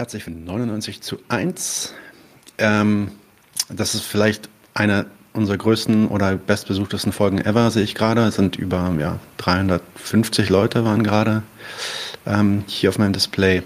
[0.00, 1.92] Herzlich willkommen 99 zu 1.
[2.56, 3.10] Ähm,
[3.68, 5.04] das ist vielleicht eine
[5.34, 8.22] unserer größten oder bestbesuchtesten Folgen ever, sehe ich gerade.
[8.22, 11.42] Es sind über ja, 350 Leute waren gerade
[12.24, 13.62] ähm, hier auf meinem Display.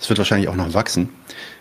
[0.00, 1.08] Es wird wahrscheinlich auch noch wachsen.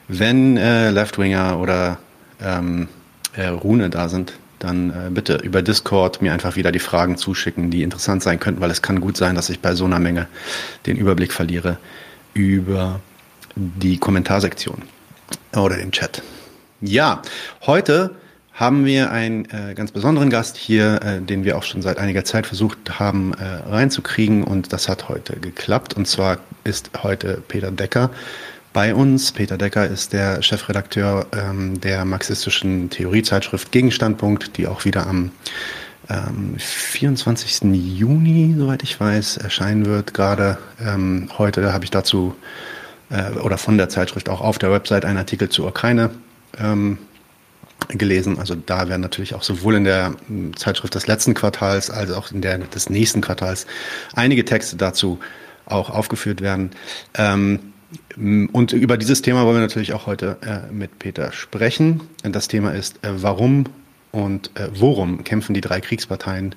[0.07, 1.97] Wenn äh, Leftwinger oder
[2.39, 2.89] ähm,
[3.33, 7.71] äh, Rune da sind, dann äh, bitte über Discord mir einfach wieder die Fragen zuschicken,
[7.71, 10.27] die interessant sein könnten, weil es kann gut sein, dass ich bei so einer Menge
[10.85, 11.79] den Überblick verliere
[12.35, 12.99] über
[13.55, 14.81] die Kommentarsektion
[15.55, 16.21] oder den Chat.
[16.81, 17.21] Ja,
[17.65, 18.15] heute
[18.53, 22.23] haben wir einen äh, ganz besonderen Gast hier, äh, den wir auch schon seit einiger
[22.25, 25.95] Zeit versucht haben äh, reinzukriegen und das hat heute geklappt.
[25.95, 28.11] Und zwar ist heute Peter Decker
[28.73, 29.31] bei uns.
[29.31, 35.31] Peter Decker ist der Chefredakteur ähm, der marxistischen Theoriezeitschrift Gegenstandpunkt, die auch wieder am
[36.09, 37.61] ähm, 24.
[37.73, 40.13] Juni, soweit ich weiß, erscheinen wird.
[40.13, 42.35] Gerade ähm, heute habe ich dazu
[43.11, 46.11] äh, oder von der Zeitschrift auch auf der Website einen Artikel zur Ukraine
[46.57, 46.97] ähm,
[47.89, 48.39] gelesen.
[48.39, 52.31] Also da werden natürlich auch sowohl in der hm, Zeitschrift des letzten Quartals als auch
[52.31, 53.67] in der des nächsten Quartals
[54.15, 55.19] einige Texte dazu
[55.65, 56.71] auch aufgeführt werden.
[57.15, 57.59] Ähm,
[58.51, 62.01] und über dieses Thema wollen wir natürlich auch heute äh, mit Peter sprechen.
[62.23, 63.65] Das Thema ist, äh, warum
[64.11, 66.55] und äh, worum kämpfen die drei Kriegsparteien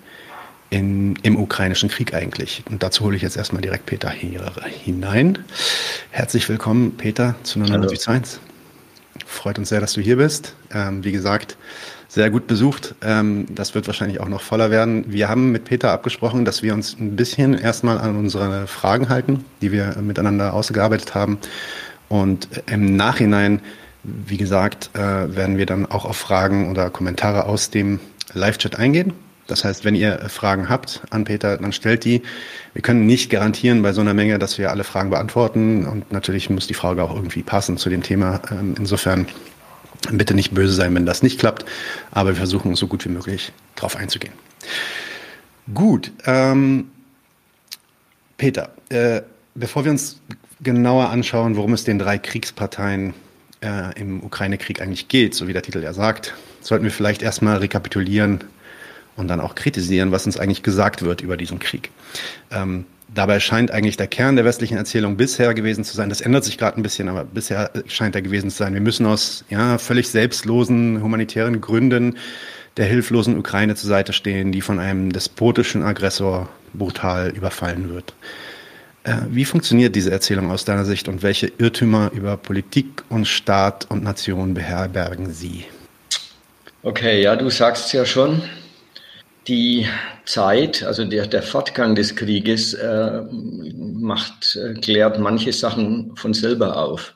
[0.75, 2.65] in, im ukrainischen Krieg eigentlich?
[2.69, 5.39] Und dazu hole ich jetzt erstmal direkt Peter hier hinein.
[6.11, 8.39] Herzlich willkommen, Peter, zu 99.1.
[9.25, 10.57] Freut uns sehr, dass du hier bist.
[10.73, 11.57] Ähm, wie gesagt,
[12.09, 12.97] sehr gut besucht.
[13.03, 15.05] Ähm, das wird wahrscheinlich auch noch voller werden.
[15.07, 19.45] Wir haben mit Peter abgesprochen, dass wir uns ein bisschen erstmal an unsere Fragen halten,
[19.63, 21.39] die wir miteinander ausgearbeitet haben.
[22.09, 23.61] Und im Nachhinein,
[24.03, 28.01] wie gesagt, äh, werden wir dann auch auf Fragen oder Kommentare aus dem
[28.33, 29.13] Live-Chat eingehen.
[29.47, 32.23] Das heißt, wenn ihr Fragen habt an Peter, dann stellt die.
[32.73, 35.87] Wir können nicht garantieren bei so einer Menge, dass wir alle Fragen beantworten.
[35.87, 38.41] Und natürlich muss die Frage auch irgendwie passen zu dem Thema.
[38.51, 39.27] Ähm, insofern
[40.11, 41.65] bitte nicht böse sein, wenn das nicht klappt.
[42.11, 44.33] Aber wir versuchen so gut wie möglich darauf einzugehen.
[45.73, 46.11] Gut.
[46.25, 46.91] Ähm,
[48.37, 49.23] Peter, äh,
[49.55, 50.21] bevor wir uns
[50.61, 53.15] genauer anschauen, worum es den drei Kriegsparteien
[53.63, 57.59] äh, im Ukraine-Krieg eigentlich geht, so wie der Titel ja sagt, sollten wir vielleicht erstmal
[57.59, 58.45] rekapitulieren,
[59.17, 61.91] und dann auch kritisieren, was uns eigentlich gesagt wird über diesen Krieg.
[62.51, 66.45] Ähm, dabei scheint eigentlich der Kern der westlichen Erzählung bisher gewesen zu sein, das ändert
[66.45, 69.79] sich gerade ein bisschen, aber bisher scheint er gewesen zu sein, wir müssen aus ja,
[69.79, 72.17] völlig selbstlosen humanitären Gründen
[72.77, 78.15] der hilflosen Ukraine zur Seite stehen, die von einem despotischen Aggressor brutal überfallen wird.
[79.05, 83.87] Äh, wie funktioniert diese Erzählung aus deiner Sicht und welche Irrtümer über Politik und Staat
[83.91, 85.67] und Nation beherbergen sie?
[86.83, 88.43] Okay, ja, du sagst ja schon,
[89.47, 89.87] die
[90.25, 96.77] Zeit, also der, der Fortgang des Krieges, äh, macht, äh, klärt manche Sachen von selber
[96.77, 97.15] auf.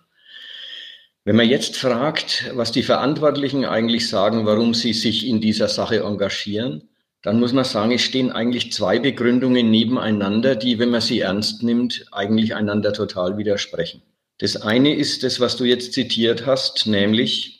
[1.24, 6.00] Wenn man jetzt fragt, was die Verantwortlichen eigentlich sagen, warum sie sich in dieser Sache
[6.00, 6.88] engagieren,
[7.22, 11.62] dann muss man sagen, es stehen eigentlich zwei Begründungen nebeneinander, die, wenn man sie ernst
[11.62, 14.02] nimmt, eigentlich einander total widersprechen.
[14.38, 17.57] Das eine ist das, was du jetzt zitiert hast, nämlich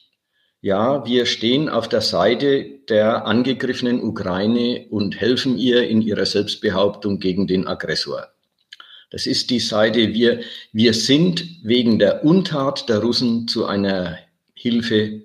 [0.60, 7.20] ja, wir stehen auf der Seite der angegriffenen Ukraine und helfen ihr in ihrer Selbstbehauptung
[7.20, 8.28] gegen den Aggressor.
[9.10, 10.40] Das ist die Seite, wir,
[10.72, 14.18] wir sind wegen der Untat der Russen zu einer
[14.52, 15.22] Hilfe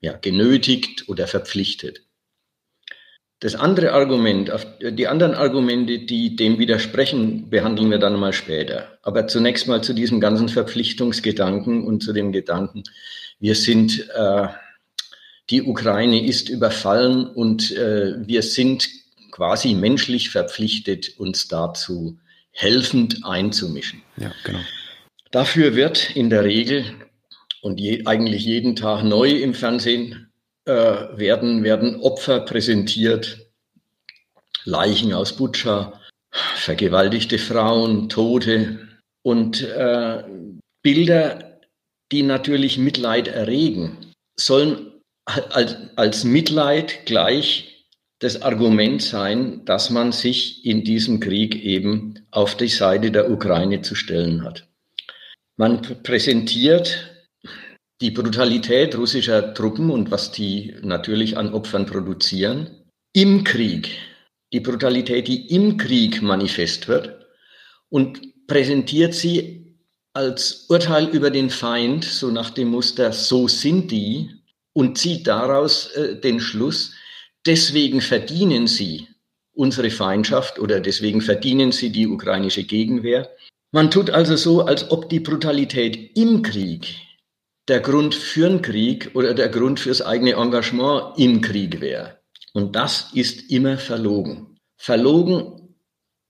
[0.00, 2.02] ja, genötigt oder verpflichtet.
[3.38, 8.98] Das andere Argument, die anderen Argumente, die dem widersprechen, behandeln wir dann mal später.
[9.02, 12.84] Aber zunächst mal zu diesem ganzen Verpflichtungsgedanken und zu dem Gedanken,
[13.40, 14.48] wir sind äh,
[15.50, 18.88] die Ukraine ist überfallen und äh, wir sind
[19.30, 22.18] quasi menschlich verpflichtet, uns dazu
[22.52, 24.02] helfend einzumischen.
[24.16, 24.60] Ja, genau.
[25.30, 26.84] Dafür wird in der Regel
[27.62, 30.30] und je, eigentlich jeden Tag neu im Fernsehen
[30.66, 33.38] äh, werden, werden Opfer präsentiert,
[34.64, 36.00] Leichen aus Butscha,
[36.30, 38.88] vergewaltigte Frauen, Tote
[39.22, 40.22] und äh,
[40.82, 41.58] Bilder,
[42.12, 43.96] die natürlich Mitleid erregen,
[44.36, 44.91] sollen
[45.24, 47.86] als, als Mitleid gleich
[48.18, 53.82] das Argument sein, dass man sich in diesem Krieg eben auf die Seite der Ukraine
[53.82, 54.68] zu stellen hat.
[55.56, 57.10] Man präsentiert
[58.00, 62.70] die Brutalität russischer Truppen und was die natürlich an Opfern produzieren
[63.12, 63.96] im Krieg.
[64.52, 67.26] Die Brutalität, die im Krieg manifest wird
[67.88, 69.78] und präsentiert sie
[70.14, 74.30] als Urteil über den Feind, so nach dem Muster, so sind die,
[74.72, 76.92] und zieht daraus äh, den Schluss,
[77.46, 79.08] deswegen verdienen sie
[79.54, 83.30] unsere Feindschaft oder deswegen verdienen sie die ukrainische Gegenwehr.
[83.70, 86.94] Man tut also so, als ob die Brutalität im Krieg
[87.68, 92.18] der Grund für den Krieg oder der Grund fürs eigene Engagement im Krieg wäre.
[92.54, 94.58] Und das ist immer verlogen.
[94.76, 95.76] Verlogen,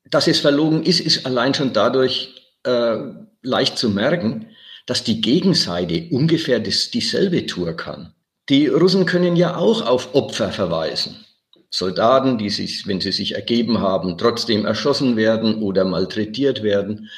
[0.04, 2.34] dass es verlogen ist, ist allein schon dadurch
[2.64, 2.96] äh,
[3.42, 4.50] leicht zu merken,
[4.86, 8.14] dass die Gegenseite ungefähr das, dieselbe Tour kann.
[8.48, 11.24] Die Russen können ja auch auf Opfer verweisen.
[11.70, 17.08] Soldaten, die sich, wenn sie sich ergeben haben, trotzdem erschossen werden oder malträtiert werden.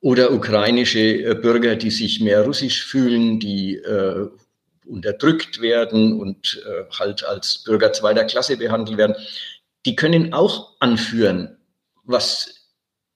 [0.00, 4.28] Oder ukrainische äh, Bürger, die sich mehr russisch fühlen, die äh,
[4.86, 9.14] unterdrückt werden und äh, halt als Bürger zweiter Klasse behandelt werden.
[9.86, 11.58] Die können auch anführen,
[12.04, 12.54] was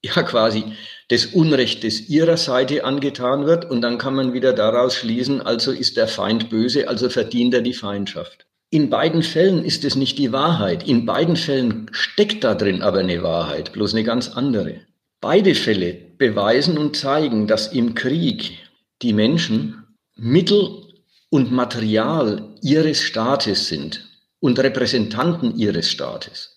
[0.03, 0.65] ja quasi
[1.11, 3.71] des Unrechtes ihrer Seite angetan wird.
[3.71, 7.63] Und dann kann man wieder daraus schließen, also ist der Feind böse, also verdient er
[7.63, 8.47] die Feindschaft.
[8.71, 10.89] In beiden Fällen ist es nicht die Wahrheit.
[10.89, 14.81] In beiden Fällen steckt da drin aber eine Wahrheit, bloß eine ganz andere.
[15.21, 18.59] Beide Fälle beweisen und zeigen, dass im Krieg
[19.03, 19.85] die Menschen
[20.17, 20.83] Mittel
[21.31, 24.09] und Material ihres Staates sind
[24.41, 26.54] und Repräsentanten ihres Staates.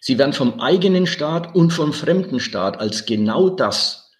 [0.00, 4.10] Sie werden vom eigenen Staat und vom fremden Staat als genau das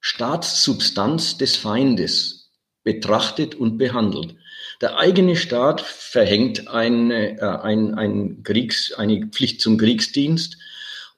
[0.00, 2.52] Staatssubstanz des Feindes
[2.84, 4.36] betrachtet und behandelt.
[4.80, 10.56] Der eigene Staat verhängt eine, äh, ein, ein Kriegs, eine Pflicht zum Kriegsdienst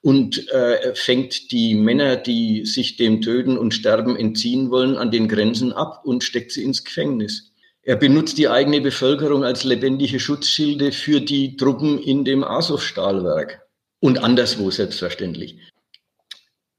[0.01, 5.27] und äh, fängt die Männer, die sich dem Töten und Sterben entziehen wollen, an den
[5.27, 7.51] Grenzen ab und steckt sie ins Gefängnis.
[7.81, 13.66] Er benutzt die eigene Bevölkerung als lebendige Schutzschilde für die Truppen in dem Azov-Stahlwerk
[13.99, 15.59] und anderswo selbstverständlich.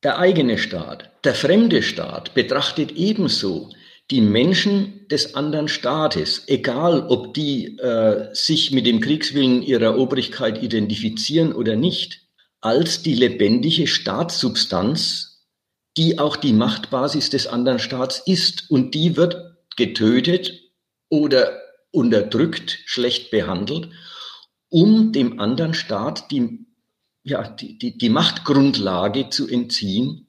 [0.02, 3.70] Der eigene Staat, der fremde Staat betrachtet ebenso
[4.10, 10.62] die Menschen des anderen Staates, egal ob die äh, sich mit dem Kriegswillen ihrer Obrigkeit
[10.62, 12.22] identifizieren oder nicht,
[12.60, 15.46] als die lebendige Staatssubstanz,
[15.96, 18.70] die auch die Machtbasis des anderen Staats ist.
[18.70, 19.36] Und die wird
[19.76, 20.52] getötet
[21.08, 21.60] oder
[21.90, 23.90] unterdrückt, schlecht behandelt,
[24.70, 26.66] um dem anderen Staat die,
[27.28, 30.26] ja, die, die, die Machtgrundlage zu entziehen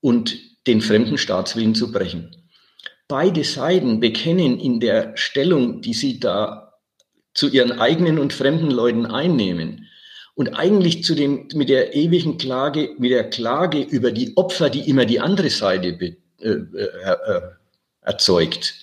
[0.00, 0.36] und
[0.66, 2.44] den fremden Staatswillen zu brechen
[3.08, 6.74] beide Seiten bekennen in der Stellung, die sie da
[7.34, 9.88] zu ihren eigenen und fremden Leuten einnehmen
[10.34, 14.88] und eigentlich zu dem, mit der ewigen Klage, mit der Klage über die Opfer, die
[14.88, 17.40] immer die andere Seite be, äh, äh, äh,
[18.00, 18.74] erzeugt.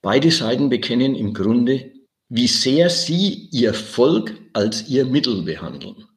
[0.00, 1.92] Beide Seiten bekennen im Grunde,
[2.28, 6.07] wie sehr sie ihr Volk als ihr Mittel behandeln.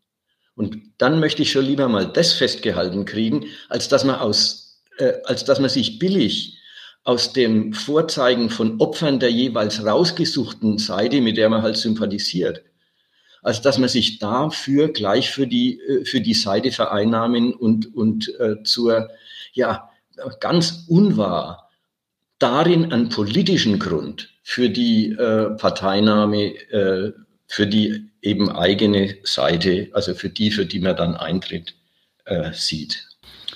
[0.56, 5.14] Und dann möchte ich schon lieber mal das festgehalten kriegen, als dass man aus, äh,
[5.26, 6.58] als dass man sich billig
[7.04, 12.64] aus dem Vorzeigen von Opfern der jeweils rausgesuchten Seite, mit der man halt sympathisiert,
[13.42, 18.34] als dass man sich dafür gleich für die, äh, für die Seite vereinnahmen und, und
[18.40, 19.10] äh, zur,
[19.54, 19.90] ja,
[20.40, 21.70] ganz unwahr
[22.38, 27.12] darin einen politischen Grund für die äh, Parteinahme, äh,
[27.52, 31.76] für die eben eigene Seite, also für die, für die man dann eintritt,
[32.24, 33.10] äh, sieht.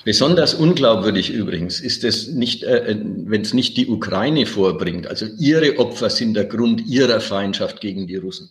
[0.03, 5.07] Besonders unglaubwürdig übrigens ist es nicht, äh, äh wenn es nicht die Ukraine vorbringt.
[5.07, 8.49] Also ihre Opfer sind der Grund ihrer Feindschaft gegen die Russen,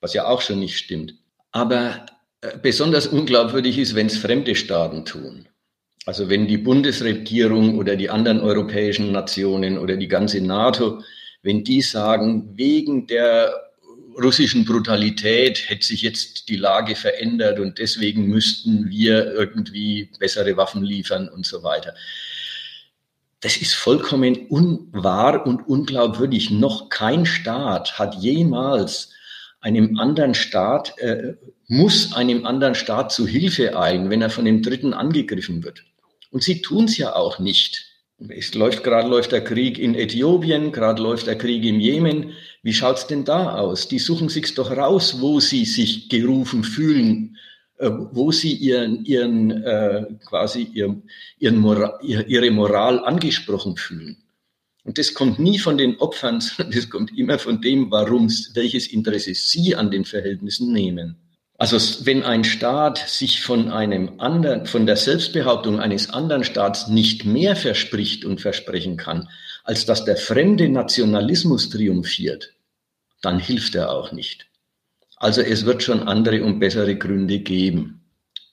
[0.00, 1.14] was ja auch schon nicht stimmt.
[1.50, 2.06] Aber
[2.42, 5.48] äh, besonders unglaubwürdig ist, wenn es fremde Staaten tun.
[6.04, 11.02] Also wenn die Bundesregierung oder die anderen europäischen Nationen oder die ganze NATO,
[11.42, 13.65] wenn die sagen, wegen der
[14.22, 20.82] russischen Brutalität hätte sich jetzt die Lage verändert und deswegen müssten wir irgendwie bessere Waffen
[20.82, 21.94] liefern und so weiter.
[23.40, 26.50] Das ist vollkommen unwahr und unglaubwürdig.
[26.50, 29.10] Noch kein Staat hat jemals
[29.60, 31.34] einem anderen Staat, äh,
[31.68, 35.84] muss einem anderen Staat zu Hilfe eilen, wenn er von dem Dritten angegriffen wird.
[36.30, 37.86] Und sie tun es ja auch nicht.
[38.28, 42.32] Es läuft gerade läuft der Krieg in Äthiopien, gerade läuft der Krieg im Jemen.
[42.66, 43.86] Wie schaut's denn da aus?
[43.86, 47.36] Die suchen sich's doch raus, wo sie sich gerufen fühlen,
[47.78, 51.04] äh, wo sie ihren, ihren äh, quasi ihren,
[51.38, 54.16] ihren Moral, ihre Moral angesprochen fühlen.
[54.82, 58.88] Und das kommt nie von den Opfern, sondern das kommt immer von dem, warum, welches
[58.88, 61.18] Interesse sie an den Verhältnissen nehmen.
[61.58, 67.24] Also wenn ein Staat sich von einem anderen, von der Selbstbehauptung eines anderen Staats nicht
[67.24, 69.28] mehr verspricht und versprechen kann,
[69.62, 72.55] als dass der fremde Nationalismus triumphiert,
[73.22, 74.46] dann hilft er auch nicht.
[75.16, 78.02] Also es wird schon andere und bessere Gründe geben.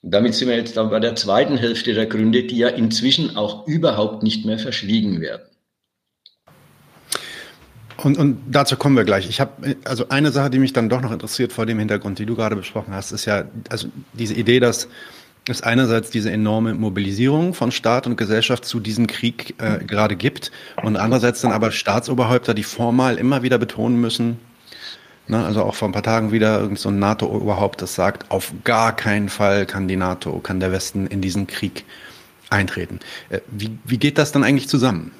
[0.02, 3.36] Und damit sind wir jetzt dann bei der zweiten Hälfte der Gründe, die ja inzwischen
[3.36, 5.46] auch überhaupt nicht mehr verschwiegen werden.
[7.96, 9.28] Und, und dazu kommen wir gleich.
[9.28, 12.26] Ich habe also eine Sache, die mich dann doch noch interessiert vor dem Hintergrund, die
[12.26, 14.88] du gerade besprochen hast, ist ja also diese Idee, dass
[15.48, 20.50] es einerseits diese enorme Mobilisierung von Staat und Gesellschaft zu diesem Krieg äh, gerade gibt
[20.82, 24.38] und andererseits dann aber Staatsoberhäupter, die formal immer wieder betonen müssen,
[25.28, 28.52] ne, also auch vor ein paar Tagen wieder irgend so ein NATO-Oberhaupt, das sagt, auf
[28.64, 31.84] gar keinen Fall kann die NATO, kann der Westen in diesen Krieg
[32.50, 33.00] eintreten.
[33.30, 35.12] Äh, wie, wie geht das dann eigentlich zusammen?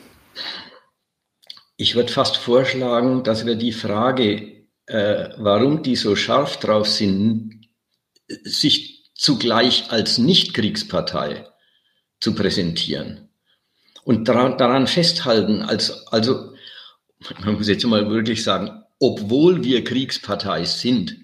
[1.77, 7.69] Ich würde fast vorschlagen, dass wir die Frage, äh, warum die so scharf drauf sind,
[8.45, 11.47] sich zugleich als Nichtkriegspartei
[12.21, 13.29] zu präsentieren
[14.05, 16.55] und daran, daran festhalten, als, also
[17.45, 21.19] man muss jetzt mal wirklich sagen, obwohl wir Kriegspartei sind,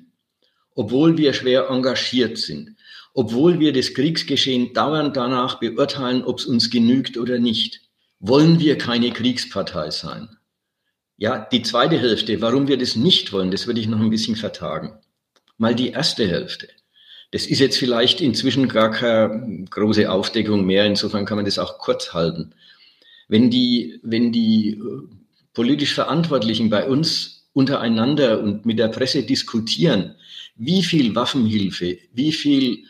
[0.75, 2.77] obwohl wir schwer engagiert sind,
[3.15, 7.81] obwohl wir das Kriegsgeschehen dauernd danach beurteilen, ob es uns genügt oder nicht,
[8.19, 10.29] wollen wir keine Kriegspartei sein.
[11.17, 14.37] Ja, die zweite Hälfte, warum wir das nicht wollen, das würde ich noch ein bisschen
[14.37, 14.93] vertagen.
[15.57, 16.69] Mal die erste Hälfte.
[17.31, 20.85] Das ist jetzt vielleicht inzwischen gar keine große Aufdeckung mehr.
[20.85, 22.53] Insofern kann man das auch kurz halten.
[23.27, 25.03] Wenn die, wenn die äh,
[25.55, 30.15] politisch Verantwortlichen bei uns untereinander und mit der Presse diskutieren,
[30.57, 32.85] wie viel Waffenhilfe, wie viel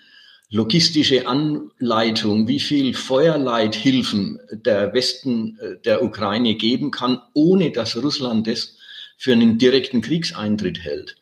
[0.50, 8.46] logistische Anleitung, wie viel Feuerleithilfen der Westen äh, der Ukraine geben kann, ohne dass Russland
[8.46, 8.76] das
[9.16, 11.20] für einen direkten Kriegseintritt hält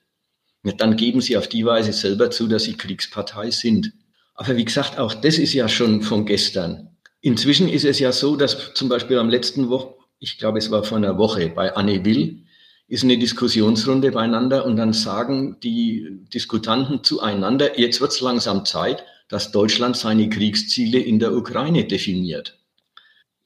[0.77, 3.93] dann geben sie auf die Weise selber zu, dass sie Kriegspartei sind.
[4.35, 6.97] Aber wie gesagt, auch das ist ja schon von gestern.
[7.21, 10.85] Inzwischen ist es ja so, dass zum Beispiel am letzten Woche, ich glaube, es war
[10.85, 12.45] vor einer Woche, bei Anne Will,
[12.89, 19.05] ist eine Diskussionsrunde beieinander und dann sagen die Diskutanten zueinander, jetzt wird es langsam Zeit,
[19.29, 22.59] dass Deutschland seine Kriegsziele in der Ukraine definiert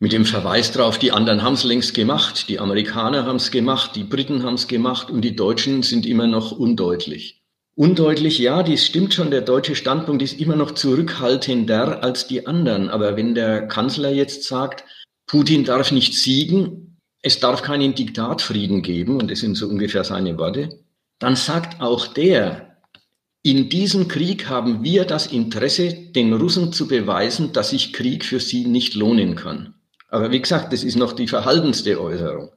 [0.02, 3.92] mit dem Verweis darauf, die anderen haben es längst gemacht, die Amerikaner haben es gemacht,
[3.94, 7.40] die Briten haben es gemacht und die Deutschen sind immer noch undeutlich.
[7.76, 12.88] Undeutlich, ja, dies stimmt schon, der deutsche Standpunkt ist immer noch zurückhaltender als die anderen.
[12.88, 14.82] Aber wenn der Kanzler jetzt sagt,
[15.28, 16.91] Putin darf nicht siegen,
[17.22, 20.80] es darf keinen Diktatfrieden geben, und das sind so ungefähr seine Worte,
[21.18, 22.76] dann sagt auch der,
[23.44, 28.40] in diesem Krieg haben wir das Interesse, den Russen zu beweisen, dass sich Krieg für
[28.40, 29.74] sie nicht lohnen kann.
[30.08, 32.50] Aber wie gesagt, das ist noch die verhaltenste Äußerung.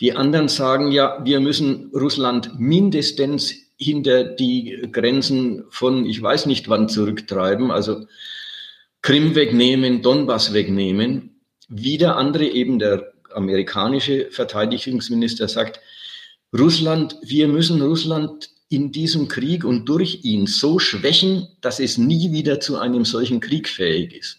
[0.00, 6.68] Die anderen sagen ja, wir müssen Russland mindestens hinter die Grenzen von, ich weiß nicht
[6.68, 8.06] wann, zurücktreiben, also
[9.02, 11.40] Krim wegnehmen, Donbass wegnehmen.
[11.68, 15.80] Wieder andere, eben der amerikanische Verteidigungsminister sagt,
[16.56, 22.32] Russland, wir müssen Russland in diesem Krieg und durch ihn so schwächen, dass es nie
[22.32, 24.38] wieder zu einem solchen Krieg fähig ist.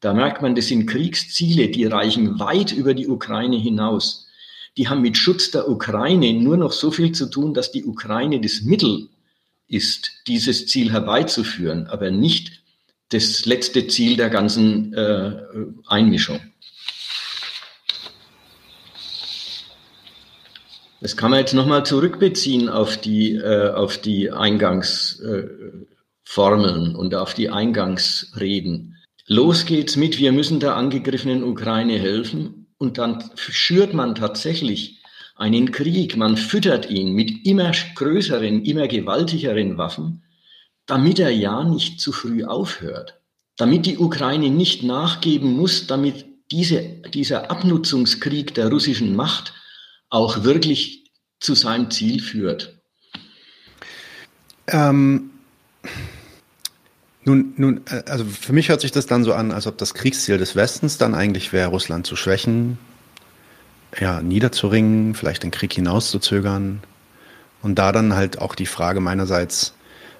[0.00, 4.26] Da merkt man, das sind Kriegsziele, die reichen weit über die Ukraine hinaus.
[4.76, 8.40] Die haben mit Schutz der Ukraine nur noch so viel zu tun, dass die Ukraine
[8.40, 9.08] das Mittel
[9.68, 12.62] ist, dieses Ziel herbeizuführen, aber nicht
[13.10, 15.36] das letzte Ziel der ganzen äh,
[15.86, 16.40] Einmischung.
[21.02, 27.34] Das kann man jetzt nochmal zurückbeziehen auf die, äh, auf die Eingangsformeln äh, und auf
[27.34, 28.98] die Eingangsreden.
[29.26, 32.72] Los geht's mit, wir müssen der angegriffenen Ukraine helfen.
[32.78, 35.02] Und dann schürt man tatsächlich
[35.34, 40.22] einen Krieg, man füttert ihn mit immer größeren, immer gewaltigeren Waffen,
[40.86, 43.18] damit er ja nicht zu früh aufhört,
[43.56, 46.80] damit die Ukraine nicht nachgeben muss, damit diese,
[47.12, 49.52] dieser Abnutzungskrieg der russischen Macht
[50.12, 52.78] auch wirklich zu seinem Ziel führt.
[54.68, 55.30] Ähm,
[57.24, 59.94] nun, nun, äh, also für mich hört sich das dann so an, als ob das
[59.94, 62.78] Kriegsziel des Westens dann eigentlich wäre, Russland zu schwächen,
[63.98, 66.82] ja, niederzuringen, vielleicht den Krieg hinauszuzögern.
[67.62, 69.74] Und da dann halt auch die Frage meinerseits,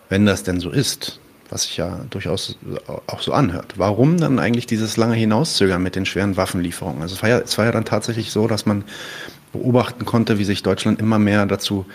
[0.08, 1.20] wenn das denn so ist,
[1.50, 2.56] was sich ja durchaus
[3.06, 7.02] auch so anhört, warum dann eigentlich dieses lange Hinauszögern mit den schweren Waffenlieferungen?
[7.02, 8.84] Also es war ja, es war ja dann tatsächlich so, dass man
[9.52, 11.86] beobachten konnte, wie sich Deutschland immer mehr dazu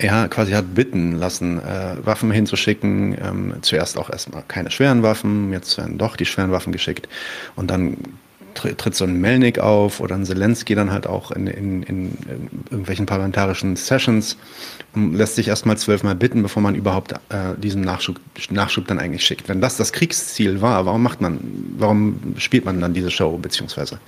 [0.00, 3.16] ja, quasi hat bitten lassen, äh, Waffen hinzuschicken.
[3.22, 7.08] Ähm, zuerst auch erstmal keine schweren Waffen, jetzt werden doch die schweren Waffen geschickt.
[7.54, 7.96] Und dann
[8.54, 12.18] tritt so ein Melnik auf oder ein Zelensky dann halt auch in, in, in,
[12.70, 14.36] irgendwelchen parlamentarischen Sessions
[14.94, 19.24] und lässt sich erstmal zwölfmal bitten, bevor man überhaupt äh, diesen Nachschub, Nachschub dann eigentlich
[19.24, 19.48] schickt.
[19.48, 21.40] Wenn das das Kriegsziel war, warum macht man,
[21.78, 23.98] warum spielt man dann diese Show beziehungsweise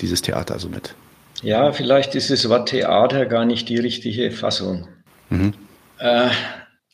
[0.00, 0.94] dieses Theater so mit?
[1.42, 4.88] Ja, vielleicht ist das Wort Theater gar nicht die richtige Fassung.
[5.28, 5.54] Mhm.
[5.98, 6.30] Äh,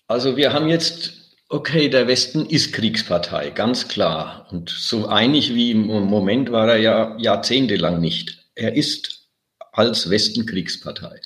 [0.06, 1.12] also wir haben jetzt,
[1.50, 4.48] okay, der Westen ist Kriegspartei, ganz klar.
[4.50, 8.38] Und so einig wie im Moment war er ja jahrzehntelang nicht.
[8.54, 9.28] Er ist
[9.72, 11.20] als Westen Kriegspartei.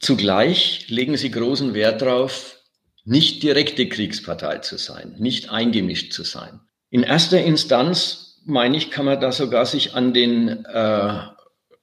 [0.00, 2.56] Zugleich legen sie großen Wert darauf,
[3.04, 6.60] nicht direkte Kriegspartei zu sein, nicht eingemischt zu sein.
[6.90, 11.18] In erster Instanz, meine ich, kann man da sogar sich an den, äh,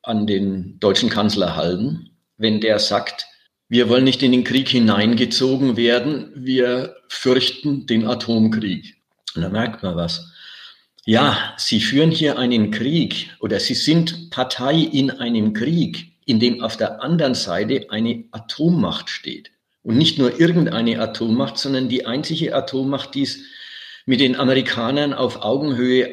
[0.07, 3.25] an den deutschen Kanzler halten, wenn der sagt,
[3.69, 8.95] wir wollen nicht in den Krieg hineingezogen werden, wir fürchten den Atomkrieg.
[9.35, 10.31] Und da merkt man was.
[11.05, 16.61] Ja, Sie führen hier einen Krieg oder Sie sind Partei in einem Krieg, in dem
[16.61, 19.51] auf der anderen Seite eine Atommacht steht.
[19.83, 23.39] Und nicht nur irgendeine Atommacht, sondern die einzige Atommacht, die es
[24.05, 26.09] mit den Amerikanern auf Augenhöhe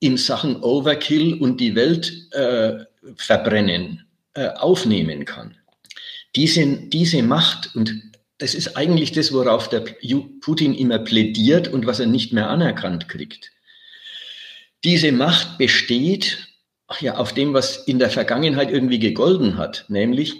[0.00, 2.84] in Sachen Overkill und die Welt äh,
[3.16, 5.56] verbrennen äh, aufnehmen kann.
[6.36, 7.94] Diese, diese Macht, und
[8.38, 9.84] das ist eigentlich das, worauf der
[10.40, 13.50] Putin immer plädiert und was er nicht mehr anerkannt kriegt.
[14.84, 16.48] Diese Macht besteht
[17.00, 20.36] ja auf dem, was in der Vergangenheit irgendwie gegolten hat, nämlich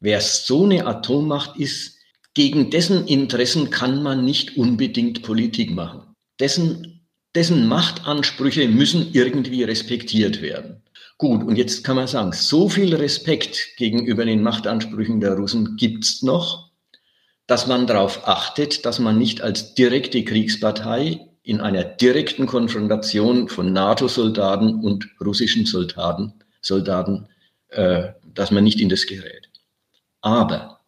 [0.00, 1.96] wer so eine Atommacht ist,
[2.34, 6.14] gegen dessen Interessen kann man nicht unbedingt Politik machen.
[6.38, 10.82] Dessen, dessen Machtansprüche müssen irgendwie respektiert werden.
[11.18, 16.22] Gut, und jetzt kann man sagen, so viel Respekt gegenüber den Machtansprüchen der Russen gibt's
[16.22, 16.70] noch,
[17.48, 23.72] dass man darauf achtet, dass man nicht als direkte Kriegspartei in einer direkten Konfrontation von
[23.72, 27.26] NATO-Soldaten und russischen Soldaten, Soldaten
[27.70, 29.50] äh, dass man nicht in das gerät.
[30.20, 30.82] Aber,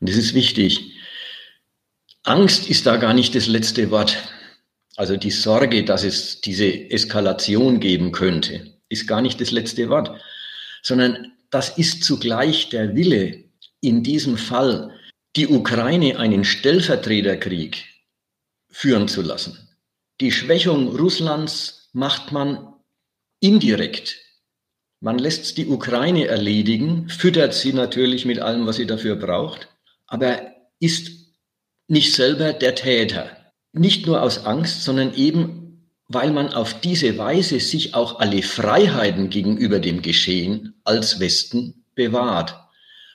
[0.00, 0.96] und das ist wichtig,
[2.24, 4.16] Angst ist da gar nicht das letzte Wort.
[4.96, 10.20] Also die Sorge, dass es diese Eskalation geben könnte ist gar nicht das letzte Wort,
[10.82, 13.44] sondern das ist zugleich der Wille,
[13.80, 14.94] in diesem Fall
[15.36, 17.84] die Ukraine einen Stellvertreterkrieg
[18.68, 19.68] führen zu lassen.
[20.20, 22.74] Die Schwächung Russlands macht man
[23.40, 24.18] indirekt.
[25.00, 29.68] Man lässt die Ukraine erledigen, füttert sie natürlich mit allem, was sie dafür braucht,
[30.06, 31.10] aber ist
[31.88, 33.36] nicht selber der Täter.
[33.72, 35.69] Nicht nur aus Angst, sondern eben
[36.12, 42.56] weil man auf diese Weise sich auch alle Freiheiten gegenüber dem Geschehen als Westen bewahrt.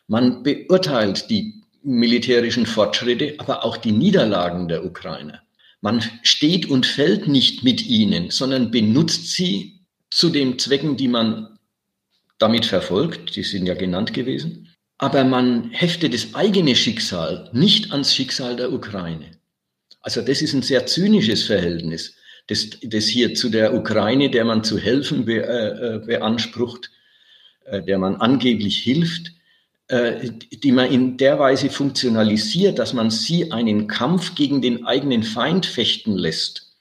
[0.08, 5.42] Man beurteilt die militärischen Fortschritte, aber auch die Niederlagen der Ukraine.
[5.82, 11.60] Man steht und fällt nicht mit ihnen, sondern benutzt sie zu den Zwecken, die man
[12.40, 13.36] damit verfolgt.
[13.36, 14.70] Die sind ja genannt gewesen.
[14.98, 19.32] Aber man heftet das eigene Schicksal nicht ans Schicksal der Ukraine.
[20.00, 22.16] Also das ist ein sehr zynisches Verhältnis
[22.48, 26.92] das, das hier zu der Ukraine, der man zu helfen be, äh, äh, beansprucht,
[27.66, 29.32] äh, der man angeblich hilft,
[29.88, 35.24] äh, die man in der Weise funktionalisiert, dass man sie einen Kampf gegen den eigenen
[35.24, 36.74] Feind fechten lässt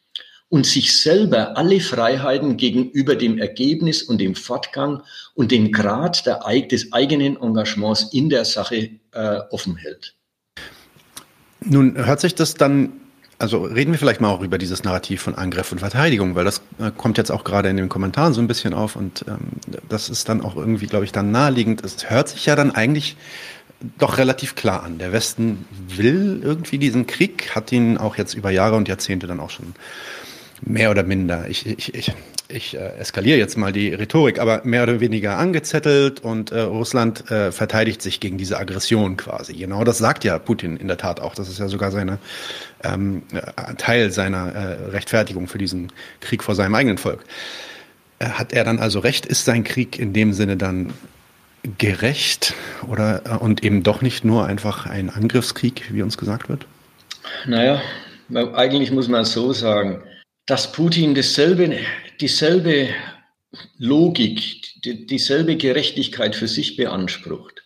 [0.48, 5.02] und sich selber alle Freiheiten gegenüber dem Ergebnis und dem Fortgang
[5.34, 10.14] und dem Grad der, des eigenen Engagements in der Sache äh, offen hält.
[11.60, 12.92] Nun hört sich das dann
[13.44, 16.62] also reden wir vielleicht mal auch über dieses Narrativ von Angriff und Verteidigung, weil das
[16.78, 20.08] äh, kommt jetzt auch gerade in den Kommentaren so ein bisschen auf und ähm, das
[20.08, 21.84] ist dann auch irgendwie, glaube ich, dann naheliegend.
[21.84, 23.18] Es hört sich ja dann eigentlich
[23.98, 24.96] doch relativ klar an.
[24.96, 29.40] Der Westen will irgendwie diesen Krieg, hat ihn auch jetzt über Jahre und Jahrzehnte dann
[29.40, 29.74] auch schon
[30.62, 31.46] mehr oder minder.
[31.48, 32.12] Ich, ich, ich
[32.48, 37.30] ich äh, eskaliere jetzt mal die Rhetorik, aber mehr oder weniger angezettelt und äh, Russland
[37.30, 39.54] äh, verteidigt sich gegen diese Aggression quasi.
[39.54, 41.34] Genau das sagt ja Putin in der Tat auch.
[41.34, 42.18] Das ist ja sogar seine
[42.82, 45.90] ähm, äh, Teil seiner äh, Rechtfertigung für diesen
[46.20, 47.24] Krieg vor seinem eigenen Volk.
[48.18, 49.24] Äh, hat er dann also recht?
[49.26, 50.92] Ist sein Krieg in dem Sinne dann
[51.78, 52.54] gerecht
[52.86, 56.66] oder äh, und eben doch nicht nur einfach ein Angriffskrieg, wie uns gesagt wird?
[57.46, 57.80] Naja,
[58.54, 60.02] eigentlich muss man so sagen,
[60.46, 61.78] dass Putin dasselbe
[62.20, 62.88] dieselbe
[63.78, 67.62] Logik, die, dieselbe Gerechtigkeit für sich beansprucht,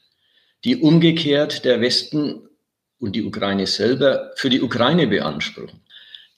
[0.65, 2.49] die umgekehrt der Westen
[2.99, 5.81] und die Ukraine selber für die Ukraine beanspruchen,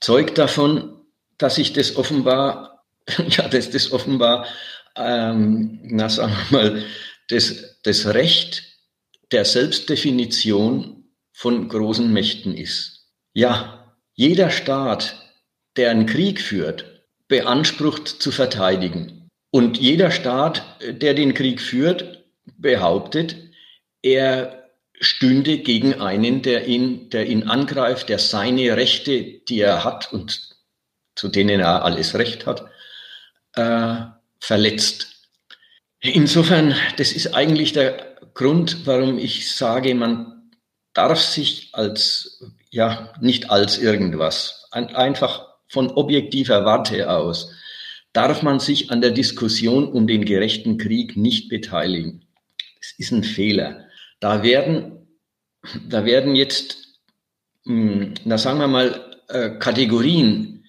[0.01, 1.01] zeugt davon,
[1.39, 2.85] dass sich das offenbar,
[3.29, 4.47] ja, dass das offenbar,
[4.97, 6.85] ähm, na sagen wir mal,
[7.29, 8.65] das, das Recht
[9.33, 13.07] der Selbstdefinition von großen Mächten ist.
[13.33, 15.30] Ja, jeder Staat,
[15.77, 19.29] der einen Krieg führt, beansprucht zu verteidigen.
[19.51, 22.25] Und jeder Staat, der den Krieg führt,
[22.57, 23.37] behauptet,
[24.03, 24.69] er
[25.01, 30.51] stünde gegen einen, der ihn, der ihn angreift, der seine Rechte, die er hat und
[31.17, 32.67] zu denen er alles Recht hat,
[33.55, 33.97] äh,
[34.39, 35.29] verletzt.
[36.01, 40.51] Insofern, das ist eigentlich der Grund, warum ich sage, man
[40.95, 47.53] darf sich als, ja, nicht als irgendwas, einfach von objektiver Warte aus
[48.13, 52.27] darf man sich an der Diskussion um den gerechten Krieg nicht beteiligen.
[52.79, 53.87] Das ist ein Fehler.
[54.19, 55.07] Da werden,
[55.89, 56.81] da werden jetzt
[57.67, 60.65] hm, na sagen wir mal, äh, Kategorien,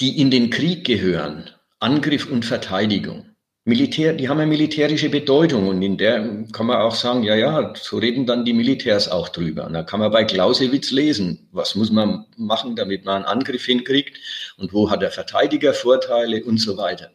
[0.00, 3.33] die in den Krieg gehören, Angriff und Verteidigung.
[3.66, 7.72] Militär, die haben eine militärische Bedeutung und in der kann man auch sagen, ja, ja,
[7.74, 9.66] so reden dann die Militärs auch drüber.
[9.66, 13.64] Und da kann man bei Clausewitz lesen, was muss man machen, damit man einen Angriff
[13.64, 14.18] hinkriegt
[14.58, 17.10] und wo hat der Verteidiger Vorteile und so weiter.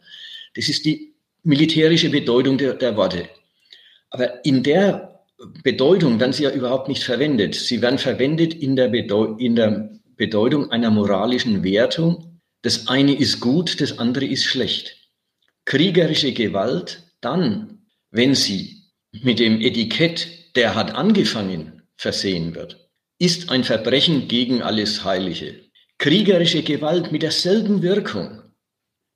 [0.56, 3.28] Das ist die militärische Bedeutung der, der Worte.
[4.10, 5.20] Aber in der
[5.62, 7.54] Bedeutung werden sie ja überhaupt nicht verwendet.
[7.54, 12.40] Sie werden verwendet in der, Bedeu in der Bedeutung einer moralischen Wertung.
[12.62, 14.99] Das eine ist gut, das andere ist schlecht
[15.64, 23.64] kriegerische Gewalt dann, wenn sie mit dem Etikett, der hat angefangen, versehen wird, ist ein
[23.64, 25.60] Verbrechen gegen alles Heilige.
[25.98, 28.42] Kriegerische Gewalt mit derselben Wirkung,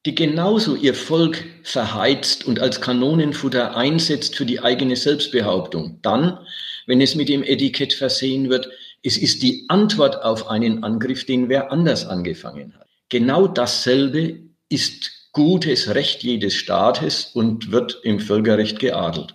[0.04, 6.38] die genauso ihr Volk verheizt und als Kanonenfutter einsetzt für die eigene Selbstbehauptung, dann,
[6.86, 8.68] wenn es mit dem Etikett versehen wird,
[9.02, 12.88] es ist die Antwort auf einen Angriff, den wer anders angefangen hat.
[13.08, 19.34] Genau dasselbe ist gutes Recht jedes Staates und wird im Völkerrecht geadelt.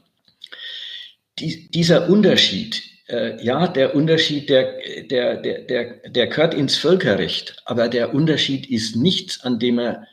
[1.37, 7.57] Die, dieser Unterschied, äh, ja, der Unterschied, der, der, der, der, der gehört ins Völkerrecht,
[7.65, 10.07] aber der Unterschied ist nichts, an dem er,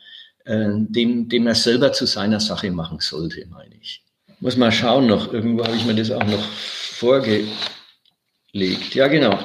[0.45, 4.03] äh, dem, dem er selber zu seiner Sache machen sollte, meine ich.
[4.39, 7.47] Muss mal schauen noch, irgendwo habe ich mir das auch noch vorgelegt.
[8.93, 9.39] Ja, genau.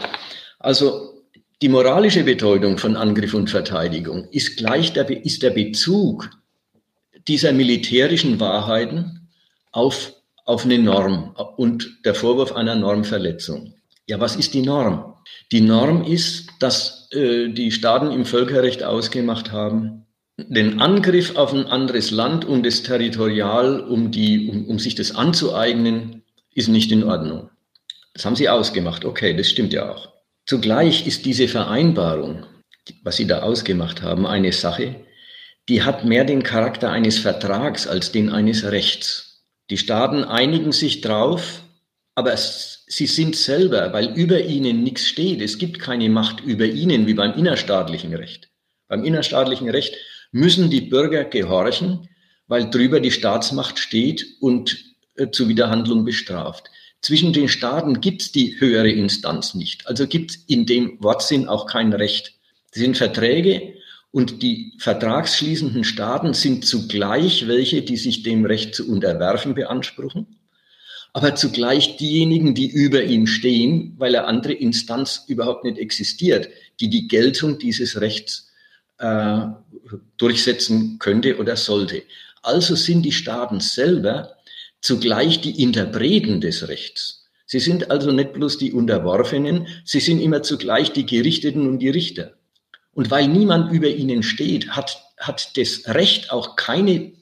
[0.59, 1.12] Also
[1.62, 6.29] die moralische Bedeutung von Angriff und Verteidigung ist gleich der, ist der Bezug
[7.29, 9.29] dieser militärischen Wahrheiten
[9.70, 10.12] auf,
[10.44, 13.75] auf eine Norm und der Vorwurf einer Normverletzung.
[14.09, 15.14] Ja, was ist die Norm?
[15.53, 21.66] Die Norm ist, dass äh, die Staaten im Völkerrecht ausgemacht haben, den Angriff auf ein
[21.66, 27.05] anderes Land um das Territorial, um, die, um, um sich das anzueignen, ist nicht in
[27.05, 27.51] Ordnung.
[28.14, 29.05] Das haben sie ausgemacht.
[29.05, 30.12] Okay, das stimmt ja auch.
[30.46, 32.46] Zugleich ist diese Vereinbarung,
[33.02, 34.96] was Sie da ausgemacht haben, eine Sache,
[35.68, 39.44] die hat mehr den Charakter eines Vertrags als den eines Rechts.
[39.70, 41.62] Die Staaten einigen sich drauf,
[42.14, 45.40] aber sie sind selber, weil über ihnen nichts steht.
[45.40, 48.50] Es gibt keine Macht über ihnen wie beim innerstaatlichen Recht.
[48.88, 49.96] Beim innerstaatlichen Recht
[50.33, 52.09] müssen die Bürger gehorchen,
[52.48, 54.76] weil drüber die Staatsmacht steht und
[55.14, 56.70] äh, zur Widerhandlung bestraft.
[57.03, 59.88] Zwischen den Staaten gibt es die höhere Instanz nicht.
[59.88, 62.35] Also gibt es in dem Wortsinn auch kein Recht.
[62.71, 63.75] Das sind Verträge
[64.12, 70.38] und die vertragsschließenden Staaten sind zugleich welche, die sich dem Recht zu unterwerfen beanspruchen,
[71.12, 76.88] aber zugleich diejenigen, die über ihm stehen, weil eine andere Instanz überhaupt nicht existiert, die
[76.88, 78.53] die Geltung dieses Rechts
[78.99, 79.47] äh,
[80.19, 82.05] durchsetzen könnte oder sollte.
[82.43, 84.37] Also sind die Staaten selber
[84.83, 87.25] zugleich die Interpreten des Rechts.
[87.47, 91.88] Sie sind also nicht bloß die Unterworfenen, sie sind immer zugleich die Gerichteten und die
[91.88, 92.35] Richter.
[92.92, 97.12] Und weil niemand über ihnen steht, hat, hat das Recht auch keine,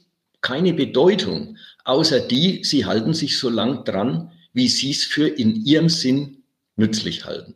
[0.41, 5.65] keine Bedeutung, außer die, sie halten sich so lang dran, wie sie es für in
[5.65, 6.43] ihrem Sinn
[6.77, 7.55] nützlich halten.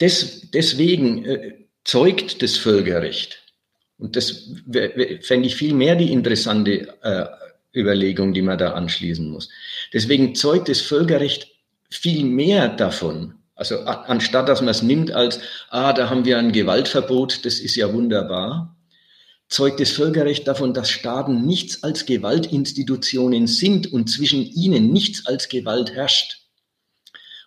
[0.00, 3.38] Des, deswegen äh, zeugt das Völkerrecht,
[3.98, 4.50] und das
[5.20, 7.24] fände ich viel mehr die interessante äh,
[7.74, 9.48] Überlegung, die man da anschließen muss.
[9.92, 11.48] Deswegen zeugt das Völkerrecht
[11.90, 13.34] viel mehr davon.
[13.54, 17.76] Also anstatt dass man es nimmt als, ah, da haben wir ein Gewaltverbot, das ist
[17.76, 18.76] ja wunderbar,
[19.48, 25.48] zeugt das Völkerrecht davon, dass Staaten nichts als Gewaltinstitutionen sind und zwischen ihnen nichts als
[25.48, 26.38] Gewalt herrscht.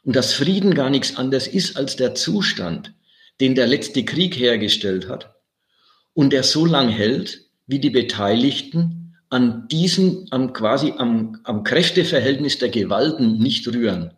[0.03, 2.93] Und dass Frieden gar nichts anderes ist als der Zustand,
[3.41, 5.35] den der letzte Krieg hergestellt hat
[6.13, 9.04] und der so lang hält, wie die Beteiligten
[9.35, 14.11] an diesem, am quasi am, am Kräfteverhältnis der Gewalten nicht rühren.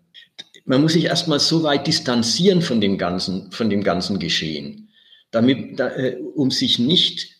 [0.65, 4.89] Man muss sich erstmal so weit distanzieren von dem ganzen, von dem ganzen Geschehen,
[5.31, 7.35] damit, da, äh, um sich nicht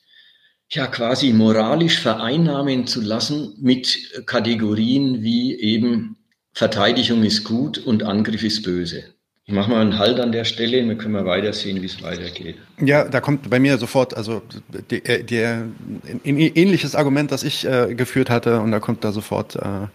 [0.72, 6.18] ja quasi moralisch vereinnahmen zu lassen mit Kategorien wie eben
[6.54, 9.14] Verteidigung ist gut und Angriff ist böse.
[9.50, 12.58] Ich mache mal einen Halt an der Stelle, dann können wir weitersehen, wie es weitergeht.
[12.82, 14.42] Ja, da kommt bei mir sofort, also
[14.92, 15.64] der, äh, der
[16.26, 19.88] ähnliches Argument, das ich äh, geführt hatte, und da kommt da sofort äh,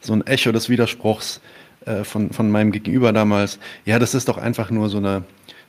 [0.00, 1.40] so ein Echo des Widerspruchs
[1.86, 3.58] äh, von, von meinem Gegenüber damals.
[3.84, 5.24] Ja, das ist doch einfach nur so eine,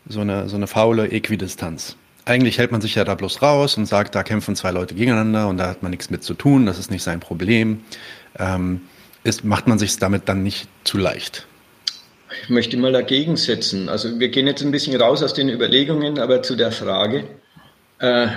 [0.07, 1.95] so eine, so eine faule Äquidistanz.
[2.25, 5.47] Eigentlich hält man sich ja da bloß raus und sagt, da kämpfen zwei Leute gegeneinander
[5.47, 7.81] und da hat man nichts mit zu tun, das ist nicht sein Problem.
[8.37, 8.81] Ähm,
[9.23, 11.47] ist, macht man sich damit dann nicht zu leicht?
[12.43, 13.89] Ich möchte mal dagegen setzen.
[13.89, 17.27] Also wir gehen jetzt ein bisschen raus aus den Überlegungen, aber zu der Frage.
[17.99, 18.27] Äh,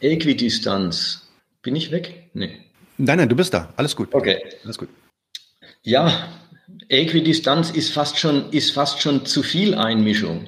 [0.00, 1.28] Äquidistanz.
[1.62, 2.28] Bin ich weg?
[2.34, 2.60] Nee.
[2.98, 3.72] Nein, nein, du bist da.
[3.76, 4.08] Alles gut.
[4.12, 4.38] Okay.
[4.64, 4.88] Alles gut.
[5.82, 6.28] Ja,
[6.88, 10.46] Äquidistanz ist fast schon, ist fast schon zu viel Einmischung.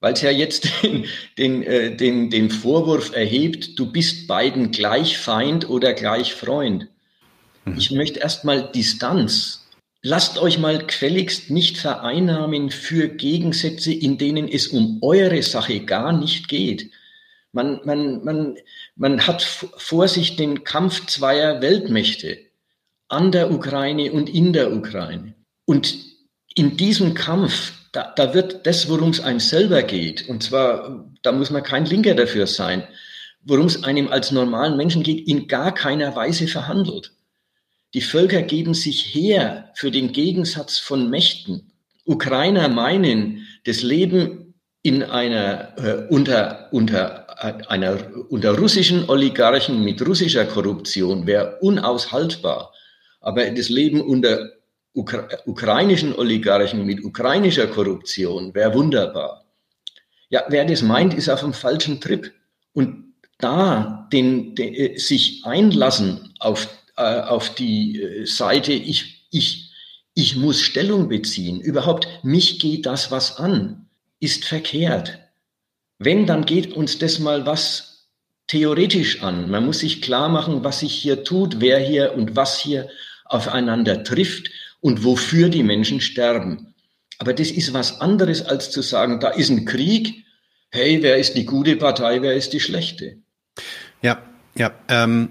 [0.00, 1.06] weil es ja jetzt den,
[1.38, 6.88] den, äh, den, den Vorwurf erhebt, du bist beiden gleich Feind oder gleich Freund.
[7.64, 7.78] Mhm.
[7.78, 9.63] Ich möchte erstmal Distanz.
[10.06, 16.12] Lasst euch mal quelligst nicht vereinnahmen für Gegensätze, in denen es um eure Sache gar
[16.12, 16.90] nicht geht.
[17.52, 18.58] Man, man, man,
[18.96, 22.36] man hat vor sich den Kampf zweier Weltmächte
[23.08, 25.34] an der Ukraine und in der Ukraine.
[25.64, 25.96] Und
[26.54, 31.32] in diesem Kampf da, da wird das, worum es einem selber geht, und zwar, da
[31.32, 32.82] muss man kein Linker dafür sein,
[33.42, 37.12] worum es einem als normalen Menschen geht, in gar keiner Weise verhandelt.
[37.94, 41.72] Die Völker geben sich her für den Gegensatz von Mächten.
[42.04, 50.06] Ukrainer meinen, das Leben in einer, äh, unter, unter, äh, einer, unter russischen Oligarchen mit
[50.06, 52.72] russischer Korruption wäre unaushaltbar.
[53.20, 54.50] Aber das Leben unter
[54.92, 59.44] Ukra ukrainischen Oligarchen mit ukrainischer Korruption wäre wunderbar.
[60.28, 62.32] Ja, wer das meint, ist auf dem falschen Trip.
[62.72, 69.72] Und da den, den äh, sich einlassen auf, äh, auf die äh, Seite, ich, ich,
[70.14, 73.88] ich muss Stellung beziehen, überhaupt mich geht das was an,
[74.20, 75.18] ist verkehrt.
[75.98, 78.08] Wenn, dann geht uns das mal was
[78.46, 79.50] theoretisch an.
[79.50, 82.88] Man muss sich klar machen, was sich hier tut, wer hier und was hier
[83.24, 86.74] aufeinander trifft und wofür die Menschen sterben.
[87.18, 90.24] Aber das ist was anderes, als zu sagen, da ist ein Krieg.
[90.70, 93.18] Hey, wer ist die gute Partei, wer ist die schlechte?
[94.02, 94.22] Ja,
[94.56, 94.72] ja.
[94.88, 95.30] Ähm,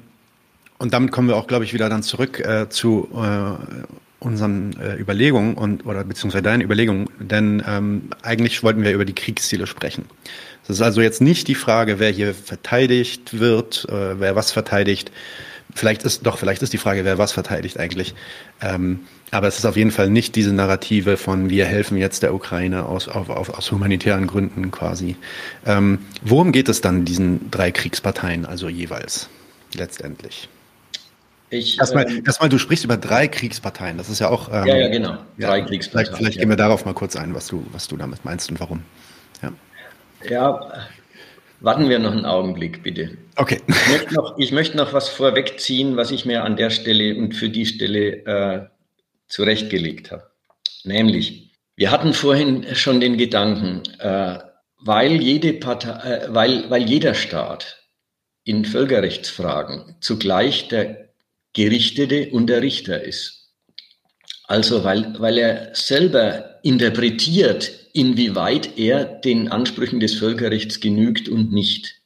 [0.78, 3.86] und damit kommen wir auch, glaube ich, wieder dann zurück äh, zu äh,
[4.20, 7.10] unseren äh, Überlegungen und oder beziehungsweise deinen Überlegungen.
[7.20, 10.06] Denn ähm, eigentlich wollten wir über die Kriegsziele sprechen.
[10.66, 15.12] Das ist also jetzt nicht die Frage, wer hier verteidigt wird, äh, wer was verteidigt.
[15.76, 18.14] Vielleicht ist doch, vielleicht ist die Frage, wer was verteidigt eigentlich.
[18.62, 22.34] Ähm, aber es ist auf jeden Fall nicht diese Narrative von wir helfen jetzt der
[22.36, 25.16] Ukraine aus, auf, auf, aus humanitären Gründen quasi.
[25.66, 29.30] Ähm, worum geht es dann diesen drei Kriegsparteien also jeweils
[29.74, 30.50] letztendlich?
[31.54, 33.98] Ich, erstmal, ähm, erstmal, du sprichst über drei Kriegsparteien.
[33.98, 34.50] Das ist ja auch.
[34.52, 35.18] Ähm, ja, ja, genau.
[35.38, 36.08] Drei ja, Kriegsparteien.
[36.08, 36.42] Vielleicht, vielleicht ja.
[36.42, 38.84] gehen wir darauf mal kurz ein, was du, was du damit meinst und warum.
[39.42, 39.54] Ja.
[40.30, 40.88] ja,
[41.60, 43.18] warten wir noch einen Augenblick, bitte.
[43.36, 43.62] Okay.
[43.68, 47.36] Ich möchte noch, ich möchte noch was vorwegziehen, was ich mir an der Stelle und
[47.36, 48.68] für die Stelle äh,
[49.28, 50.32] zurechtgelegt habe.
[50.84, 54.40] Nämlich, wir hatten vorhin schon den Gedanken, äh,
[54.80, 57.84] weil, jede Partei, äh, weil, weil jeder Staat
[58.44, 61.03] in Völkerrechtsfragen zugleich der
[61.54, 63.52] Gerichtete und der Richter ist.
[64.46, 72.02] Also weil, weil er selber interpretiert, inwieweit er den Ansprüchen des Völkerrechts genügt und nicht.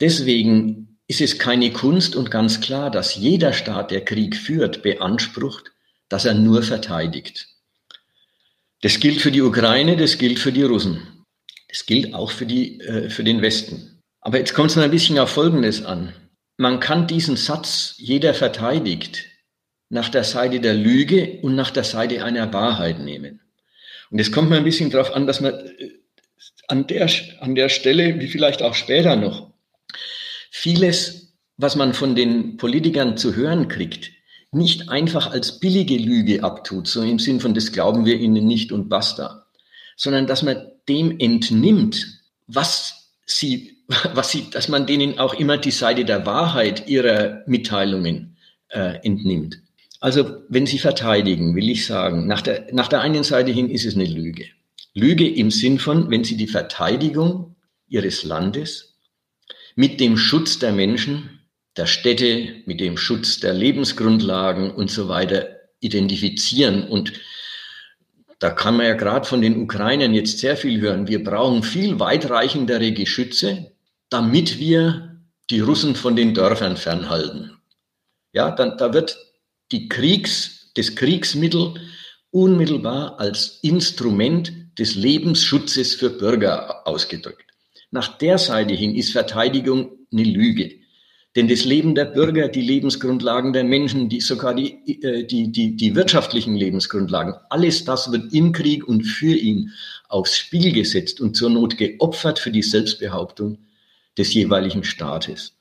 [0.00, 5.72] Deswegen ist es keine Kunst und ganz klar, dass jeder Staat, der Krieg führt, beansprucht,
[6.08, 7.48] dass er nur verteidigt.
[8.82, 11.24] Das gilt für die Ukraine, das gilt für die Russen.
[11.68, 14.00] Das gilt auch für, die, äh, für den Westen.
[14.20, 16.12] Aber jetzt kommt es noch ein bisschen auf Folgendes an.
[16.56, 19.24] Man kann diesen Satz, jeder verteidigt,
[19.88, 23.40] nach der Seite der Lüge und nach der Seite einer Wahrheit nehmen.
[24.10, 25.90] Und es kommt mir ein bisschen darauf an, dass man äh,
[26.68, 27.10] an der,
[27.40, 29.52] an der Stelle, wie vielleicht auch später noch,
[30.50, 34.10] vieles, was man von den Politikern zu hören kriegt,
[34.50, 38.70] nicht einfach als billige Lüge abtut, so im Sinn von, das glauben wir ihnen nicht
[38.70, 39.46] und basta,
[39.96, 43.71] sondern dass man dem entnimmt, was sie,
[44.14, 48.36] was sie, dass man denen auch immer die Seite der Wahrheit ihrer Mitteilungen
[48.68, 49.60] äh, entnimmt.
[50.00, 53.84] Also, wenn sie verteidigen, will ich sagen, nach der, nach der einen Seite hin ist
[53.84, 54.46] es eine Lüge.
[54.94, 57.54] Lüge im Sinn von, wenn sie die Verteidigung
[57.88, 58.98] ihres Landes
[59.74, 61.40] mit dem Schutz der Menschen
[61.76, 65.48] der Städte, mit dem Schutz der Lebensgrundlagen und so weiter
[65.80, 66.84] identifizieren.
[66.84, 67.12] Und
[68.38, 71.08] da kann man ja gerade von den Ukrainern jetzt sehr viel hören.
[71.08, 73.71] Wir brauchen viel weitreichendere Geschütze,
[74.12, 75.20] damit wir
[75.50, 77.52] die Russen von den Dörfern fernhalten.
[78.32, 79.18] Ja, dann, da wird
[79.70, 81.74] die Kriegs, das Kriegsmittel
[82.30, 87.44] unmittelbar als Instrument des Lebensschutzes für Bürger ausgedrückt.
[87.90, 90.72] Nach der Seite hin ist Verteidigung eine Lüge.
[91.34, 95.76] Denn das Leben der Bürger, die Lebensgrundlagen der Menschen, die, sogar die, äh, die, die,
[95.76, 99.72] die wirtschaftlichen Lebensgrundlagen, alles das wird im Krieg und für ihn
[100.08, 103.58] aufs Spiel gesetzt und zur Not geopfert für die Selbstbehauptung
[104.18, 105.56] des jeweiligen Staates.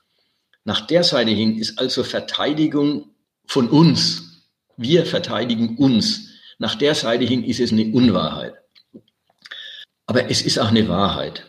[0.64, 3.16] Nach der Seite hin ist also Verteidigung
[3.48, 4.48] von uns.
[4.78, 6.30] Wir verteidigen uns.
[6.60, 8.54] Nach der Seite hin ist es eine Unwahrheit.
[10.06, 11.48] Aber es ist auch eine Wahrheit.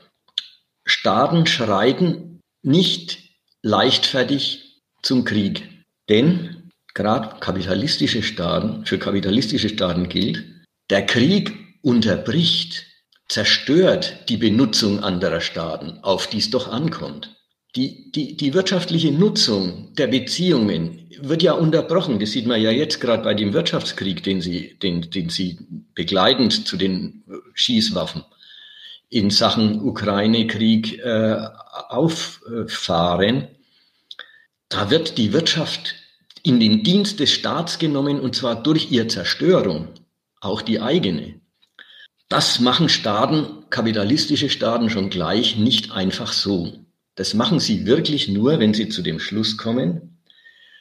[0.84, 3.18] Staaten schreiten nicht
[3.62, 5.68] leichtfertig zum Krieg.
[6.08, 10.44] Denn gerade kapitalistische Staaten, für kapitalistische Staaten gilt,
[10.90, 12.86] der Krieg unterbricht
[13.32, 17.34] zerstört die Benutzung anderer Staaten, auf die es doch ankommt.
[17.74, 22.18] Die, die, die wirtschaftliche Nutzung der Beziehungen wird ja unterbrochen.
[22.18, 25.58] Das sieht man ja jetzt gerade bei dem Wirtschaftskrieg, den Sie, den, den Sie
[25.94, 28.22] begleitend zu den Schießwaffen
[29.08, 31.36] in Sachen Ukraine-Krieg äh,
[31.88, 33.48] auffahren.
[34.68, 35.94] Da wird die Wirtschaft
[36.42, 39.88] in den Dienst des Staats genommen und zwar durch ihre Zerstörung,
[40.42, 41.41] auch die eigene.
[42.32, 46.72] Das machen Staaten, kapitalistische Staaten schon gleich nicht einfach so.
[47.14, 50.22] Das machen sie wirklich nur, wenn sie zu dem Schluss kommen,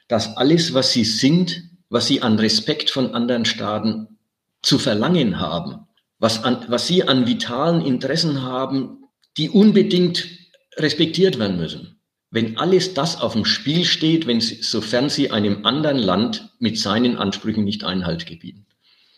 [0.08, 4.18] dass alles, was sie sind, was sie an Respekt von anderen Staaten
[4.62, 5.88] zu verlangen haben,
[6.20, 9.04] was, an, was sie an vitalen Interessen haben,
[9.36, 10.30] die unbedingt
[10.78, 12.00] respektiert werden müssen.
[12.30, 16.80] Wenn alles das auf dem Spiel steht, wenn sie, sofern sie einem anderen Land mit
[16.80, 18.68] seinen Ansprüchen nicht Einhalt gebieten.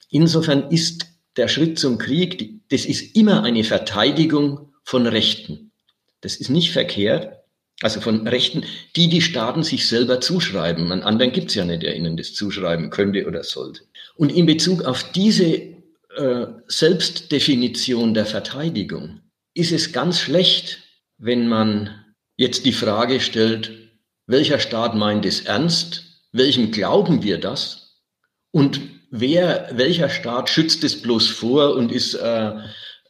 [0.09, 5.71] Insofern ist der Schritt zum Krieg, das ist immer eine Verteidigung von Rechten.
[6.21, 7.43] Das ist nicht verkehrt,
[7.81, 8.63] also von Rechten,
[8.95, 10.91] die die Staaten sich selber zuschreiben.
[10.91, 13.81] An anderen gibt es ja nicht, der ihnen das zuschreiben könnte oder sollte.
[14.15, 15.73] Und in Bezug auf diese
[16.15, 19.21] äh, Selbstdefinition der Verteidigung
[19.53, 20.79] ist es ganz schlecht,
[21.17, 22.05] wenn man
[22.37, 23.71] jetzt die Frage stellt,
[24.27, 26.21] welcher Staat meint es ernst?
[26.31, 28.01] Welchem glauben wir das?
[28.51, 28.79] Und
[29.13, 32.51] wer, welcher Staat schützt es bloß vor und ist äh,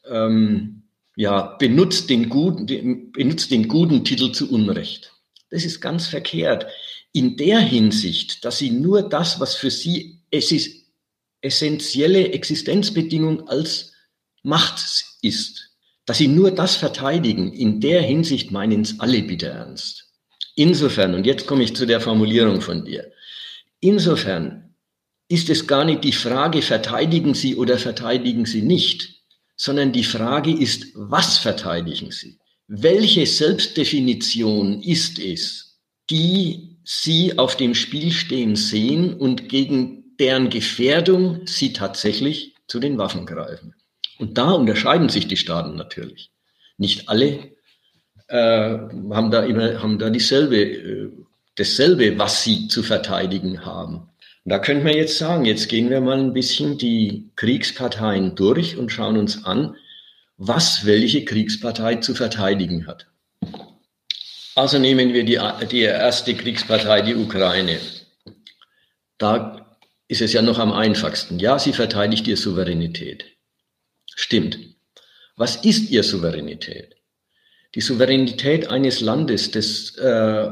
[0.05, 0.83] ähm,
[1.15, 5.13] ja, benutzt den guten, benutzt den guten Titel zu Unrecht.
[5.49, 6.65] Das ist ganz verkehrt.
[7.13, 10.83] In der Hinsicht, dass sie nur das, was für sie es ist,
[11.41, 13.93] essentielle Existenzbedingung als
[14.41, 14.83] Macht
[15.21, 15.69] ist,
[16.05, 20.09] dass sie nur das verteidigen, in der Hinsicht meinen es alle bitte ernst.
[20.55, 23.09] Insofern, und jetzt komme ich zu der Formulierung von dir,
[23.79, 24.72] insofern
[25.27, 29.21] ist es gar nicht die Frage, verteidigen Sie oder verteidigen Sie nicht,
[29.55, 32.39] sondern die Frage ist, was verteidigen Sie?
[32.67, 41.47] Welche Selbstdefinition ist es, die Sie auf dem Spiel stehen sehen und gegen deren Gefährdung
[41.47, 43.75] Sie tatsächlich zu den Waffen greifen?
[44.19, 46.31] Und da unterscheiden sich die Staaten natürlich.
[46.77, 47.53] Nicht alle
[48.27, 48.77] äh,
[49.11, 51.11] haben da immer haben da dieselbe, äh,
[51.55, 54.09] dasselbe, was sie zu verteidigen haben.
[54.45, 58.91] Da könnte man jetzt sagen, jetzt gehen wir mal ein bisschen die Kriegsparteien durch und
[58.91, 59.77] schauen uns an,
[60.35, 63.07] was welche Kriegspartei zu verteidigen hat.
[64.55, 67.79] Also nehmen wir die, die erste Kriegspartei, die Ukraine.
[69.17, 69.65] Da
[70.09, 71.39] ist es ja noch am einfachsten.
[71.39, 73.25] Ja, sie verteidigt ihr Souveränität.
[74.13, 74.59] Stimmt.
[75.37, 76.95] Was ist ihr Souveränität?
[77.75, 80.49] Die Souveränität eines Landes, das äh,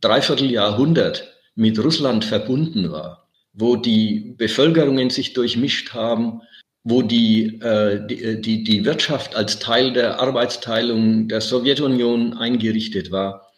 [0.00, 6.42] dreiviertel Jahrhundert mit Russland verbunden war, wo die Bevölkerungen sich durchmischt haben,
[6.82, 13.10] wo die, äh, die, äh, die, die Wirtschaft als Teil der Arbeitsteilung der Sowjetunion eingerichtet
[13.10, 13.52] war.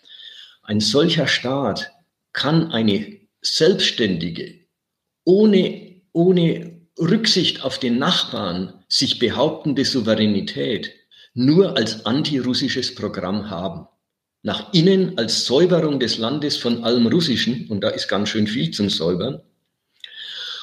[0.63, 1.93] Ein solcher Staat
[2.33, 4.67] kann eine selbstständige,
[5.25, 10.93] ohne, ohne Rücksicht auf den Nachbarn sich behauptende Souveränität
[11.35, 13.87] nur als antirussisches Programm haben
[14.47, 18.71] nach innen als Säuberung des Landes von allem Russischen, und da ist ganz schön viel
[18.71, 19.41] zum Säubern,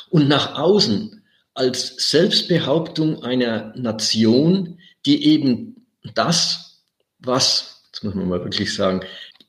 [0.09, 1.21] und nach außen
[1.53, 6.81] als Selbstbehauptung einer Nation, die eben das,
[7.19, 9.01] was, jetzt muss man mal wirklich sagen,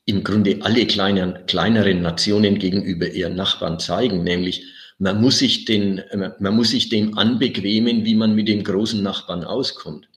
[0.03, 4.65] im Grunde alle kleinen, kleineren Nationen gegenüber ihren Nachbarn zeigen, nämlich
[4.97, 6.01] man muss sich den,
[6.39, 10.09] man muss sich dem anbequemen, wie man mit den großen Nachbarn auskommt,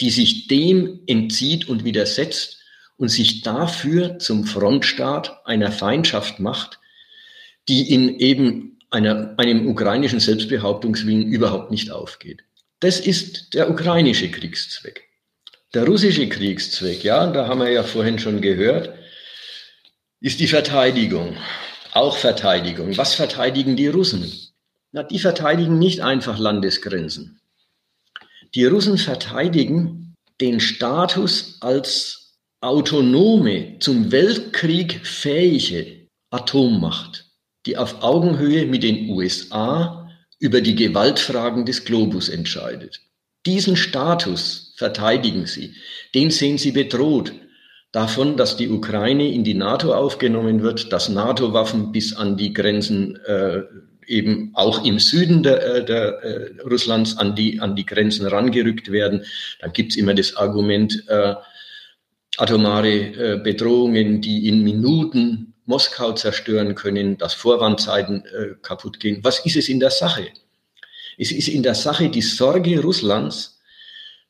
[0.00, 2.57] die sich dem entzieht und widersetzt
[2.98, 6.78] und sich dafür zum Frontstaat einer Feindschaft macht,
[7.68, 12.42] die in eben einer, einem ukrainischen Selbstbehauptungswillen überhaupt nicht aufgeht.
[12.80, 15.04] Das ist der ukrainische Kriegszweck.
[15.74, 18.94] Der russische Kriegszweck, ja, da haben wir ja vorhin schon gehört,
[20.20, 21.36] ist die Verteidigung.
[21.92, 22.96] Auch Verteidigung.
[22.96, 24.32] Was verteidigen die Russen?
[24.92, 27.40] Na, die verteidigen nicht einfach Landesgrenzen.
[28.54, 32.27] Die Russen verteidigen den Status als
[32.60, 37.26] autonome, zum Weltkrieg fähige Atommacht,
[37.66, 40.08] die auf Augenhöhe mit den USA
[40.40, 43.00] über die Gewaltfragen des Globus entscheidet.
[43.46, 45.74] Diesen Status verteidigen sie.
[46.14, 47.32] Den sehen sie bedroht.
[47.92, 53.16] Davon, dass die Ukraine in die NATO aufgenommen wird, dass NATO-Waffen bis an die Grenzen
[53.24, 53.62] äh,
[54.06, 58.90] eben auch im Süden der, äh, der äh, Russlands an die, an die Grenzen rangerückt
[58.90, 59.24] werden.
[59.60, 61.34] Dann gibt's immer das Argument, äh,
[62.38, 69.22] atomare äh, Bedrohungen, die in Minuten Moskau zerstören können, dass Vorwandzeiten äh, kaputt gehen.
[69.22, 70.28] Was ist es in der Sache?
[71.18, 73.60] Es ist in der Sache die Sorge Russlands,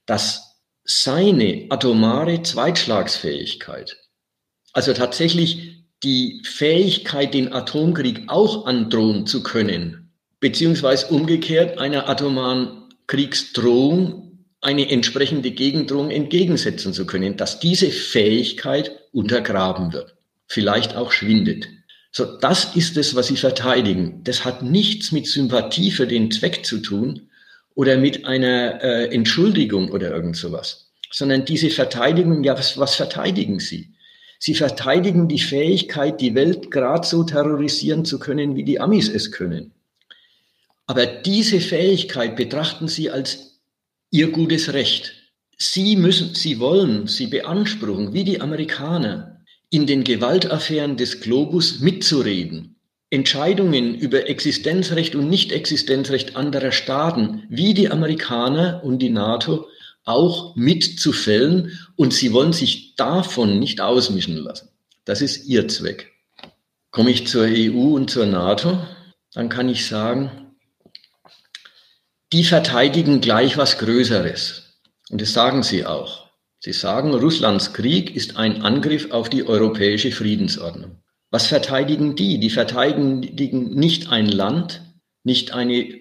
[0.06, 3.98] dass seine atomare Zweitschlagsfähigkeit,
[4.72, 14.28] also tatsächlich die Fähigkeit, den Atomkrieg auch androhen zu können, beziehungsweise umgekehrt einer atomaren Kriegsdrohung
[14.61, 21.68] eine entsprechende Gegendrohung entgegensetzen zu können, dass diese Fähigkeit untergraben wird, vielleicht auch schwindet.
[22.11, 24.24] So, das ist es, was sie verteidigen.
[24.24, 27.28] Das hat nichts mit Sympathie für den Zweck zu tun
[27.74, 33.61] oder mit einer äh, Entschuldigung oder irgend sowas, sondern diese Verteidigung, ja, was, was verteidigen
[33.61, 33.94] sie?
[34.40, 39.32] Sie verteidigen die Fähigkeit, die Welt gerade so terrorisieren zu können, wie die Amis es
[39.32, 39.72] können.
[40.86, 43.47] Aber diese Fähigkeit betrachten sie als
[44.11, 45.14] ihr gutes Recht.
[45.56, 49.40] Sie müssen, sie wollen, sie beanspruchen, wie die Amerikaner,
[49.70, 52.78] in den Gewaltaffären des Globus mitzureden
[53.11, 59.66] Entscheidungen über Existenzrecht und Nicht-Existenzrecht anderer Staaten wie die Amerikaner und die NATO
[60.04, 64.68] auch mitzufällen und sie wollen sich davon nicht ausmischen lassen.
[65.04, 66.12] Das ist ihr Zweck.
[66.90, 68.78] Komme ich zur EU und zur NATO,
[69.32, 70.47] dann kann ich sagen,
[72.33, 74.81] die verteidigen gleich was Größeres.
[75.11, 76.29] Und das sagen sie auch.
[76.61, 81.03] Sie sagen, Russlands Krieg ist ein Angriff auf die europäische Friedensordnung.
[81.31, 82.41] Was verteidigen die?
[82.41, 83.20] Die verteidigen
[83.74, 84.83] nicht ein Land,
[85.24, 86.01] nicht eine,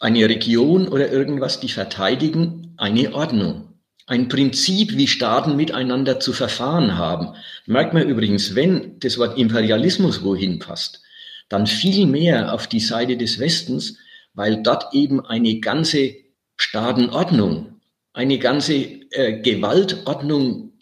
[0.00, 3.68] eine Region oder irgendwas, die verteidigen eine Ordnung.
[4.06, 7.36] Ein Prinzip, wie Staaten miteinander zu verfahren haben.
[7.66, 11.00] Merkt man übrigens, wenn das Wort Imperialismus wohin passt,
[11.48, 13.98] dann viel mehr auf die Seite des Westens,
[14.34, 16.14] weil dort eben eine ganze
[16.56, 17.80] Staatenordnung,
[18.12, 20.72] eine ganze äh, Gewaltordnung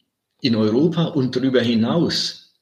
[0.40, 2.54] in Europa und darüber hinaus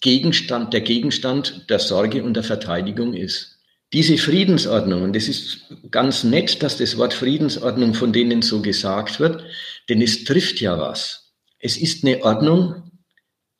[0.00, 3.58] Gegenstand, der Gegenstand der Sorge und der Verteidigung ist.
[3.92, 9.18] Diese Friedensordnung, und es ist ganz nett, dass das Wort Friedensordnung von denen so gesagt
[9.20, 9.44] wird,
[9.88, 11.34] denn es trifft ja was.
[11.58, 12.90] Es ist eine Ordnung,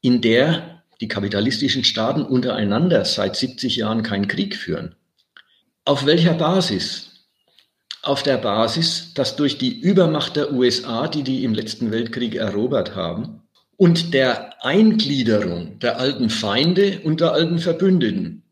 [0.00, 4.94] in der die kapitalistischen Staaten untereinander seit 70 Jahren keinen Krieg führen.
[5.84, 7.26] Auf welcher Basis?
[8.02, 12.94] Auf der Basis, dass durch die Übermacht der USA, die die im letzten Weltkrieg erobert
[12.94, 13.42] haben,
[13.76, 18.42] und der Eingliederung der alten Feinde und der alten Verbündeten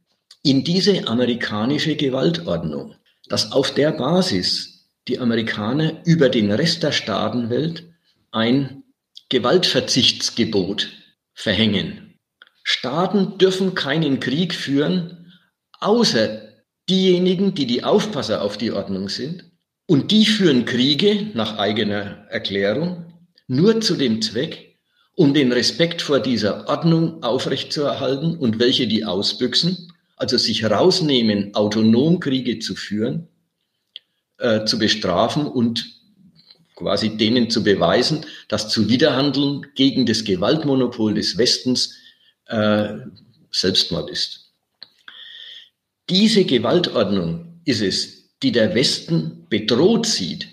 [0.42, 2.94] in diese amerikanische Gewaltordnung,
[3.28, 7.84] dass auf der Basis die Amerikaner über den Rest der Staatenwelt
[8.30, 8.84] ein
[9.28, 10.88] Gewaltverzichtsgebot
[11.34, 12.14] verhängen.
[12.62, 15.34] Staaten dürfen keinen Krieg führen,
[15.80, 16.47] außer
[16.88, 19.44] diejenigen, die die Aufpasser auf die Ordnung sind.
[19.86, 23.08] Und die führen Kriege nach eigener Erklärung
[23.46, 24.76] nur zu dem Zweck,
[25.14, 32.20] um den Respekt vor dieser Ordnung aufrechtzuerhalten und welche die ausbüchsen, also sich rausnehmen, autonom
[32.20, 33.28] Kriege zu führen,
[34.38, 35.86] äh, zu bestrafen und
[36.76, 41.96] quasi denen zu beweisen, dass Zuwiderhandeln gegen das Gewaltmonopol des Westens
[42.46, 42.98] äh,
[43.50, 44.47] Selbstmord ist.
[46.10, 50.48] Diese Gewaltordnung ist es, die der Westen bedroht sieht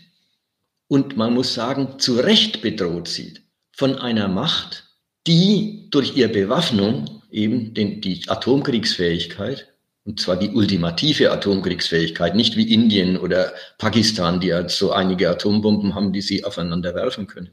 [0.88, 3.42] und man muss sagen, zu Recht bedroht sieht
[3.72, 4.84] von einer Macht,
[5.28, 12.74] die durch ihre Bewaffnung eben den, die Atomkriegsfähigkeit, und zwar die ultimative Atomkriegsfähigkeit, nicht wie
[12.74, 17.52] Indien oder Pakistan, die ja so einige Atombomben haben, die sie aufeinander werfen können.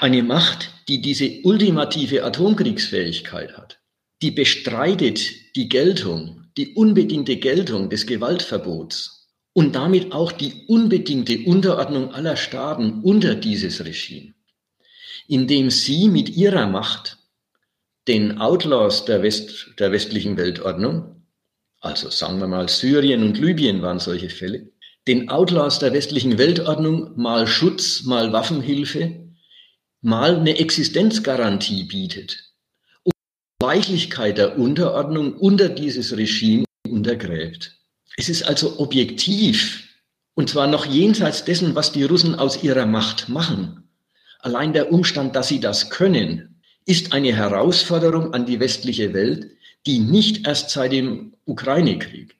[0.00, 3.79] Eine Macht, die diese ultimative Atomkriegsfähigkeit hat,
[4.22, 12.12] die bestreitet die Geltung, die unbedingte Geltung des Gewaltverbots und damit auch die unbedingte Unterordnung
[12.12, 14.34] aller Staaten unter dieses Regime,
[15.26, 17.18] indem sie mit ihrer Macht
[18.08, 21.26] den Outlaws der, West, der westlichen Weltordnung,
[21.80, 24.70] also sagen wir mal Syrien und Libyen waren solche Fälle,
[25.08, 29.30] den Outlaws der westlichen Weltordnung mal Schutz, mal Waffenhilfe,
[30.02, 32.49] mal eine Existenzgarantie bietet
[33.60, 37.76] Weichlichkeit der Unterordnung unter dieses Regime untergräbt.
[38.16, 39.84] Es ist also objektiv,
[40.34, 43.88] und zwar noch jenseits dessen, was die Russen aus ihrer Macht machen.
[44.40, 49.50] Allein der Umstand, dass sie das können, ist eine Herausforderung an die westliche Welt,
[49.86, 52.36] die nicht erst seit dem Ukraine-Krieg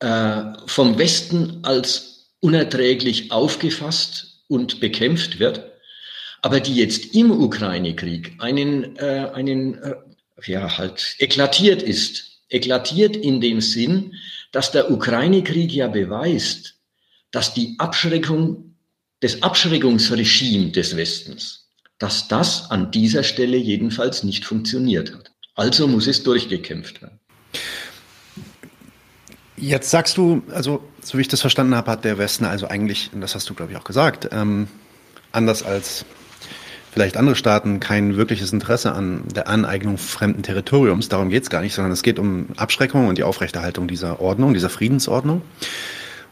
[0.00, 5.64] äh, vom Westen als unerträglich aufgefasst und bekämpft wird,
[6.42, 9.94] aber die jetzt im Ukraine-Krieg einen, äh, einen äh,
[10.46, 12.42] ja, halt eklatiert ist.
[12.48, 14.14] Eklatiert in dem Sinn,
[14.52, 16.74] dass der Ukraine-Krieg ja beweist,
[17.30, 18.74] dass die Abschreckung,
[19.22, 21.68] des Abschreckungsregime des Westens,
[21.98, 25.30] dass das an dieser Stelle jedenfalls nicht funktioniert hat.
[25.54, 27.20] Also muss es durchgekämpft werden.
[29.56, 33.10] Jetzt sagst du, also so wie ich das verstanden habe, hat der Westen also eigentlich,
[33.12, 34.68] und das hast du glaube ich auch gesagt, ähm,
[35.32, 36.06] anders als
[36.92, 41.08] vielleicht andere Staaten kein wirkliches Interesse an der Aneignung fremden Territoriums.
[41.08, 44.54] Darum geht es gar nicht, sondern es geht um Abschreckung und die Aufrechterhaltung dieser Ordnung,
[44.54, 45.42] dieser Friedensordnung.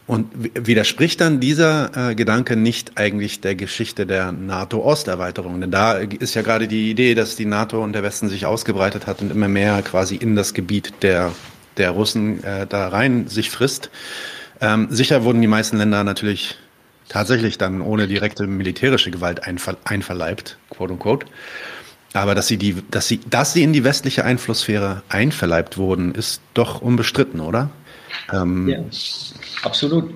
[0.09, 5.61] Und widerspricht dann dieser äh, Gedanke nicht eigentlich der Geschichte der NATO-Osterweiterung?
[5.61, 9.05] Denn da ist ja gerade die Idee, dass die NATO und der Westen sich ausgebreitet
[9.05, 11.31] hat und immer mehr quasi in das Gebiet der,
[11.77, 13.91] der Russen äh, da rein sich frisst.
[14.61, 16.57] Ähm, sicher wurden die meisten Länder natürlich
[17.09, 21.27] tatsächlich dann ohne direkte militärische Gewalt einver einverleibt, quote unquote.
[22.13, 26.41] Aber dass sie, die, dass, sie, dass sie in die westliche Einflusssphäre einverleibt wurden, ist
[26.53, 27.69] doch unbestritten, oder?
[28.31, 28.79] Ähm, ja,
[29.63, 30.13] absolut.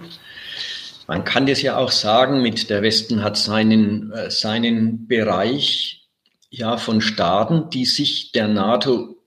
[1.07, 6.07] Man kann das ja auch sagen, mit der Westen hat seinen, äh, seinen Bereich
[6.49, 9.17] ja, von Staaten, die sich der NATO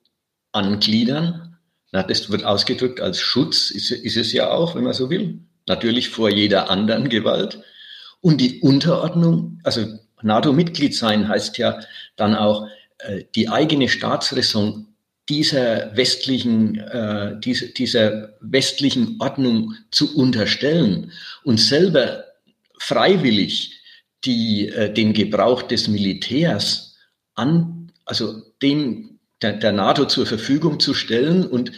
[0.52, 1.58] angliedern.
[1.92, 5.45] Na, das wird ausgedrückt als Schutz, ist, ist es ja auch, wenn man so will.
[5.66, 7.60] Natürlich vor jeder anderen Gewalt.
[8.20, 9.86] Und die Unterordnung, also
[10.22, 11.80] NATO-Mitglied sein heißt ja
[12.16, 14.88] dann auch, äh, die eigene Staatsräson
[15.28, 21.12] dieser westlichen, äh, diese, dieser westlichen Ordnung zu unterstellen
[21.42, 22.24] und selber
[22.78, 23.80] freiwillig
[24.24, 26.96] die, äh, den Gebrauch des Militärs
[27.34, 31.72] an, also dem der, der NATO zur Verfügung zu stellen und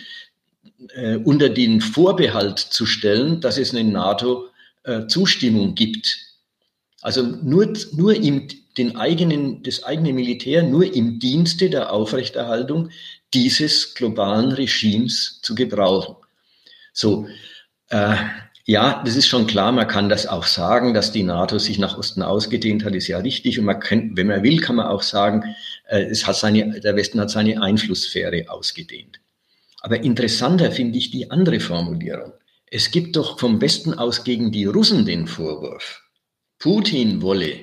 [0.99, 6.19] äh, unter den Vorbehalt zu stellen, dass es eine NATO-Zustimmung äh, gibt.
[7.03, 12.91] Also nur, nur im, den eigenen, das eigene Militär nur im Dienste der Aufrechterhaltung
[13.33, 16.17] dieses globalen Regimes zu gebrauchen.
[16.93, 17.29] So,
[17.91, 18.17] äh,
[18.65, 21.97] ja, das ist schon klar, man kann das auch sagen, dass die NATO sich nach
[21.97, 23.59] Osten ausgedehnt hat, ist ja richtig.
[23.61, 25.55] Und man kann, wenn man will, kann man auch sagen,
[25.87, 29.21] äh, es hat seine, der Westen hat seine Einflusssphäre ausgedehnt.
[29.89, 32.35] Aber interessanter finde ich die andere Formulierung.
[32.67, 36.03] Es gibt doch vom Westen aus gegen die Russen den Vorwurf,
[36.59, 37.55] Putin wolle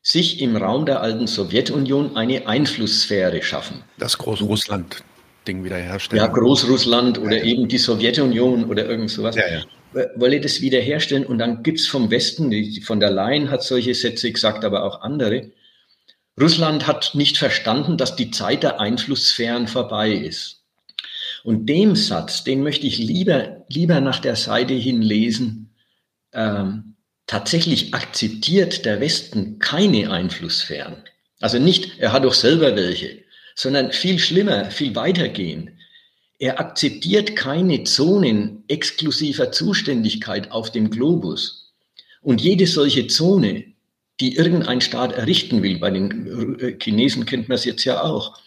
[0.00, 3.84] sich im Raum der alten Sowjetunion eine Einflusssphäre schaffen.
[3.98, 6.24] Das Großrussland-Ding wiederherstellen.
[6.24, 7.52] Ja, Großrussland oder ja, ja.
[7.52, 9.36] eben die Sowjetunion oder irgend sowas.
[9.36, 9.62] Ja.
[10.16, 12.50] Wolle das wiederherstellen und dann gibt es vom Westen,
[12.82, 15.50] von der Leyen hat solche Sätze gesagt, aber auch andere.
[16.40, 20.57] Russland hat nicht verstanden, dass die Zeit der Einflusssphären vorbei ist.
[21.44, 25.74] Und dem Satz, den möchte ich lieber, lieber nach der Seite hin lesen,
[26.32, 30.96] ähm, tatsächlich akzeptiert der Westen keine Einflusssphären.
[31.40, 33.22] Also nicht, er hat doch selber welche,
[33.54, 35.70] sondern viel schlimmer, viel weitergehend.
[36.38, 41.72] Er akzeptiert keine Zonen exklusiver Zuständigkeit auf dem Globus.
[42.20, 43.64] Und jede solche Zone,
[44.20, 48.38] die irgendein Staat errichten will, bei den äh, Chinesen kennt man es jetzt ja auch,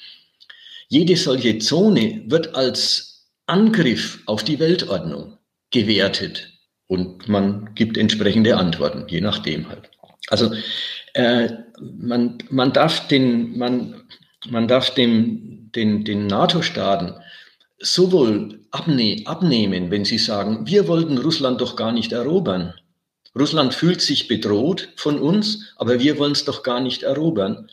[0.91, 5.37] jede solche Zone wird als Angriff auf die Weltordnung
[5.71, 6.49] gewertet.
[6.87, 9.89] Und man gibt entsprechende Antworten, je nachdem halt.
[10.27, 10.51] Also
[11.13, 11.47] äh,
[11.79, 14.03] man, man darf den, man,
[14.49, 17.13] man darf dem, den, den NATO-Staaten
[17.79, 22.73] sowohl abne abnehmen, wenn sie sagen, wir wollten Russland doch gar nicht erobern.
[23.33, 27.69] Russland fühlt sich bedroht von uns, aber wir wollen es doch gar nicht erobern.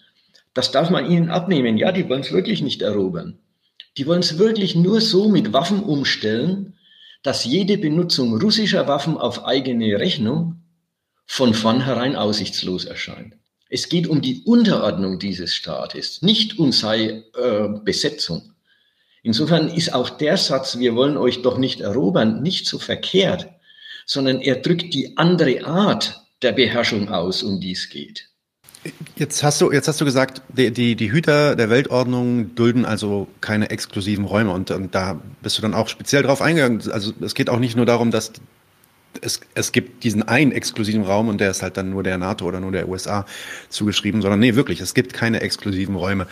[0.59, 1.78] Das darf man ihnen abnehmen.
[1.78, 3.38] Ja, die wollen es wirklich nicht erobern.
[3.96, 6.74] Die wollen es wirklich nur so mit Waffen umstellen,
[7.22, 10.56] dass jede Benutzung russischer Waffen auf eigene Rechnung
[11.26, 13.36] von vornherein aussichtslos erscheint.
[13.70, 18.54] Es geht um die Unterordnung dieses Staates, nicht um sei äh, Besetzung.
[19.22, 23.48] Insofern ist auch der Satz, wir wollen euch doch nicht erobern, nicht so verkehrt,
[24.06, 28.28] sondern er drückt die andere Art der Beherrschung aus, um die es geht.
[29.16, 33.28] Jetzt hast du, jetzt hast du gesagt, die, die, die Hüter der Weltordnung dulden also
[33.41, 36.82] keine exklusiven Räume und, und da bist du dann auch speziell drauf eingegangen.
[36.91, 38.32] Also es geht auch nicht nur darum, dass
[39.20, 42.45] es, es gibt diesen einen exklusiven Raum und der ist halt dann nur der NATO
[42.45, 43.26] oder nur der USA
[43.68, 46.26] zugeschrieben, sondern nee, wirklich, es gibt keine exklusiven Räume.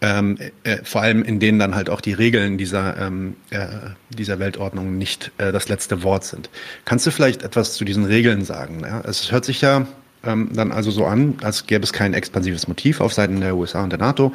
[0.00, 3.66] Ähm, äh, vor allem in denen dann halt auch die Regeln dieser, ähm, äh,
[4.10, 6.50] dieser Weltordnung nicht äh, das letzte Wort sind.
[6.84, 8.80] Kannst du vielleicht etwas zu diesen Regeln sagen?
[8.82, 9.00] Ja?
[9.00, 9.88] Es hört sich ja
[10.24, 13.82] ähm, dann also so an, als gäbe es kein expansives Motiv auf Seiten der USA
[13.82, 14.32] und der NATO.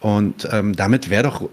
[0.00, 1.48] Und ähm, damit wäre doch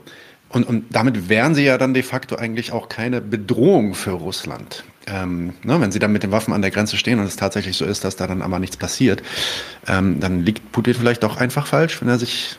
[0.50, 4.84] und, und damit wären sie ja dann de facto eigentlich auch keine Bedrohung für Russland.
[5.06, 7.78] Ähm, ne, wenn sie dann mit den Waffen an der Grenze stehen und es tatsächlich
[7.78, 9.22] so ist, dass da dann aber nichts passiert,
[9.88, 12.58] ähm, dann liegt Putin vielleicht auch einfach falsch, wenn er sich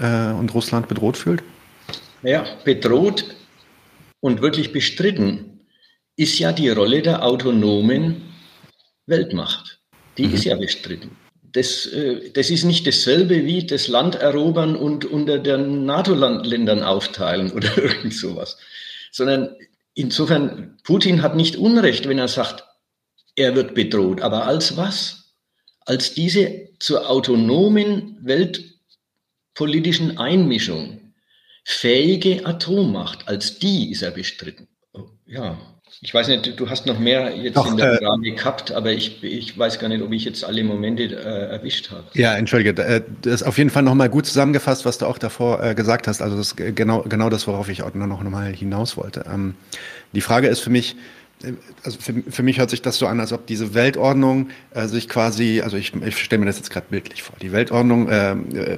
[0.00, 1.42] äh, und Russland bedroht fühlt?
[2.22, 3.36] Ja, bedroht
[4.20, 5.60] und wirklich bestritten
[6.16, 8.22] ist ja die Rolle der autonomen
[9.06, 9.77] Weltmacht.
[10.18, 10.34] Die mhm.
[10.34, 11.16] ist ja bestritten.
[11.52, 17.52] Das, äh, das ist nicht dasselbe wie das Land erobern und unter den NATO-Ländern aufteilen
[17.52, 18.58] oder irgend sowas,
[19.12, 19.56] sondern
[19.94, 22.64] insofern, Putin hat nicht Unrecht, wenn er sagt,
[23.34, 24.20] er wird bedroht.
[24.20, 25.34] Aber als was?
[25.86, 31.14] Als diese zur autonomen weltpolitischen Einmischung
[31.64, 34.68] fähige Atommacht, als die ist er bestritten.
[35.26, 35.58] Ja,
[36.00, 38.92] ich weiß nicht, du hast noch mehr jetzt Doch, in der äh, Frage gehabt, aber
[38.92, 42.04] ich, ich weiß gar nicht, ob ich jetzt alle Momente äh, erwischt habe.
[42.14, 45.62] Ja, entschuldige, äh, das ist auf jeden Fall nochmal gut zusammengefasst, was du auch davor
[45.62, 46.22] äh, gesagt hast.
[46.22, 49.24] Also das ist genau, genau das, worauf ich auch noch, noch mal hinaus wollte.
[49.32, 49.54] Ähm,
[50.12, 50.96] die Frage ist für mich,
[51.84, 55.08] also für, für mich hört sich das so an, als ob diese Weltordnung äh, sich
[55.08, 58.30] quasi, also ich, ich stelle mir das jetzt gerade bildlich vor, die Weltordnung äh,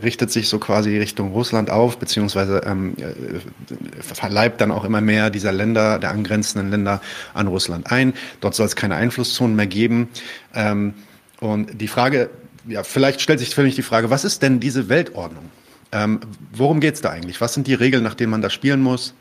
[0.02, 5.30] richtet sich so quasi Richtung Russland auf, beziehungsweise ähm, äh, verleibt dann auch immer mehr
[5.30, 7.00] dieser Länder, der angrenzenden Länder
[7.32, 8.12] an Russland ein.
[8.40, 10.08] Dort soll es keine Einflusszonen mehr geben.
[10.54, 10.94] Ähm,
[11.40, 12.28] und die Frage,
[12.68, 15.44] ja, vielleicht stellt sich für mich die Frage, was ist denn diese Weltordnung?
[15.92, 16.20] Ähm,
[16.52, 17.40] worum geht es da eigentlich?
[17.40, 19.14] Was sind die Regeln, nach denen man da spielen muss?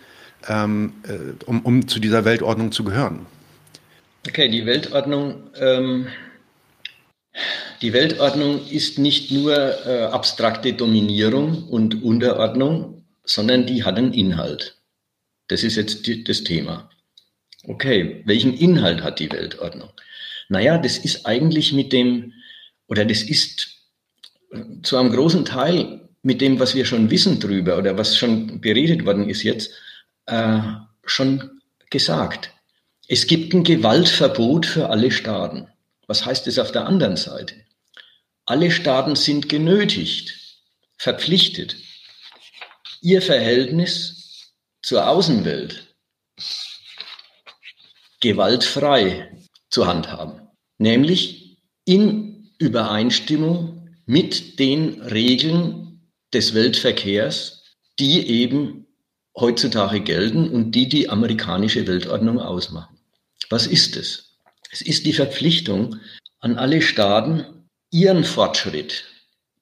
[0.48, 3.26] Ähm, äh, um, um zu dieser Weltordnung zu gehören.
[4.28, 6.08] Okay, die Weltordnung, ähm,
[7.82, 14.78] die Weltordnung ist nicht nur äh, abstrakte Dominierung und Unterordnung, sondern die hat einen Inhalt.
[15.48, 16.90] Das ist jetzt die, das Thema.
[17.64, 19.90] Okay, welchen Inhalt hat die Weltordnung?
[20.50, 22.34] Naja, das ist eigentlich mit dem,
[22.88, 23.70] oder das ist
[24.52, 28.60] äh, zu einem großen Teil mit dem, was wir schon wissen drüber oder was schon
[28.60, 29.72] beredet worden ist jetzt,
[30.30, 30.62] äh,
[31.06, 32.52] schon gesagt.
[33.08, 35.68] Es gibt ein Gewaltverbot für alle Staaten.
[36.08, 37.56] Was heißt es auf der anderen Seite?
[38.46, 40.36] Alle Staaten sind genötigt,
[40.98, 41.76] verpflichtet,
[43.02, 45.88] ihr Verhältnis zur Außenwelt
[48.22, 49.32] gewaltfrei
[49.70, 50.42] zu handhaben,
[50.78, 56.02] nämlich in Übereinstimmung mit den Regeln
[56.34, 57.64] des Weltverkehrs,
[57.98, 58.79] die eben
[59.36, 62.98] heutzutage gelten und die die amerikanische Weltordnung ausmachen.
[63.50, 64.38] Was ist es?
[64.72, 66.00] Es ist die Verpflichtung
[66.40, 67.46] an alle Staaten,
[67.92, 69.06] ihren Fortschritt,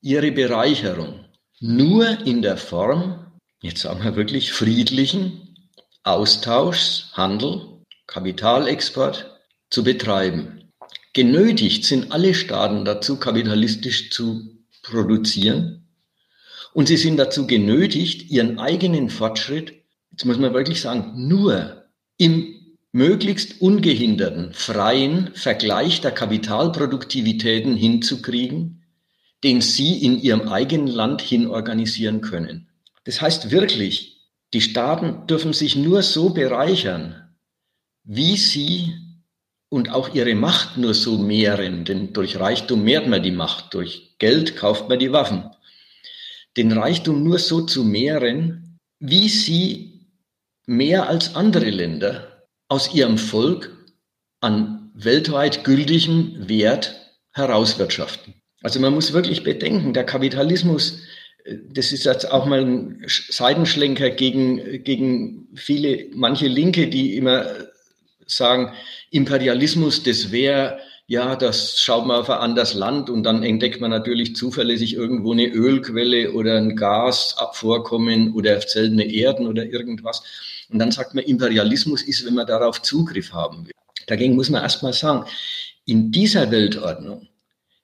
[0.01, 1.25] ihre Bereicherung
[1.59, 5.55] nur in der Form, jetzt sagen wir wirklich friedlichen
[6.03, 9.39] Austauschs, Handel, Kapitalexport
[9.69, 10.71] zu betreiben.
[11.13, 15.86] Genötigt sind alle Staaten dazu, kapitalistisch zu produzieren
[16.77, 19.73] und sie sind dazu genötigt, ihren eigenen Fortschritt,
[20.11, 21.85] jetzt muss man wirklich sagen, nur
[22.19, 22.53] im
[22.91, 28.83] möglichst ungehinderten, freien Vergleich der Kapitalproduktivitäten hinzukriegen,
[29.43, 32.69] den sie in ihrem eigenen Land hin organisieren können.
[33.05, 37.33] Das heißt wirklich, die Staaten dürfen sich nur so bereichern,
[38.03, 38.93] wie sie
[39.69, 44.15] und auch ihre Macht nur so mehren, denn durch Reichtum mehrt man die Macht, durch
[44.19, 45.49] Geld kauft man die Waffen
[46.57, 50.07] den Reichtum nur so zu mehren, wie sie
[50.65, 53.75] mehr als andere Länder aus ihrem Volk
[54.41, 56.95] an weltweit gültigem Wert
[57.33, 58.33] herauswirtschaften.
[58.63, 60.99] Also man muss wirklich bedenken, der Kapitalismus,
[61.45, 67.45] äh, das ist jetzt auch mal ein Seitenschlenker gegen, gegen viele, manche Linke, die immer
[68.25, 68.73] sagen,
[69.11, 73.91] Imperialismus, das wäre ja, das schaut man auf ein anderes Land und dann entdeckt man
[73.91, 80.21] natürlich zuverlässig irgendwo eine Ölquelle oder ein Gasvorkommen oder seltene Erden oder irgendwas.
[80.69, 83.73] Und dann sagt man, Imperialismus ist, wenn man darauf Zugriff haben will.
[84.07, 85.25] Dagegen muss man erstmal sagen,
[85.85, 87.29] in dieser Weltordnung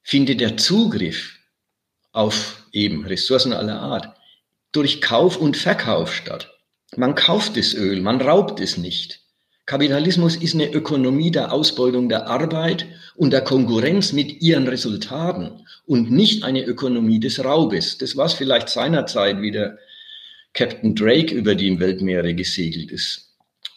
[0.02, 1.40] findet der Zugriff
[2.12, 4.14] auf eben Ressourcen aller Art
[4.74, 6.52] durch Kauf und Verkauf statt.
[6.98, 9.23] Man kauft das Öl, man raubt es nicht.
[9.66, 12.86] Kapitalismus ist eine Ökonomie der Ausbeutung der Arbeit
[13.16, 17.98] und der Konkurrenz mit ihren Resultaten und nicht eine Ökonomie des Raubes.
[17.98, 19.78] Das war es vielleicht seinerzeit, wie der
[20.54, 23.30] Captain Drake über die Weltmeere gesegelt ist.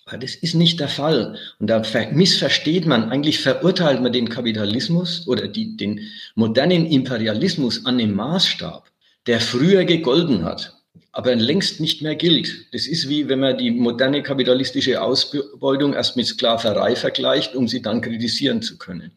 [0.06, 1.38] Aber das ist nicht der Fall.
[1.60, 1.82] Und da
[2.12, 6.00] missversteht man, eigentlich verurteilt man den Kapitalismus oder die, den
[6.34, 8.90] modernen Imperialismus an dem Maßstab,
[9.26, 10.75] der früher gegolten hat
[11.16, 12.66] aber längst nicht mehr gilt.
[12.74, 17.80] Das ist wie wenn man die moderne kapitalistische Ausbeutung erst mit Sklaverei vergleicht, um sie
[17.80, 19.10] dann kritisieren zu können.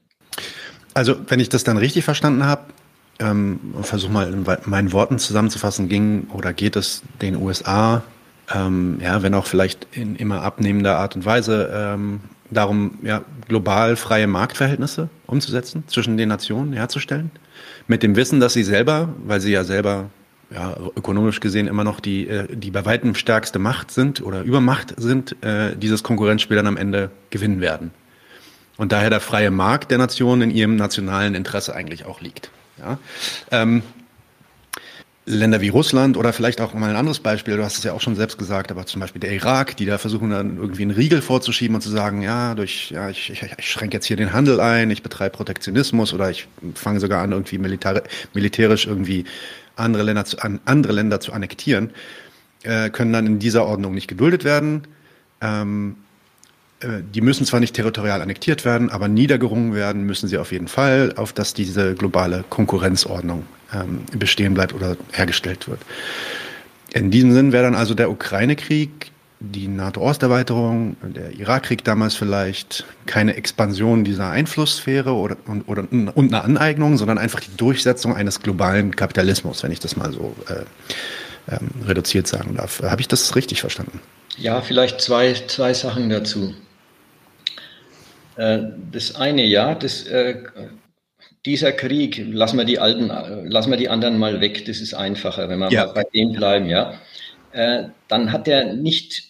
[0.94, 2.64] Also, wenn ich das dann richtig verstanden habe,
[3.20, 8.02] ähm, versuche mal in meinen Worten zusammenzufassen, ging oder geht es den USA,
[8.56, 13.98] ähm, ja, wenn auch vielleicht in immer abnehmender Art und Weise, ähm, darum, ja, global
[13.98, 17.30] freie Marktverhältnisse umzusetzen, zwischen den Nationen herzustellen,
[17.88, 20.10] mit dem Wissen, dass sie selber, weil sie ja selber
[20.52, 24.96] ja, ökonomisch gesehen immer noch die, äh, die bei weitem stärkste Macht sind oder Übermacht
[24.98, 27.92] sind, äh, dieses Konkurrenzspiel dann am Ende gewinnen werden.
[28.78, 32.50] Und daher der freie Markt der Nation in ihrem nationalen Interesse eigentlich auch liegt.
[32.80, 32.98] Ja?
[33.52, 33.84] Ähm,
[35.26, 38.02] Länder wie Russland oder vielleicht auch mal ein anderes Beispiel, du hast es ja auch
[38.02, 41.22] schon selbst gesagt, aber zum Beispiel der Irak, die da versuchen dann irgendwie einen Riegel
[41.22, 44.60] vorzuschieben und zu sagen, ja, durch, ja, ich, ich, ich schränke jetzt hier den Handel
[44.60, 48.02] ein, ich betreibe Protektionismus oder ich fange sogar an, irgendwie militär,
[48.34, 49.26] militärisch irgendwie
[49.80, 51.92] andere Länder zu, an, andere Länder zu annektieren,
[52.64, 54.84] äh, können dann in dieser Ordnung nicht geduldet werden.
[55.42, 55.96] Ähm,
[56.82, 60.68] äh, die müssen zwar nicht territorial annektiert werden, aber niedergerungen werden müssen sie auf jeden
[60.68, 65.80] Fall, auf dass diese globale Konkurrenzordnung ähm, bestehen bleibt oder hergestellt wird.
[66.94, 73.36] In diesem Sinn wäre dann also der Ukraine-Krieg, die NATO-Osterweiterung, der Irakkrieg damals vielleicht keine
[73.36, 78.96] Expansion dieser Einflusssphäre oder, und, oder, und eine Aneignung, sondern einfach die Durchsetzung eines globalen
[78.96, 82.82] Kapitalismus, wenn ich das mal so äh, ähm, reduziert sagen darf.
[82.84, 84.02] Habe ich das richtig verstanden?
[84.38, 86.54] Ja, vielleicht zwei, zwei Sachen dazu.
[88.36, 88.60] Äh,
[88.92, 90.44] das eine, ja, das, äh,
[91.46, 93.08] dieser Krieg, lassen wir die alten,
[93.50, 95.86] lassen wir die anderen mal weg, das ist einfacher, wenn wir ja.
[95.88, 96.94] bei dem bleiben, ja.
[97.52, 99.29] Äh, dann hat er nicht,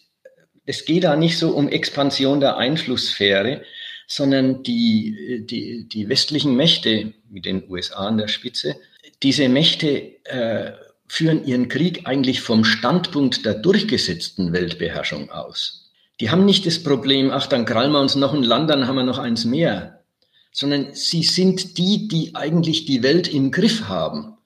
[0.70, 3.63] es geht da nicht so um Expansion der Einflusssphäre,
[4.05, 8.76] sondern die, die, die westlichen Mächte, mit den USA an der Spitze,
[9.24, 10.74] diese Mächte äh,
[11.07, 15.89] führen ihren Krieg eigentlich vom Standpunkt der durchgesetzten Weltbeherrschung aus.
[16.20, 18.95] Die haben nicht das Problem, ach, dann krallen wir uns noch ein Land, dann haben
[18.95, 20.03] wir noch eins mehr,
[20.51, 24.38] sondern sie sind die, die eigentlich die Welt im Griff haben.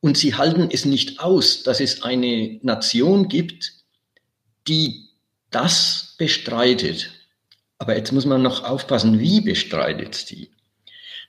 [0.00, 3.72] Und sie halten es nicht aus, dass es eine Nation gibt,
[4.68, 5.05] die
[5.56, 7.10] das bestreitet.
[7.78, 10.50] Aber jetzt muss man noch aufpassen, wie bestreitet es die?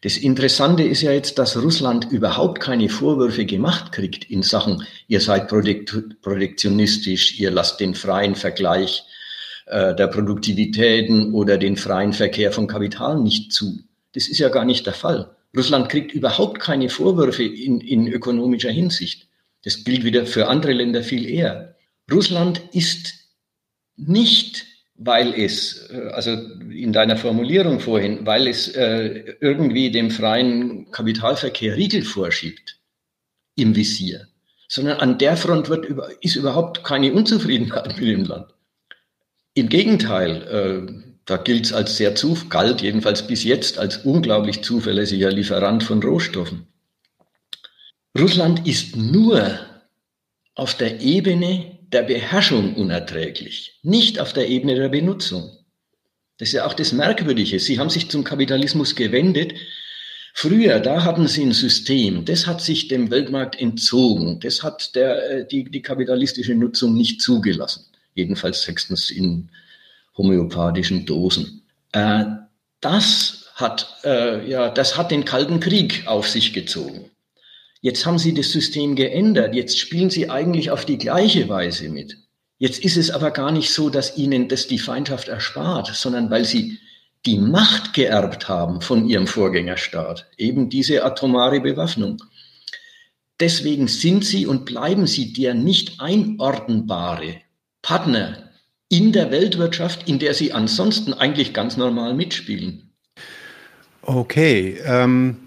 [0.01, 5.21] Das Interessante ist ja jetzt, dass Russland überhaupt keine Vorwürfe gemacht kriegt in Sachen, ihr
[5.21, 9.05] seid protektionistisch, ihr lasst den freien Vergleich
[9.65, 13.79] äh, der Produktivitäten oder den freien Verkehr von Kapital nicht zu.
[14.13, 15.35] Das ist ja gar nicht der Fall.
[15.55, 19.27] Russland kriegt überhaupt keine Vorwürfe in, in ökonomischer Hinsicht.
[19.63, 21.75] Das gilt wieder für andere Länder viel eher.
[22.11, 23.16] Russland ist
[23.97, 30.89] nicht, weil es, äh, also in deiner Formulierung vorhin, weil es äh, irgendwie dem freien
[30.91, 32.79] Kapitalverkehr Riegel vorschiebt
[33.55, 34.27] im Visier,
[34.67, 35.85] sondern an der Front wird,
[36.21, 38.53] ist überhaupt keine Unzufriedenheit mit dem Land.
[39.53, 44.63] Im Gegenteil, äh, da gilt es als sehr zu, galt jedenfalls bis jetzt als unglaublich
[44.63, 46.67] zuverlässiger Lieferant von Rohstoffen.
[48.17, 49.59] Russland ist nur
[50.55, 55.51] auf der Ebene der Beherrschung unerträglich, nicht auf der Ebene der Benutzung.
[56.37, 57.59] Das ist ja auch das Merkwürdige.
[57.59, 59.53] Sie haben sich zum Kapitalismus gewendet.
[60.33, 64.39] Früher, da hatten sie ein System, das hat sich dem Weltmarkt entzogen.
[64.39, 67.85] Das hat der, äh, die, die kapitalistische Nutzung nicht zugelassen
[68.17, 69.49] jedenfalls höchstens in
[70.17, 71.61] homöopathischen Dosen.
[71.93, 72.25] Äh,
[72.81, 77.09] das hat, äh, ja, das hat den Kalten Krieg auf sich gezogen.
[77.81, 79.55] Jetzt haben sie das System geändert.
[79.55, 82.17] Jetzt spielen sie eigentlich auf die gleiche Weise mit.
[82.57, 86.43] Jetzt ist es aber gar nicht so, dass ihnen das die Feindschaft erspart, sondern weil
[86.43, 86.79] sie
[87.25, 92.23] die Macht geerbt haben von ihrem Vorgängerstaat, eben diese atomare Bewaffnung.
[93.39, 97.41] Deswegen sind sie und bleiben sie der nicht einordnbare
[97.81, 98.49] Partner
[98.89, 102.91] in der Weltwirtschaft, in der sie ansonsten eigentlich ganz normal mitspielen.
[104.01, 105.46] Okay, ähm,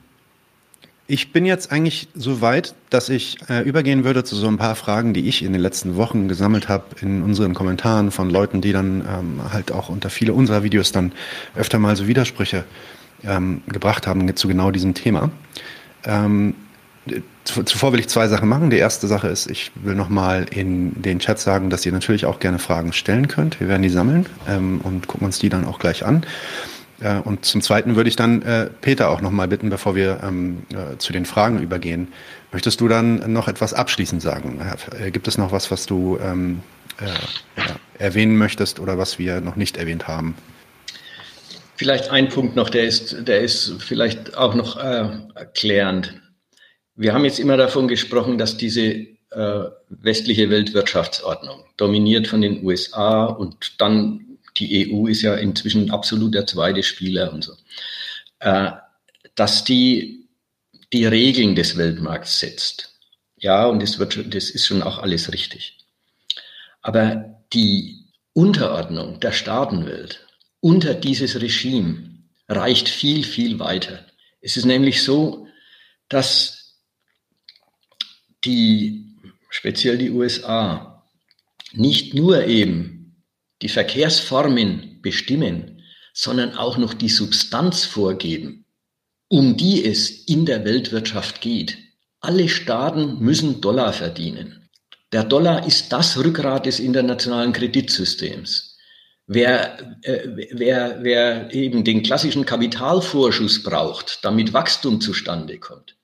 [1.11, 4.77] ich bin jetzt eigentlich so weit, dass ich äh, übergehen würde zu so ein paar
[4.77, 8.73] Fragen, die ich in den letzten Wochen gesammelt habe in unseren Kommentaren von Leuten, die
[8.73, 11.11] dann ähm, halt auch unter viele unserer Videos dann
[11.57, 12.65] öfter mal so Widersprüche
[13.25, 15.31] ähm, gebracht haben zu genau diesem Thema.
[16.05, 16.55] Ähm,
[17.45, 18.71] Zuvor will ich zwei Sachen machen.
[18.71, 22.39] Die erste Sache ist, ich will nochmal in den Chat sagen, dass ihr natürlich auch
[22.39, 23.59] gerne Fragen stellen könnt.
[23.59, 26.25] Wir werden die sammeln ähm, und gucken uns die dann auch gleich an.
[27.01, 30.63] Äh, und zum Zweiten würde ich dann äh, Peter auch nochmal bitten, bevor wir ähm,
[30.73, 32.09] äh, zu den Fragen übergehen.
[32.53, 34.61] Möchtest du dann noch etwas abschließend sagen?
[35.13, 36.63] Gibt es noch was, was du ähm,
[37.01, 40.35] äh, erwähnen möchtest oder was wir noch nicht erwähnt haben?
[41.77, 46.21] Vielleicht ein Punkt noch, der ist, der ist vielleicht auch noch äh, erklärend.
[46.95, 53.25] Wir haben jetzt immer davon gesprochen, dass diese äh, westliche Weltwirtschaftsordnung, dominiert von den USA
[53.25, 57.55] und dann die EU ist ja inzwischen absolut der zweite Spieler und so,
[58.41, 58.71] äh,
[59.35, 60.21] dass die
[60.93, 62.99] die Regeln des Weltmarkts setzt.
[63.37, 65.79] Ja, und das, wird, das ist schon auch alles richtig.
[66.83, 70.27] Aber die Unterordnung der Staatenwelt
[70.61, 72.11] unter dieses Regime
[72.49, 74.05] reicht viel, viel weiter.
[74.41, 75.47] Es ist nämlich so,
[76.09, 76.77] dass
[78.45, 79.07] die,
[79.49, 81.05] speziell die USA,
[81.73, 83.00] nicht nur eben
[83.63, 85.83] die Verkehrsformen bestimmen,
[86.13, 88.65] sondern auch noch die Substanz vorgeben,
[89.29, 91.79] um die es in der Weltwirtschaft geht.
[92.21, 94.69] alle Staaten müssen Dollar verdienen.
[95.13, 98.77] Der Dollar ist das Rückgrat des internationalen Kreditsystems.
[99.27, 105.97] Wer, äh, wer, wer eben den klassischen Kapitalvorschuss braucht, damit Wachstum zustande kommt,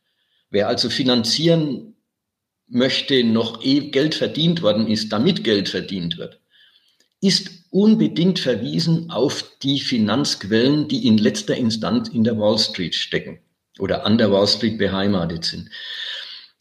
[0.51, 1.97] wer also finanzieren
[2.69, 6.41] möchte, noch eh Geld verdient worden ist, damit Geld verdient wird,
[7.21, 13.39] ist unbedingt verwiesen auf die Finanzquellen, die in letzter Instanz in der Wall Street stecken
[13.79, 15.69] oder an der Wall Street beheimatet sind.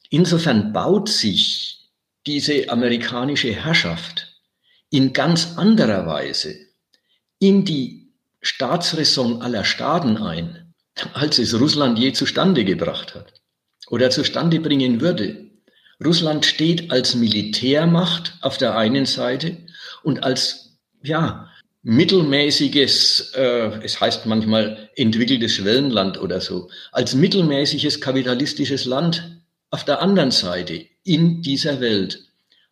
[0.09, 1.89] Insofern baut sich
[2.25, 4.35] diese amerikanische Herrschaft
[4.89, 6.55] in ganz anderer Weise
[7.39, 10.73] in die Staatsräson aller Staaten ein,
[11.13, 13.33] als es Russland je zustande gebracht hat
[13.87, 15.49] oder zustande bringen würde.
[16.03, 19.57] Russland steht als Militärmacht auf der einen Seite
[20.05, 21.49] und als ja,
[21.81, 29.41] mittelmäßiges, äh, es heißt manchmal entwickeltes Schwellenland oder so, als mittelmäßiges kapitalistisches Land
[29.71, 32.23] auf der anderen Seite in dieser Welt.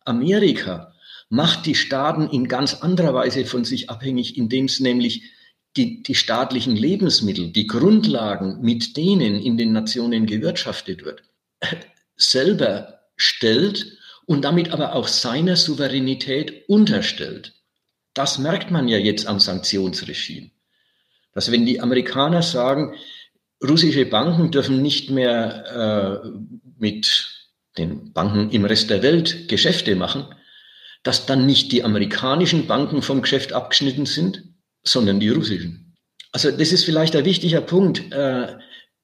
[0.04, 0.94] Amerika
[1.28, 5.22] macht die Staaten in ganz anderer Weise von sich abhängig, indem es nämlich
[5.76, 11.22] die, die staatlichen Lebensmittel, die Grundlagen, mit denen in den Nationen gewirtschaftet wird,
[12.16, 17.52] selber stellt und damit aber auch seiner Souveränität unterstellt.
[18.14, 20.50] Das merkt man ja jetzt am Sanktionsregime.
[21.32, 22.94] Dass wenn die Amerikaner sagen,
[23.62, 26.28] russische Banken dürfen nicht mehr äh,
[26.78, 27.28] mit
[27.76, 30.26] den Banken im Rest der Welt Geschäfte machen,
[31.02, 34.44] dass dann nicht die amerikanischen Banken vom Geschäft abgeschnitten sind,
[34.84, 35.94] sondern die russischen.
[36.32, 38.56] Also das ist vielleicht ein wichtiger Punkt, äh,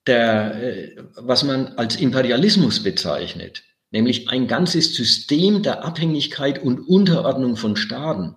[0.07, 7.57] der, äh, was man als Imperialismus bezeichnet, nämlich ein ganzes System der Abhängigkeit und Unterordnung
[7.57, 8.36] von Staaten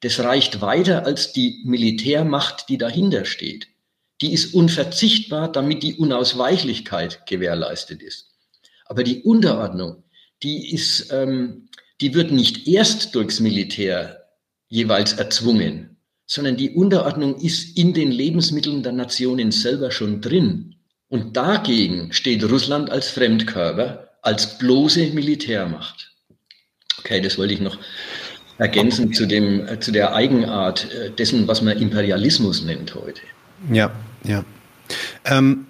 [0.00, 3.68] das reicht weiter als die Militärmacht, die dahinter steht.
[4.20, 8.30] Die ist unverzichtbar, damit die Unausweichlichkeit gewährleistet ist.
[8.84, 10.04] Aber die Unterordnung,
[10.42, 11.68] die ist, ähm,
[12.00, 14.28] die wird nicht erst durchs Militär
[14.68, 15.96] jeweils erzwungen,
[16.26, 20.76] sondern die Unterordnung ist in den Lebensmitteln der Nationen selber schon drin.
[21.08, 26.12] Und dagegen steht Russland als Fremdkörper, als bloße Militärmacht.
[26.98, 27.78] Okay, das wollte ich noch
[28.58, 33.20] ergänzend zu, dem, äh, zu der Eigenart äh, dessen, was man Imperialismus nennt heute.
[33.72, 33.92] Ja,
[34.24, 34.44] ja.
[35.24, 35.66] Ähm,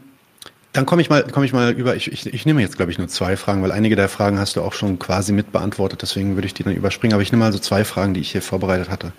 [0.72, 1.96] dann komme ich mal, ich mal über.
[1.96, 4.56] Ich, ich, ich nehme jetzt, glaube ich, nur zwei Fragen, weil einige der Fragen hast
[4.56, 6.02] du auch schon quasi mit beantwortet.
[6.02, 7.14] Deswegen würde ich die dann überspringen.
[7.14, 9.12] Aber ich nehme mal so zwei Fragen, die ich hier vorbereitet hatte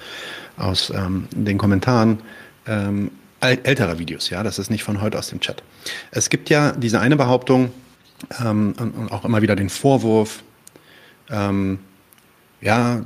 [0.55, 2.19] aus ähm, den Kommentaren
[2.67, 4.29] ähm, älterer Videos.
[4.29, 5.63] Ja, das ist nicht von heute aus dem Chat.
[6.11, 7.71] Es gibt ja diese eine Behauptung
[8.43, 10.43] ähm, und auch immer wieder den Vorwurf.
[11.29, 11.79] Ähm,
[12.61, 13.01] ja,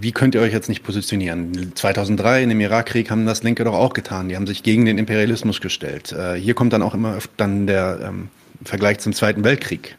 [0.00, 1.72] wie könnt ihr euch jetzt nicht positionieren?
[1.74, 4.28] 2003 in dem Irakkrieg haben das Linke doch auch getan.
[4.28, 6.12] Die haben sich gegen den Imperialismus gestellt.
[6.12, 8.28] Äh, hier kommt dann auch immer dann der ähm,
[8.64, 9.96] Vergleich zum Zweiten Weltkrieg.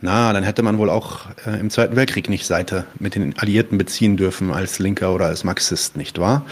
[0.00, 3.78] Na, dann hätte man wohl auch äh, im Zweiten Weltkrieg nicht Seite mit den Alliierten
[3.78, 6.44] beziehen dürfen als Linker oder als Marxist, nicht wahr?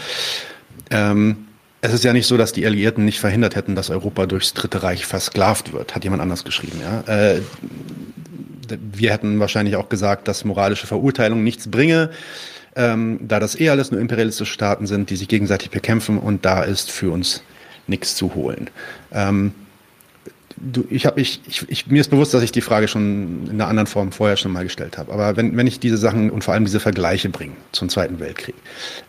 [0.89, 1.47] Ähm,
[1.85, 4.83] es ist ja nicht so, dass die Alliierten nicht verhindert hätten, dass Europa durchs Dritte
[4.83, 6.79] Reich versklavt wird, hat jemand anders geschrieben.
[6.81, 7.01] Ja?
[7.11, 7.41] Äh,
[8.69, 12.09] wir hätten wahrscheinlich auch gesagt, dass moralische Verurteilung nichts bringe,
[12.75, 16.63] ähm, da das eh alles nur imperialistische Staaten sind, die sich gegenseitig bekämpfen und da
[16.63, 17.43] ist für uns
[17.87, 18.69] nichts zu holen.
[19.11, 19.53] Ähm,
[20.57, 23.51] du, ich habe ich, ich, ich, mir ist bewusst, dass ich die Frage schon in
[23.51, 25.11] einer anderen Form vorher schon mal gestellt habe.
[25.11, 28.55] Aber wenn, wenn ich diese Sachen und vor allem diese Vergleiche bringe zum Zweiten Weltkrieg,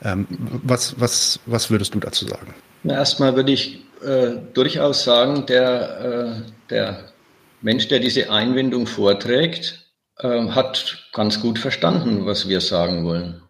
[0.04, 0.26] ähm,
[0.62, 2.54] was, was, was würdest du dazu sagen?
[2.84, 6.00] Erstmal würde ich äh, durchaus sagen, der,
[6.38, 6.98] äh, der
[7.62, 9.86] Mensch, der diese Einwendung vorträgt,
[10.18, 13.42] äh, hat ganz gut verstanden, was wir sagen wollen.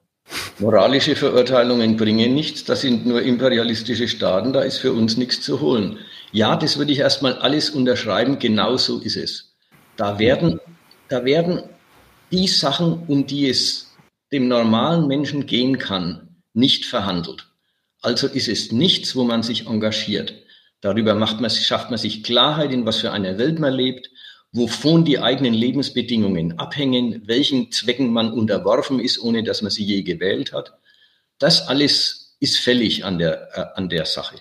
[0.58, 5.60] Moralische Verurteilungen bringen nichts, das sind nur imperialistische Staaten, da ist für uns nichts zu
[5.60, 5.98] holen.
[6.32, 9.54] Ja, das würde ich erstmal alles unterschreiben, genau so ist es.
[9.96, 10.60] Da werden,
[11.08, 11.62] da werden
[12.32, 13.96] die Sachen, um die es
[14.32, 17.46] dem normalen Menschen gehen kann, nicht verhandelt.
[18.02, 20.34] Also ist es nichts, wo man sich engagiert.
[20.80, 24.10] Darüber macht man, schafft man sich Klarheit, in was für einer Welt man lebt,
[24.52, 30.02] wovon die eigenen Lebensbedingungen abhängen, welchen Zwecken man unterworfen ist, ohne dass man sie je
[30.02, 30.72] gewählt hat.
[31.38, 34.36] Das alles ist fällig an der, äh, an der Sache.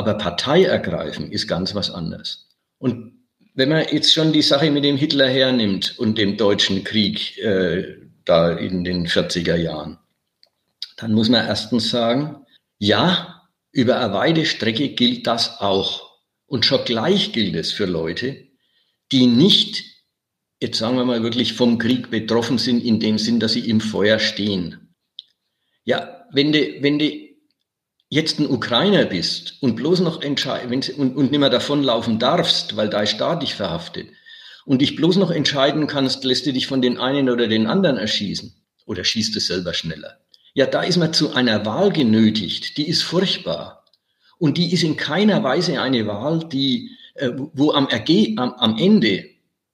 [0.00, 2.48] Aber Partei ergreifen ist ganz was anderes.
[2.78, 3.20] Und
[3.52, 7.98] wenn man jetzt schon die Sache mit dem Hitler hernimmt und dem deutschen Krieg äh,
[8.24, 9.98] da in den 40er Jahren,
[10.96, 12.46] dann muss man erstens sagen,
[12.78, 13.42] ja,
[13.72, 16.18] über eine weite Strecke gilt das auch.
[16.46, 18.46] Und schon gleich gilt es für Leute,
[19.12, 19.84] die nicht,
[20.62, 23.82] jetzt sagen wir mal wirklich vom Krieg betroffen sind, in dem Sinn, dass sie im
[23.82, 24.94] Feuer stehen.
[25.84, 27.29] Ja, wenn du, wenn du
[28.10, 32.90] jetzt ein Ukrainer bist und bloß noch entscheidest und, und nicht mehr davonlaufen darfst, weil
[32.90, 34.08] dein Staat dich verhaftet,
[34.66, 37.96] und dich bloß noch entscheiden kannst, lässt du dich von den einen oder den anderen
[37.96, 38.54] erschießen
[38.86, 40.18] oder schießt du selber schneller.
[40.54, 43.84] Ja, da ist man zu einer Wahl genötigt, die ist furchtbar.
[44.38, 48.78] Und die ist in keiner Weise eine Wahl, die, äh, wo am, Erge am, am
[48.78, 49.26] Ende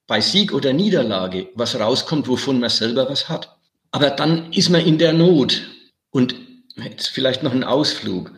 [0.07, 3.55] bei Sieg oder Niederlage was rauskommt, wovon man selber was hat.
[3.91, 5.61] Aber dann ist man in der Not.
[6.11, 6.35] Und
[6.83, 8.31] jetzt vielleicht noch ein Ausflug.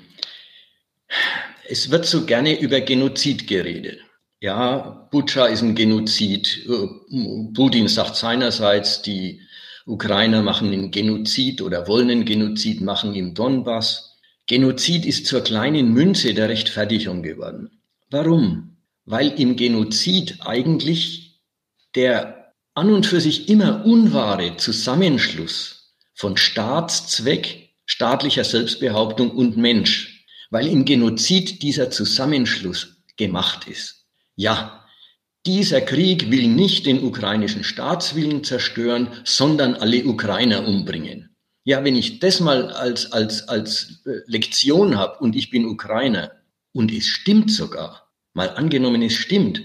[1.67, 3.99] Es wird so gerne über Genozid geredet.
[4.41, 6.65] Ja, Butscha ist ein Genozid.
[7.53, 9.41] Putin sagt seinerseits, die
[9.85, 14.17] Ukrainer machen einen Genozid oder wollen einen Genozid machen im Donbass.
[14.47, 17.81] Genozid ist zur kleinen Münze der Rechtfertigung geworden.
[18.09, 18.77] Warum?
[19.05, 21.41] Weil im Genozid eigentlich
[21.95, 30.67] der an und für sich immer unwahre Zusammenschluss von Staatszweck, staatlicher Selbstbehauptung und Mensch, weil
[30.67, 34.05] im Genozid dieser Zusammenschluss gemacht ist.
[34.35, 34.85] Ja,
[35.47, 41.35] dieser Krieg will nicht den ukrainischen Staatswillen zerstören, sondern alle Ukrainer umbringen.
[41.63, 46.31] Ja, wenn ich das mal als, als, als äh, Lektion habe und ich bin Ukrainer
[46.71, 49.63] und es stimmt sogar, mal angenommen, es stimmt.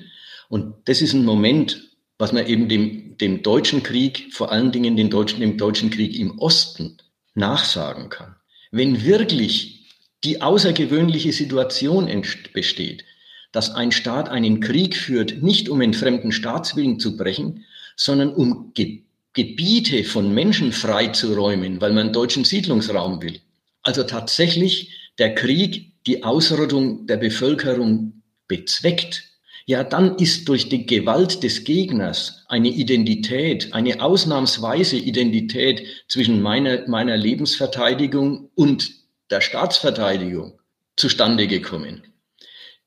[0.49, 4.97] Und das ist ein Moment, was man eben dem, dem deutschen Krieg, vor allen Dingen
[4.97, 6.97] den deutschen, dem deutschen Krieg im Osten
[7.35, 8.37] nachsagen kann.
[8.71, 9.91] Wenn wirklich
[10.25, 12.09] die außergewöhnliche Situation
[12.53, 13.05] besteht,
[13.53, 17.65] dass ein Staat einen Krieg führt, nicht um einen fremden Staatswillen zu brechen,
[17.97, 19.03] sondern um Ge
[19.37, 23.41] Gebiete von Menschen freizuräumen, weil man deutschen Siedlungsraum will.
[23.83, 29.25] Also tatsächlich der Krieg die Ausrottung der Bevölkerung bezweckt,
[29.67, 36.87] ja, dann ist durch die Gewalt des Gegners eine Identität, eine ausnahmsweise Identität zwischen meiner,
[36.89, 38.91] meiner Lebensverteidigung und
[39.31, 40.61] der Staatsverteidigung
[40.97, 42.03] zustande gekommen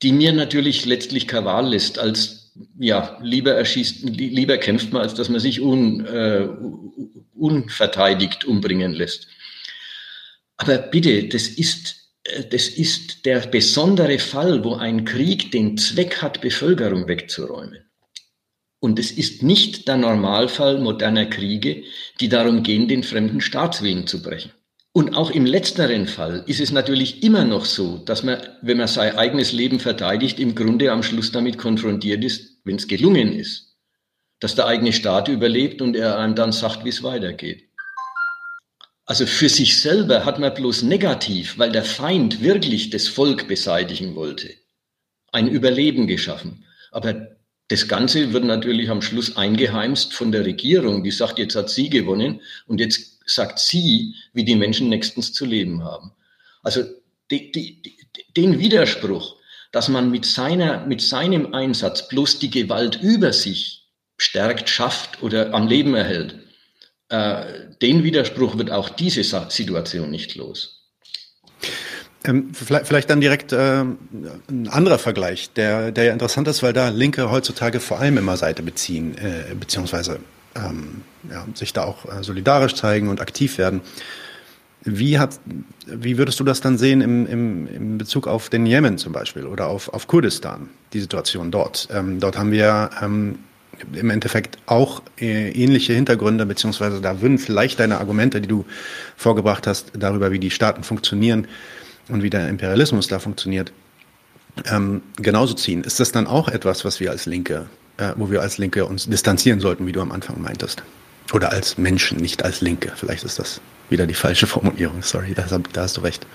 [0.02, 5.30] die mir natürlich letztlich Kaval lässt, als ja, lieber erschießt, lieber kämpft man, als dass
[5.30, 6.48] man sich un, äh,
[7.36, 9.28] unverteidigt umbringen lässt.
[10.58, 12.07] Aber bitte, das ist,
[12.50, 17.86] das ist der besondere Fall, wo ein Krieg den Zweck hat, Bevölkerung wegzuräumen.
[18.80, 21.84] Und es ist nicht der Normalfall moderner Kriege,
[22.20, 24.52] die darum gehen, den fremden Staatswillen zu brechen.
[24.94, 28.88] Und auch im letzteren Fall ist es natürlich immer noch so, dass man, wenn man
[28.88, 33.78] sein eigenes Leben verteidigt, im Grunde am Schluss damit konfrontiert ist, wenn es gelungen ist,
[34.40, 37.67] dass der eigene Staat überlebt und er einem dann sagt, wie es weitergeht.
[39.08, 44.16] Also für sich selber hat man bloß negativ, weil der Feind wirklich das Volk beseitigen
[44.16, 44.54] wollte,
[45.32, 46.66] ein Überleben geschaffen.
[46.92, 47.38] Aber
[47.70, 51.90] das Ganze wird natürlich am Schluss eingeheimst von der Regierung, die sagt, jetzt hat sie
[51.90, 56.12] gewonnen und jetzt sagt sie, wie die Menschen nächstens zu leben haben.
[56.62, 56.84] Also
[57.32, 57.98] die, die, die,
[58.36, 59.38] den Widerspruch,
[59.72, 63.88] dass man mit, seiner, mit seinem Einsatz bloß die Gewalt über sich
[64.18, 66.36] stärkt, schafft oder am Leben erhält,
[67.10, 67.44] äh,
[67.82, 70.78] den Widerspruch wird auch diese Situation nicht los.
[72.26, 76.74] Ähm, vielleicht, vielleicht, dann direkt äh, ein anderer Vergleich, der, der ja interessant ist, weil
[76.74, 80.20] da Linke heutzutage vor allem immer Seite beziehen, äh, beziehungsweise
[80.56, 83.82] ähm, ja, sich da auch äh, solidarisch zeigen und aktiv werden.
[84.84, 85.40] Wie, hat,
[85.86, 89.46] wie würdest du das dann sehen im, im, im Bezug auf den Jemen zum Beispiel
[89.46, 91.88] oder auf, auf Kurdistan, die Situation dort?
[91.92, 93.40] Ähm, dort haben wir ähm,
[93.94, 98.66] im Endeffekt auch äh, ähnliche Hintergründe, beziehungsweise da würden vielleicht deine Argumente, die du
[99.16, 101.48] vorgebracht hast, darüber, wie die Staaten funktionieren
[102.10, 103.72] und wie der Imperialismus da funktioniert,
[104.72, 105.84] ähm, genauso ziehen.
[105.84, 107.68] Ist das dann auch etwas, was wir als Linke
[107.98, 110.84] äh, wo wir als Linke uns distanzieren sollten, wie du am Anfang meintest.
[111.34, 112.92] Oder als Menschen, nicht als Linke.
[112.96, 113.60] Vielleicht ist das
[113.90, 115.02] wieder die falsche Formulierung.
[115.02, 116.26] Sorry, da, da hast du recht.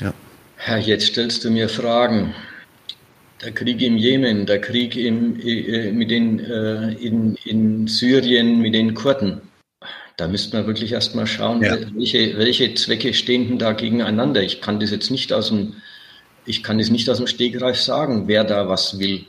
[0.00, 0.12] Ja.
[0.56, 2.34] Herr, jetzt stellst du mir Fragen.
[3.40, 8.74] Der Krieg im Jemen, der Krieg im, äh, mit den, äh, in, in Syrien mit
[8.74, 9.42] den Kurden.
[10.16, 11.76] Da müsste man wirklich erst mal schauen, ja.
[11.94, 14.42] welche, welche Zwecke stehen denn da gegeneinander.
[14.42, 15.74] Ich kann das jetzt nicht aus dem,
[16.46, 19.26] ich kann das nicht aus dem Stegreif sagen, wer da was will.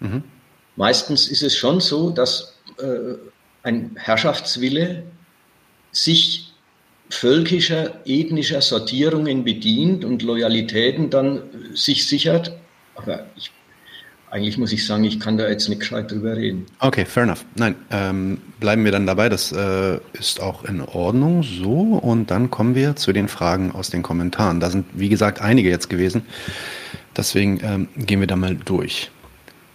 [0.00, 0.24] Mhm.
[0.76, 3.16] Meistens ist es schon so, dass äh,
[3.62, 5.02] ein Herrschaftswille
[5.92, 6.52] sich
[7.10, 11.42] völkischer, ethnischer Sortierungen bedient und Loyalitäten dann
[11.74, 12.52] sich sichert.
[12.96, 13.50] Aber ich,
[14.30, 16.66] eigentlich muss ich sagen, ich kann da jetzt nicht gescheit drüber reden.
[16.80, 17.44] Okay, fair enough.
[17.54, 19.28] Nein, ähm, bleiben wir dann dabei.
[19.28, 22.00] Das äh, ist auch in Ordnung so.
[22.02, 24.60] Und dann kommen wir zu den Fragen aus den Kommentaren.
[24.60, 26.22] Da sind, wie gesagt, einige jetzt gewesen.
[27.16, 29.10] Deswegen ähm, gehen wir da mal durch.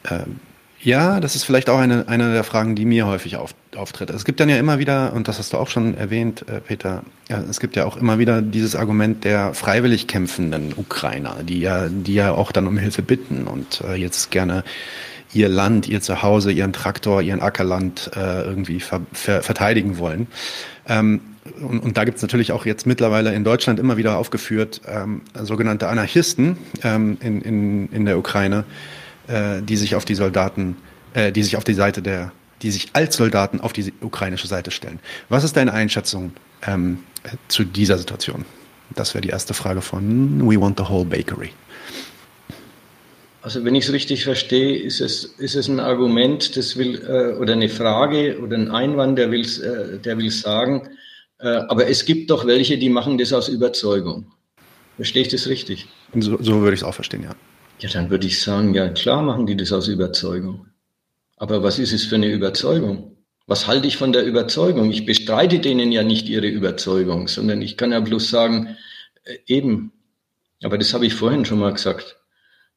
[0.09, 0.39] Ähm,
[0.83, 4.09] ja, das ist vielleicht auch eine, eine der Fragen, die mir häufig auf, auftritt.
[4.09, 7.03] Es gibt dann ja immer wieder, und das hast du auch schon erwähnt, äh, Peter,
[7.29, 11.87] ja, es gibt ja auch immer wieder dieses Argument der freiwillig kämpfenden Ukrainer, die ja,
[11.87, 14.63] die ja auch dann um Hilfe bitten und äh, jetzt gerne
[15.33, 20.27] ihr Land, ihr Zuhause, ihren Traktor, ihren Ackerland äh, irgendwie ver ver verteidigen wollen.
[20.87, 21.21] Ähm,
[21.61, 25.21] und, und, da gibt es natürlich auch jetzt mittlerweile in Deutschland immer wieder aufgeführt ähm,
[25.41, 28.63] sogenannte Anarchisten ähm, in, in, in der Ukraine,
[29.31, 30.75] äh, die sich auf die Soldaten,
[31.13, 34.71] äh, die sich auf die Seite der, die sich als Soldaten auf die ukrainische Seite
[34.71, 34.99] stellen.
[35.29, 36.33] Was ist deine Einschätzung
[36.67, 36.99] ähm,
[37.47, 38.45] zu dieser Situation?
[38.95, 41.51] Das wäre die erste Frage von We Want the Whole Bakery.
[43.41, 47.39] Also wenn ich es richtig verstehe, ist es, ist es ein Argument, das will, äh,
[47.39, 50.89] oder eine Frage oder ein Einwand, der will, äh, der will sagen,
[51.39, 54.25] äh, aber es gibt doch welche, die machen das aus Überzeugung.
[54.97, 55.87] Verstehe ich das richtig?
[56.13, 57.31] So, so würde ich es auch verstehen, ja.
[57.81, 60.67] Ja, dann würde ich sagen, ja klar machen die das aus Überzeugung.
[61.35, 63.17] Aber was ist es für eine Überzeugung?
[63.47, 64.91] Was halte ich von der Überzeugung?
[64.91, 68.77] Ich bestreite denen ja nicht ihre Überzeugung, sondern ich kann ja bloß sagen,
[69.23, 69.91] äh, eben,
[70.61, 72.17] aber das habe ich vorhin schon mal gesagt,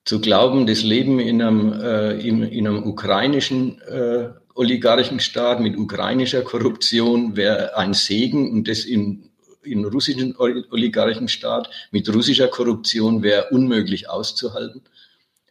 [0.07, 6.43] zu glauben, das Leben in einem, äh, in, in, einem ukrainischen äh, Oligarchenstaat mit ukrainischer
[6.43, 9.31] Korruption wäre ein Segen und das in,
[9.63, 14.81] in russischen Oligarchenstaat mit russischer Korruption wäre unmöglich auszuhalten.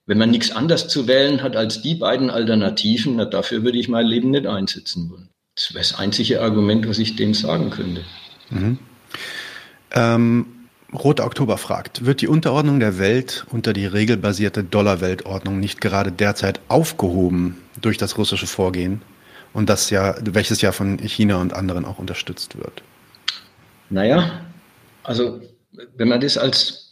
[0.05, 3.87] Wenn man nichts anderes zu wählen hat als die beiden Alternativen, na, dafür würde ich
[3.87, 5.29] mein Leben nicht einsetzen wollen.
[5.55, 8.01] Das wäre das einzige Argument, was ich dem sagen könnte.
[8.49, 8.79] Mhm.
[9.91, 10.45] Ähm,
[10.93, 16.59] Roter Oktober fragt, wird die Unterordnung der Welt unter die regelbasierte Dollarweltordnung nicht gerade derzeit
[16.67, 19.01] aufgehoben durch das russische Vorgehen
[19.53, 22.83] und das ja, welches ja von China und anderen auch unterstützt wird?
[23.89, 24.41] Naja,
[25.03, 25.41] also
[25.95, 26.82] wenn man das als,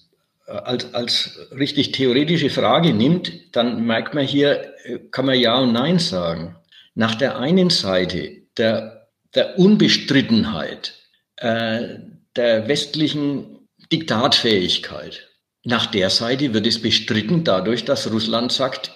[0.52, 4.74] als, als richtig theoretische Frage nimmt, dann merkt man hier,
[5.12, 6.56] kann man Ja und Nein sagen.
[6.96, 10.94] Nach der einen Seite der, der Unbestrittenheit
[11.38, 12.00] äh,
[12.36, 15.28] der westlichen Diktatfähigkeit.
[15.64, 18.92] Nach der Seite wird es bestritten dadurch, dass Russland sagt,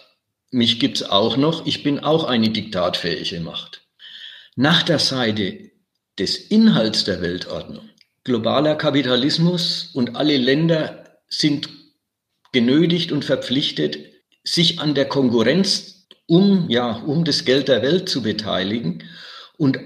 [0.51, 3.81] mich gibt's auch noch, ich bin auch eine diktatfähige Macht.
[4.55, 5.71] Nach der Seite
[6.17, 7.89] des Inhalts der Weltordnung,
[8.23, 11.04] globaler Kapitalismus und alle Länder
[11.37, 11.69] sind
[12.51, 13.99] genötigt und verpflichtet,
[14.43, 19.03] sich an der Konkurrenz um, ja, um das Geld der Welt zu beteiligen
[19.57, 19.79] und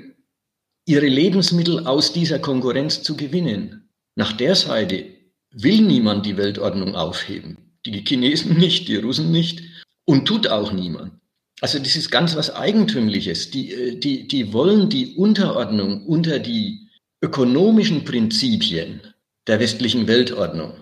[0.85, 3.89] ihre Lebensmittel aus dieser Konkurrenz zu gewinnen.
[4.15, 5.05] Nach der Seite
[5.51, 7.57] will niemand die Weltordnung aufheben.
[7.85, 9.63] Die Chinesen nicht, die Russen nicht
[10.05, 11.13] und tut auch niemand.
[11.61, 13.51] Also das ist ganz was Eigentümliches.
[13.51, 16.87] Die, äh, die, die wollen die Unterordnung unter die
[17.21, 19.01] ökonomischen Prinzipien
[19.47, 20.73] der westlichen Weltordnung,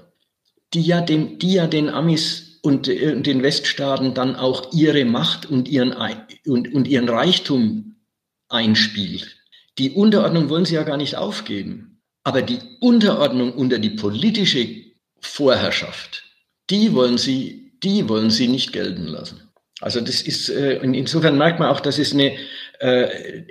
[0.73, 5.45] die ja, dem, die ja den Amis und äh, den Weststaaten dann auch ihre Macht
[5.45, 5.95] und ihren,
[6.45, 7.95] und, und ihren Reichtum
[8.49, 9.37] einspielt.
[9.77, 12.01] Die Unterordnung wollen sie ja gar nicht aufgeben.
[12.23, 14.67] Aber die Unterordnung unter die politische
[15.21, 16.23] Vorherrschaft,
[16.69, 19.41] die wollen sie, die wollen sie nicht gelten lassen.
[19.79, 22.35] Also das ist, äh, insofern merkt man auch, das ist eine,
[22.79, 23.43] äh,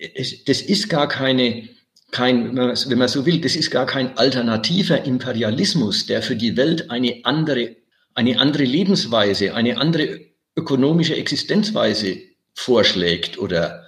[0.46, 1.68] das ist gar keine,
[2.10, 6.90] kein, wenn man so will, das ist gar kein alternativer Imperialismus, der für die Welt
[6.90, 7.76] eine andere,
[8.14, 10.20] eine andere Lebensweise, eine andere
[10.56, 12.18] ökonomische Existenzweise
[12.54, 13.84] vorschlägt oder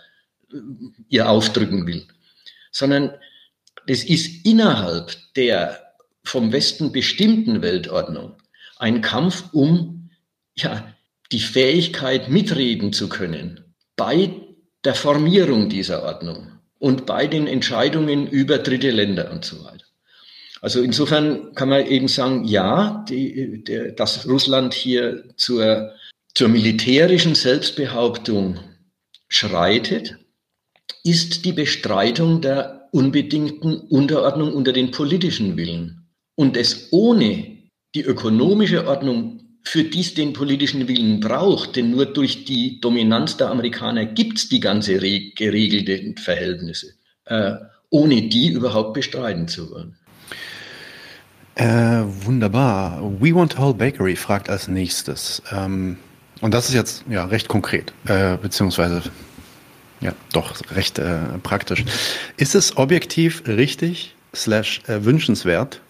[0.52, 0.56] äh,
[1.08, 2.06] ihr aufdrücken will,
[2.70, 3.12] sondern
[3.86, 5.80] das ist innerhalb der
[6.24, 8.34] vom Westen bestimmten Weltordnung
[8.78, 10.10] ein Kampf um
[10.56, 10.94] ja,
[11.32, 14.30] die Fähigkeit, mitreden zu können bei
[14.84, 19.84] der Formierung dieser Ordnung und bei den Entscheidungen über dritte Länder und so weiter.
[20.60, 25.92] Also insofern kann man eben sagen, ja, die, der, dass Russland hier zur,
[26.34, 28.58] zur militärischen Selbstbehauptung
[29.28, 30.16] schreitet,
[31.04, 36.08] ist die Bestreitung der unbedingten Unterordnung unter den politischen Willen.
[36.34, 37.58] Und es ohne
[37.94, 43.36] die ökonomische Ordnung, für die es den politischen Willen braucht, denn nur durch die Dominanz
[43.36, 46.94] der Amerikaner gibt es die ganze geregelte Verhältnisse,
[47.26, 47.52] äh,
[47.90, 49.94] ohne die überhaupt bestreiten zu wollen.
[51.56, 53.02] Äh, wunderbar.
[53.20, 55.42] We Want Whole Bakery fragt als nächstes.
[55.52, 55.98] Ähm,
[56.40, 59.02] und das ist jetzt ja recht konkret, äh, beziehungsweise
[60.00, 61.84] ja, doch recht äh, praktisch.
[62.38, 65.82] Ist es objektiv richtig slash äh, wünschenswert,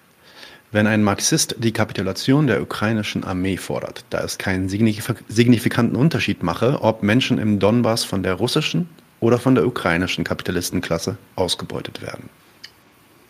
[0.71, 6.83] wenn ein Marxist die Kapitulation der ukrainischen Armee fordert, da es keinen signifikanten Unterschied mache,
[6.83, 8.89] ob Menschen im Donbass von der russischen
[9.21, 12.29] oder von der ukrainischen Kapitalistenklasse ausgebeutet werden?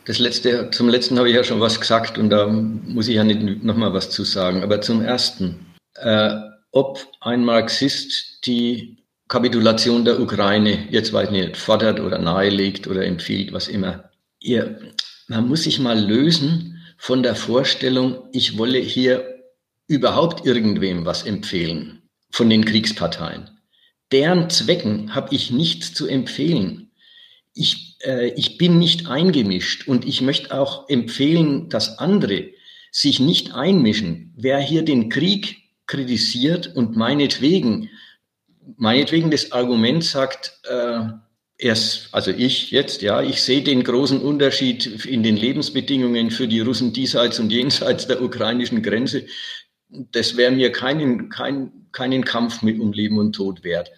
[0.06, 3.24] Das letzte, zum letzten habe ich ja schon was gesagt und da muss ich ja
[3.24, 4.62] nicht nochmal was zu sagen.
[4.62, 5.66] Aber zum ersten,
[5.96, 6.34] äh,
[6.72, 8.96] ob ein Marxist die
[9.28, 14.04] Kapitulation der Ukraine, jetzt weiß ich nicht, fordert oder nahelegt oder empfiehlt, was immer.
[14.40, 14.80] Ihr,
[15.28, 19.42] man muss sich mal lösen von der Vorstellung, ich wolle hier
[19.86, 23.48] überhaupt irgendwem was empfehlen von den Kriegsparteien.
[24.12, 26.90] deren Zwecken habe ich nichts zu empfehlen.
[27.54, 32.50] Ich, äh, ich bin nicht eingemischt und ich möchte auch empfehlen, dass andere
[32.90, 34.32] sich nicht einmischen.
[34.36, 37.90] Wer hier den Krieg kritisiert und meinetwegen,
[38.76, 41.00] meinetwegen das Argument sagt, äh,
[41.58, 46.60] erst, also ich jetzt, ja, ich sehe den großen Unterschied in den Lebensbedingungen für die
[46.60, 49.26] Russen diesseits und jenseits der ukrainischen Grenze.
[49.88, 53.90] Das wäre mir keinen, kein, keinen Kampf mit um Leben und Tod wert.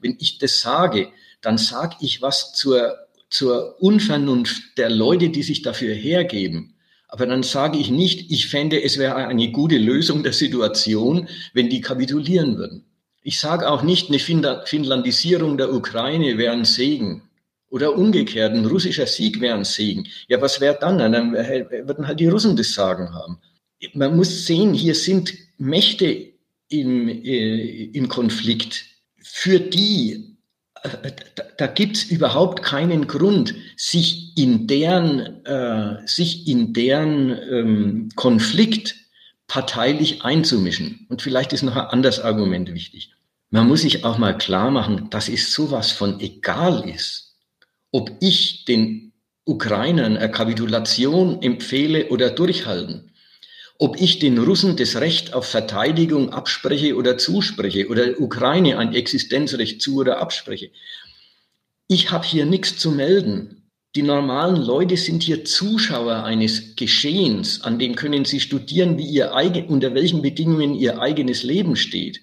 [0.00, 1.08] Wenn ich das sage,
[1.40, 2.96] dann sage ich was zur,
[3.30, 6.74] zur Unvernunft der Leute, die sich dafür hergeben.
[7.08, 11.68] Aber dann sage ich nicht, ich fände, es wäre eine gute Lösung der Situation, wenn
[11.68, 12.86] die kapitulieren würden.
[13.26, 17.22] Ich sage auch nicht, eine Finnlandisierung der Ukraine wäre ein Segen.
[17.70, 20.06] Oder umgekehrt, ein russischer Sieg wäre ein Segen.
[20.28, 20.98] Ja, was wäre dann?
[20.98, 23.38] Dann würden halt die Russen das Sagen haben.
[23.94, 26.34] Man muss sehen, hier sind Mächte
[26.68, 28.84] im, äh, im Konflikt,
[29.16, 30.36] für die,
[30.82, 37.30] äh, da, da gibt es überhaupt keinen Grund, sich in deren, äh, sich in deren
[37.30, 38.96] ähm, Konflikt
[39.46, 41.06] parteilich einzumischen.
[41.08, 43.13] Und vielleicht ist noch ein anderes Argument wichtig.
[43.54, 47.36] Man muss sich auch mal klar machen, dass es sowas von egal ist,
[47.92, 49.12] ob ich den
[49.44, 53.12] Ukrainern eine Kapitulation empfehle oder durchhalten,
[53.78, 59.80] ob ich den Russen das Recht auf Verteidigung abspreche oder zuspreche oder Ukraine ein Existenzrecht
[59.80, 60.72] zu oder abspreche.
[61.86, 63.70] Ich habe hier nichts zu melden.
[63.94, 69.32] Die normalen Leute sind hier Zuschauer eines Geschehens, an dem können sie studieren, wie ihr
[69.32, 72.20] eigen, unter welchen Bedingungen ihr eigenes Leben steht.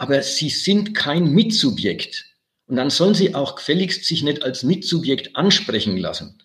[0.00, 2.24] Aber sie sind kein Mitsubjekt.
[2.66, 6.38] Und dann sollen sie auch gefälligst sich nicht als Mitsubjekt ansprechen lassen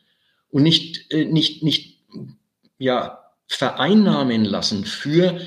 [0.50, 2.04] und nicht, äh, nicht, nicht,
[2.78, 5.40] ja, vereinnahmen lassen für,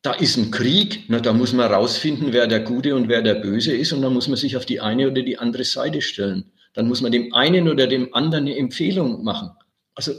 [0.00, 3.34] da ist ein Krieg, na, da muss man rausfinden, wer der Gute und wer der
[3.34, 6.52] Böse ist und dann muss man sich auf die eine oder die andere Seite stellen.
[6.72, 9.50] Dann muss man dem einen oder dem anderen eine Empfehlung machen.
[9.94, 10.14] Also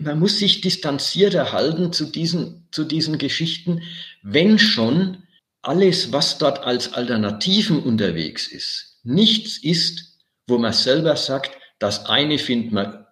[0.00, 3.82] man muss sich distanziert erhalten zu diesen, zu diesen Geschichten,
[4.22, 5.18] wenn schon
[5.66, 12.38] alles, was dort als Alternativen unterwegs ist, nichts ist, wo man selber sagt, das eine
[12.38, 13.06] findet man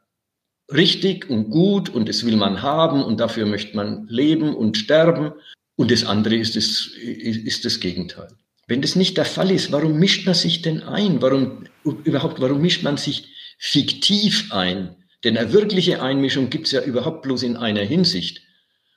[0.72, 5.32] richtig und gut und das will man haben und dafür möchte man leben und sterben
[5.76, 8.28] und das andere ist das, ist das Gegenteil.
[8.66, 11.20] Wenn das nicht der Fall ist, warum mischt man sich denn ein?
[11.20, 14.96] Warum überhaupt, warum mischt man sich fiktiv ein?
[15.24, 18.40] Denn eine wirkliche Einmischung gibt es ja überhaupt bloß in einer Hinsicht.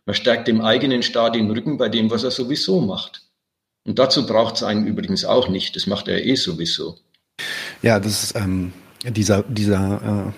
[0.05, 3.24] Man stärkt dem eigenen Staat den Rücken bei dem, was er sowieso macht.
[3.85, 5.75] Und dazu braucht es einen übrigens auch nicht.
[5.75, 6.97] Das macht er eh sowieso.
[7.81, 10.31] Ja, das ist ähm, dieser, dieser äh,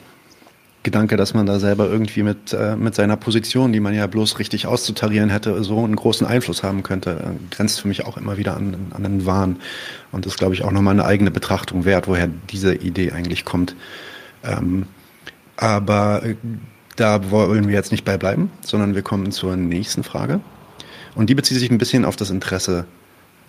[0.84, 4.40] Gedanke, dass man da selber irgendwie mit, äh, mit seiner Position, die man ja bloß
[4.40, 8.38] richtig auszutarieren hätte, so einen großen Einfluss haben könnte, äh, grenzt für mich auch immer
[8.38, 9.58] wieder an, an einen Wahn.
[10.12, 13.76] Und das glaube ich auch nochmal eine eigene Betrachtung wert, woher diese Idee eigentlich kommt.
[14.44, 14.88] Ähm,
[15.56, 16.36] aber äh,
[16.98, 20.42] da wollen wir jetzt nicht bei bleiben, sondern wir kommen zur nächsten Frage.
[21.16, 22.86] Und die bezieht sich ein bisschen auf das Interesse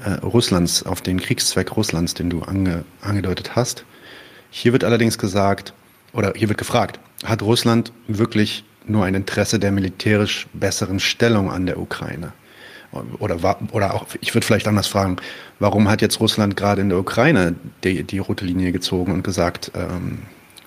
[0.04, 3.84] äh, Russlands, auf den Kriegszweck Russlands, den du ange, angedeutet hast.
[4.50, 5.72] Hier wird allerdings gesagt,
[6.12, 11.66] oder hier wird gefragt, hat Russland wirklich nur ein Interesse der militärisch besseren Stellung an
[11.66, 12.32] der Ukraine?
[13.18, 13.36] Oder,
[13.72, 15.16] oder auch, ich würde vielleicht anders fragen,
[15.58, 17.54] warum hat jetzt Russland gerade in der Ukraine
[17.84, 20.20] die, die rote Linie gezogen und gesagt, ähm,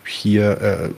[0.06, 0.90] hier äh,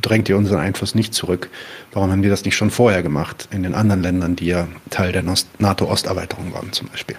[0.00, 1.50] drängt ihr unseren Einfluss nicht zurück?
[1.92, 5.12] Warum haben die das nicht schon vorher gemacht in den anderen Ländern, die ja Teil
[5.12, 5.22] der
[5.58, 7.16] NATO-Osterweiterung waren zum Beispiel?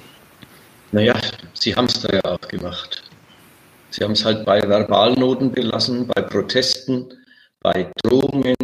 [0.92, 1.20] Naja,
[1.54, 3.04] sie haben es da ja auch gemacht.
[3.92, 7.14] Sie haben es halt bei Verbalnoten belassen, bei Protesten,
[7.62, 8.56] bei Drohungen.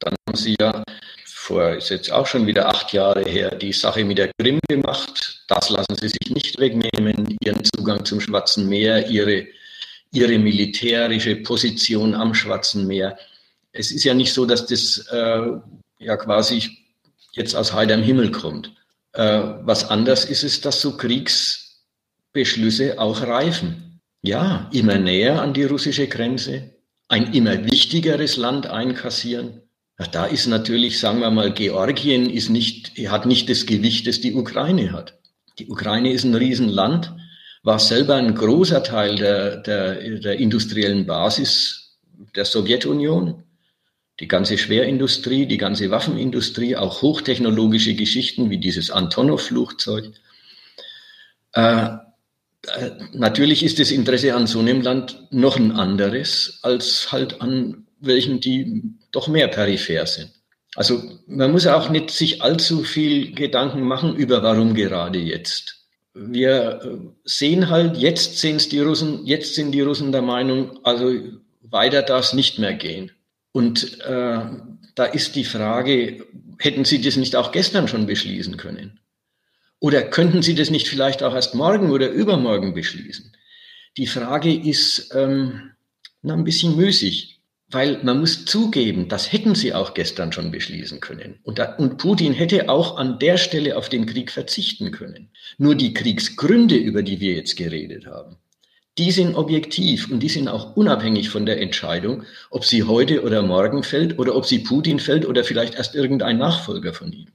[0.00, 0.82] Dann haben sie ja
[1.26, 5.44] vor, ist jetzt auch schon wieder acht Jahre her, die Sache mit der Krim gemacht.
[5.48, 9.46] Das lassen sie sich nicht wegnehmen, ihren Zugang zum Schwarzen Meer, ihre,
[10.12, 13.16] ihre militärische Position am Schwarzen Meer.
[13.72, 15.52] Es ist ja nicht so, dass das äh,
[15.98, 16.78] ja quasi
[17.32, 18.72] jetzt aus heiterem Himmel kommt.
[19.12, 24.00] Äh, was anders ist es, dass so Kriegsbeschlüsse auch reifen.
[24.22, 26.74] Ja, immer näher an die russische Grenze,
[27.08, 29.62] ein immer wichtigeres Land einkassieren.
[29.98, 34.20] Ja, da ist natürlich, sagen wir mal, Georgien ist nicht, hat nicht das Gewicht, das
[34.20, 35.18] die Ukraine hat.
[35.58, 37.12] Die Ukraine ist ein Riesenland,
[37.62, 41.98] war selber ein großer Teil der, der, der industriellen Basis
[42.34, 43.42] der Sowjetunion
[44.20, 50.12] die ganze Schwerindustrie, die ganze Waffenindustrie, auch hochtechnologische Geschichten wie dieses Antonov-Flugzeug.
[51.54, 57.40] Äh, äh, natürlich ist das Interesse an so einem Land noch ein anderes als halt
[57.40, 60.30] an welchen, die doch mehr peripher sind.
[60.76, 65.76] Also man muss auch nicht sich allzu viel Gedanken machen über warum gerade jetzt.
[66.14, 70.78] wir äh, sehen halt, jetzt sehen es die Russen, jetzt sind die Russen der Meinung,
[70.84, 71.12] also
[71.62, 73.12] weiter darf es nicht mehr gehen.
[73.52, 74.40] Und äh,
[74.94, 76.26] da ist die Frage,
[76.58, 79.00] hätten Sie das nicht auch gestern schon beschließen können?
[79.80, 83.34] Oder könnten Sie das nicht vielleicht auch erst morgen oder übermorgen beschließen?
[83.96, 85.72] Die Frage ist ähm,
[86.22, 87.40] na, ein bisschen müßig.
[87.72, 91.38] Weil man muss zugeben, das hätten sie auch gestern schon beschließen können.
[91.44, 95.30] Und, da, und Putin hätte auch an der Stelle auf den Krieg verzichten können.
[95.56, 98.38] Nur die Kriegsgründe, über die wir jetzt geredet haben,
[99.00, 103.40] die sind objektiv und die sind auch unabhängig von der Entscheidung, ob sie heute oder
[103.40, 107.28] morgen fällt oder ob sie Putin fällt oder vielleicht erst irgendein Nachfolger von ihm.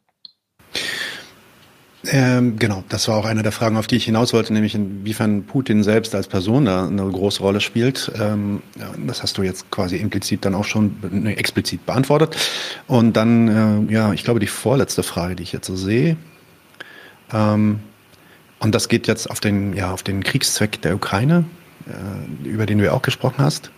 [2.07, 5.45] Ähm, genau, das war auch eine der Fragen, auf die ich hinaus wollte, nämlich inwiefern
[5.45, 8.11] Putin selbst als Person da eine große Rolle spielt.
[8.21, 8.61] Ähm,
[9.07, 12.37] das hast du jetzt quasi implizit dann auch schon ne, explizit beantwortet.
[12.85, 16.15] Und dann, äh, ja, ich glaube, die vorletzte Frage, die ich jetzt so sehe,
[17.33, 17.79] ähm,
[18.59, 21.45] und das geht jetzt auf den, ja, auf den Kriegszweck der Ukraine,
[22.43, 23.71] über den du ja auch gesprochen hast.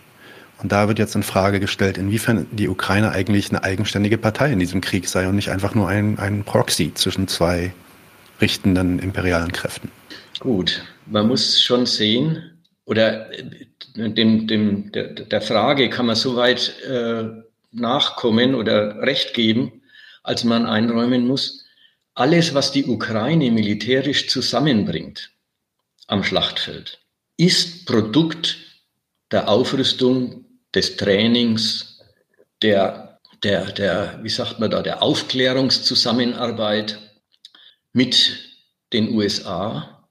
[0.60, 4.58] Und da wird jetzt in Frage gestellt, inwiefern die Ukraine eigentlich eine eigenständige Partei in
[4.58, 7.72] diesem Krieg sei und nicht einfach nur ein, ein Proxy zwischen zwei
[8.40, 9.90] richtenden imperialen Kräften.
[10.40, 13.44] Gut, man muss schon sehen, oder äh,
[13.96, 17.24] dem, dem, der, der Frage kann man soweit äh,
[17.72, 19.82] nachkommen oder Recht geben,
[20.22, 21.64] als man einräumen muss,
[22.14, 25.30] alles, was die Ukraine militärisch zusammenbringt
[26.06, 26.98] am Schlachtfeld,
[27.38, 28.58] ist Produkt
[29.30, 30.44] der Aufrüstung,
[30.74, 31.98] des Trainings,
[32.62, 36.98] der, der, der, wie sagt man da, der Aufklärungszusammenarbeit,
[37.92, 38.38] mit
[38.92, 40.08] den USA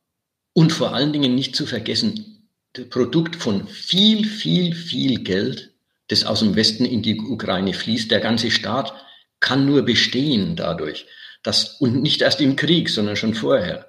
[0.54, 5.74] und vor allen Dingen nicht zu vergessen, das Produkt von viel, viel, viel Geld,
[6.08, 8.10] das aus dem Westen in die Ukraine fließt.
[8.10, 8.94] Der ganze Staat
[9.40, 11.06] kann nur bestehen dadurch,
[11.44, 13.87] dass, und nicht erst im Krieg, sondern schon vorher,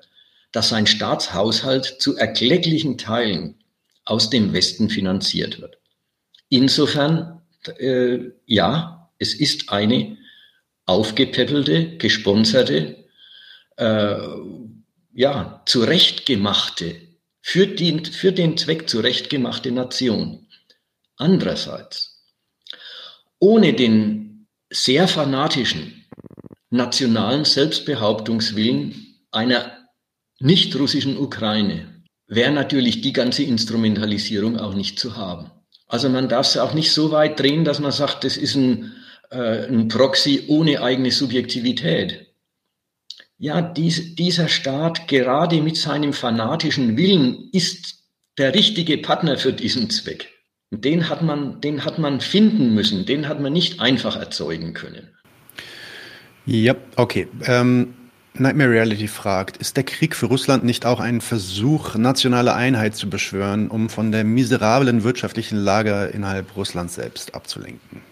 [0.53, 3.63] dass sein Staatshaushalt zu erklecklichen Teilen
[4.05, 5.79] aus dem Westen finanziert wird.
[6.49, 7.43] Insofern,
[7.79, 10.17] äh, ja, es ist eine
[10.87, 13.05] aufgepeppelte, gesponserte
[13.77, 14.19] äh,
[15.13, 17.09] ja, zurechtgemachte,
[17.41, 20.47] für den, für den Zweck zurechtgemachte Nation.
[21.17, 22.25] Andererseits,
[23.39, 26.05] ohne den sehr fanatischen
[26.71, 29.78] nationalen Selbstbehauptungswillen einer
[30.41, 35.51] nicht-russischen Ukraine wäre natürlich die ganze Instrumentalisierung auch nicht zu haben.
[35.87, 38.93] Also man darf es auch nicht so weit drehen, dass man sagt, das ist ein,
[39.31, 42.29] äh, ein Proxy ohne eigene Subjektivität
[43.39, 48.03] ja, dies, dieser Staat gerade mit seinem fanatischen Willen ist
[48.37, 50.29] der richtige Partner für diesen Zweck.
[50.71, 54.75] Und den hat man, den hat man finden müssen, den hat man nicht einfach erzeugen
[54.75, 55.09] können.
[56.47, 57.29] Ja, okay.
[57.47, 57.95] Ähm,
[58.41, 63.09] Nightmare Reality fragt, ist der Krieg für Russland nicht auch ein Versuch, nationale Einheit zu
[63.09, 68.03] beschwören, um von der miserablen wirtschaftlichen Lage innerhalb Russlands selbst abzulenken?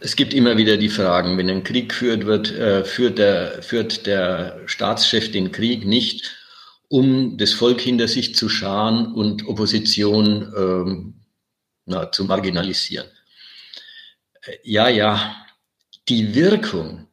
[0.00, 4.06] Es gibt immer wieder die Fragen, wenn ein Krieg geführt wird, äh, führt, der, führt
[4.06, 6.30] der Staatschef den Krieg nicht,
[6.88, 11.14] um das Volk hinter sich zu scharen und Opposition ähm,
[11.86, 13.06] na, zu marginalisieren.
[14.42, 15.36] Äh, ja, ja,
[16.08, 17.06] die Wirkung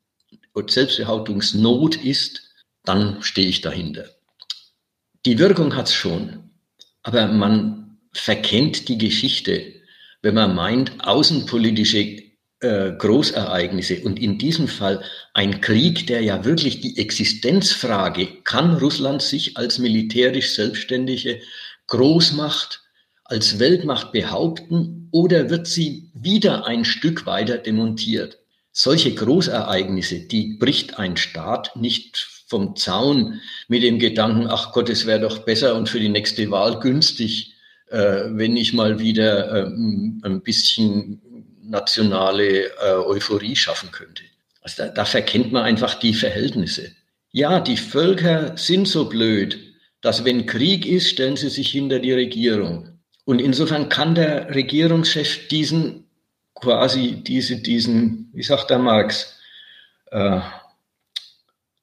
[0.53, 2.43] und Selbstbehauptungsnot ist,
[2.85, 4.07] dann stehe ich dahinter.
[5.27, 6.51] Die Wirkung hat es schon,
[7.03, 9.74] aber man verkennt die Geschichte,
[10.23, 12.26] wenn man meint, außenpolitische
[12.61, 15.03] äh, Großereignisse und in diesem Fall
[15.35, 21.41] ein Krieg, der ja wirklich die Existenzfrage, kann Russland sich als militärisch selbstständige
[21.87, 22.83] Großmacht
[23.24, 28.39] als Weltmacht behaupten oder wird sie wieder ein Stück weiter demontiert?
[28.73, 35.07] Solche Großereignisse, die bricht ein Staat nicht vom Zaun mit dem Gedanken, ach Gott, es
[35.07, 37.55] wäre doch besser und für die nächste Wahl günstig,
[37.89, 41.20] äh, wenn ich mal wieder äh, ein bisschen
[41.68, 44.22] nationale äh, Euphorie schaffen könnte.
[44.62, 46.93] Also da, da verkennt man einfach die Verhältnisse.
[47.30, 49.59] Ja, die Völker sind so blöd,
[50.01, 53.01] dass wenn Krieg ist, stellen sie sich hinter die Regierung.
[53.24, 56.06] Und insofern kann der Regierungschef diesen
[56.56, 59.38] quasi diese, diesen, wie sagt der Marx,
[60.10, 60.40] äh,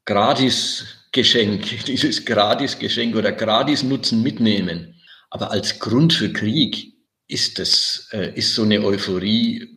[0.06, 4.96] Gratisgeschenk, dieses Gratisgeschenk oder Gratisnutzen mitnehmen.
[5.30, 6.93] Aber als Grund für Krieg
[7.34, 9.68] ist das, äh, ist so eine Euphorie,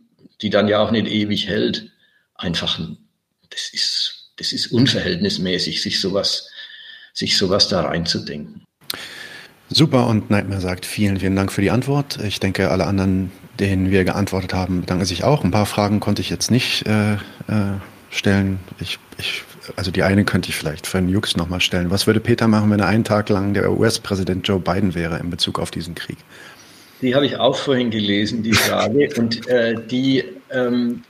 [0.42, 1.90] die dann ja auch nicht ewig hält,
[2.34, 2.78] einfach,
[3.50, 6.48] das ist das ist unverhältnismäßig, sich sowas,
[7.12, 8.62] sich sowas da reinzudenken.
[9.68, 12.18] Super und Nightmare sagt vielen, vielen Dank für die Antwort.
[12.22, 15.42] Ich denke, alle anderen, denen wir geantwortet haben, bedanken sich auch.
[15.42, 17.18] Ein paar Fragen konnte ich jetzt nicht äh, äh,
[18.10, 18.60] stellen.
[18.78, 19.42] Ich, ich,
[19.74, 21.90] also die eine könnte ich vielleicht für den Jux nochmal stellen.
[21.90, 25.30] Was würde Peter machen, wenn er einen Tag lang der US-Präsident Joe Biden wäre in
[25.30, 26.18] Bezug auf diesen Krieg?
[27.02, 29.08] Die habe ich auch vorhin gelesen, die Frage.
[29.16, 31.04] und äh, die ähm,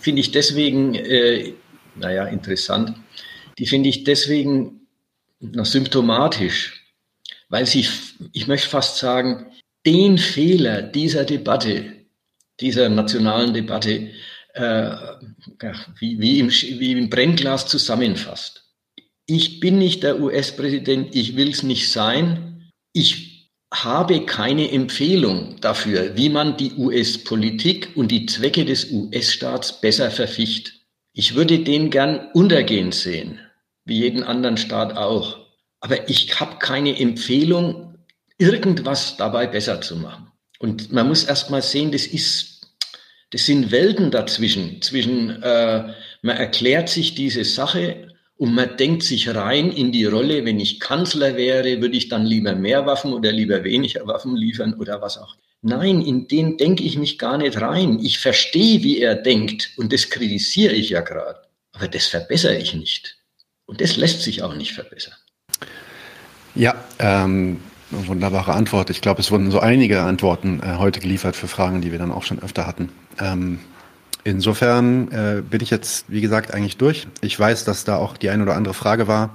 [0.00, 1.52] finde ich deswegen, äh,
[1.96, 2.94] naja, interessant.
[3.58, 4.86] Die finde ich deswegen
[5.40, 6.80] noch symptomatisch
[7.50, 7.86] weil sie,
[8.32, 9.46] ich möchte fast sagen,
[9.84, 11.92] den Fehler dieser Debatte,
[12.60, 14.10] dieser nationalen Debatte,
[14.54, 14.90] äh,
[15.98, 18.64] wie, wie, im, wie im Brennglas zusammenfasst.
[19.26, 22.70] Ich bin nicht der US-Präsident, ich will es nicht sein.
[22.92, 23.29] Ich
[23.72, 30.74] habe keine Empfehlung dafür, wie man die US-Politik und die Zwecke des US-Staats besser verficht.
[31.12, 33.38] Ich würde den gern untergehen sehen,
[33.84, 35.38] wie jeden anderen Staat auch.
[35.80, 37.98] Aber ich habe keine Empfehlung,
[38.38, 40.30] irgendwas dabei besser zu machen.
[40.58, 42.74] Und man muss erst mal sehen, das ist,
[43.30, 44.82] das sind Welten dazwischen.
[44.82, 48.09] Zwischen, äh, man erklärt sich diese Sache
[48.40, 52.24] und man denkt sich rein in die Rolle, wenn ich Kanzler wäre, würde ich dann
[52.24, 55.36] lieber mehr Waffen oder lieber weniger Waffen liefern oder was auch.
[55.60, 57.98] Nein, in den denke ich mich gar nicht rein.
[58.02, 61.38] Ich verstehe, wie er denkt und das kritisiere ich ja gerade.
[61.72, 63.18] Aber das verbessere ich nicht.
[63.66, 65.16] Und das lässt sich auch nicht verbessern.
[66.54, 67.60] Ja, ähm,
[67.90, 68.88] wunderbare Antwort.
[68.88, 72.10] Ich glaube, es wurden so einige Antworten äh, heute geliefert für Fragen, die wir dann
[72.10, 72.88] auch schon öfter hatten.
[73.18, 73.58] Ähm,
[74.24, 77.06] insofern äh, bin ich jetzt, wie gesagt, eigentlich durch.
[77.20, 79.34] Ich weiß, dass da auch die eine oder andere Frage war.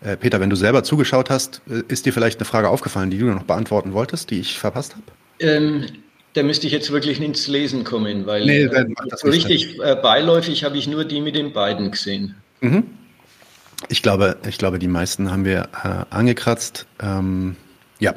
[0.00, 3.18] Äh, Peter, wenn du selber zugeschaut hast, äh, ist dir vielleicht eine Frage aufgefallen, die
[3.18, 5.04] du noch beantworten wolltest, die ich verpasst habe?
[5.40, 5.86] Ähm,
[6.34, 8.86] da müsste ich jetzt wirklich ins Lesen kommen, weil nee, äh,
[9.24, 12.34] richtig äh, beiläufig habe ich nur die mit den beiden gesehen.
[12.60, 12.84] Mhm.
[13.88, 16.86] Ich glaube, ich glaube, die meisten haben wir äh, angekratzt.
[17.00, 17.56] Ähm,
[17.98, 18.14] ja,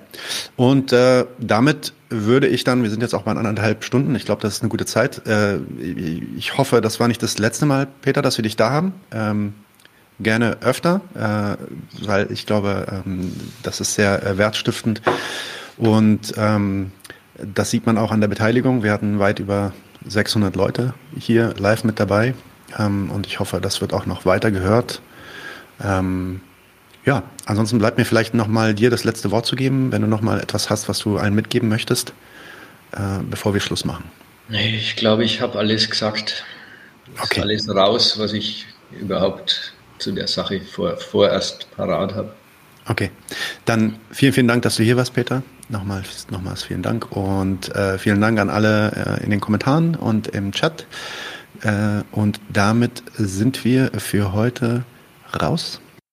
[0.58, 0.94] und
[1.40, 4.62] damit würde ich dann, wir sind jetzt auch bei anderthalb Stunden, ich glaube, das ist
[4.62, 5.26] eine gute Zeit.
[5.28, 5.60] Äh,
[6.38, 8.94] ich hoffe, das war nicht das letzte Mal, Peter, dass wir dich da haben.
[9.12, 9.54] Ähm,
[10.20, 13.34] gerne öfter, äh, weil ich glaube, ähm,
[13.64, 15.02] das ist sehr äh, wertstiftend.
[15.78, 16.92] Und ähm,
[17.38, 18.84] das sieht man auch an der Beteiligung.
[18.84, 19.72] Wir hatten weit über
[20.06, 22.34] 600 Leute hier live mit dabei.
[22.78, 25.02] Ähm, und ich hoffe, das wird auch noch weiter gehört.
[25.82, 26.42] Ähm,
[27.10, 30.40] ja, ansonsten bleibt mir vielleicht nochmal dir das letzte Wort zu geben, wenn du nochmal
[30.40, 32.14] etwas hast, was du allen mitgeben möchtest,
[32.92, 34.04] äh, bevor wir Schluss machen.
[34.48, 36.46] Nee, ich glaube, ich habe alles gesagt.
[37.20, 37.42] Okay.
[37.42, 42.32] alles raus, was ich überhaupt zu der Sache vor, vorerst parat habe.
[42.88, 43.10] Okay,
[43.66, 45.42] dann vielen, vielen Dank, dass du hier warst, Peter.
[45.68, 50.28] Nochmals, nochmals vielen Dank und äh, vielen Dank an alle äh, in den Kommentaren und
[50.28, 50.86] im Chat.
[51.62, 54.84] Äh, und damit sind wir für heute
[55.42, 55.82] raus.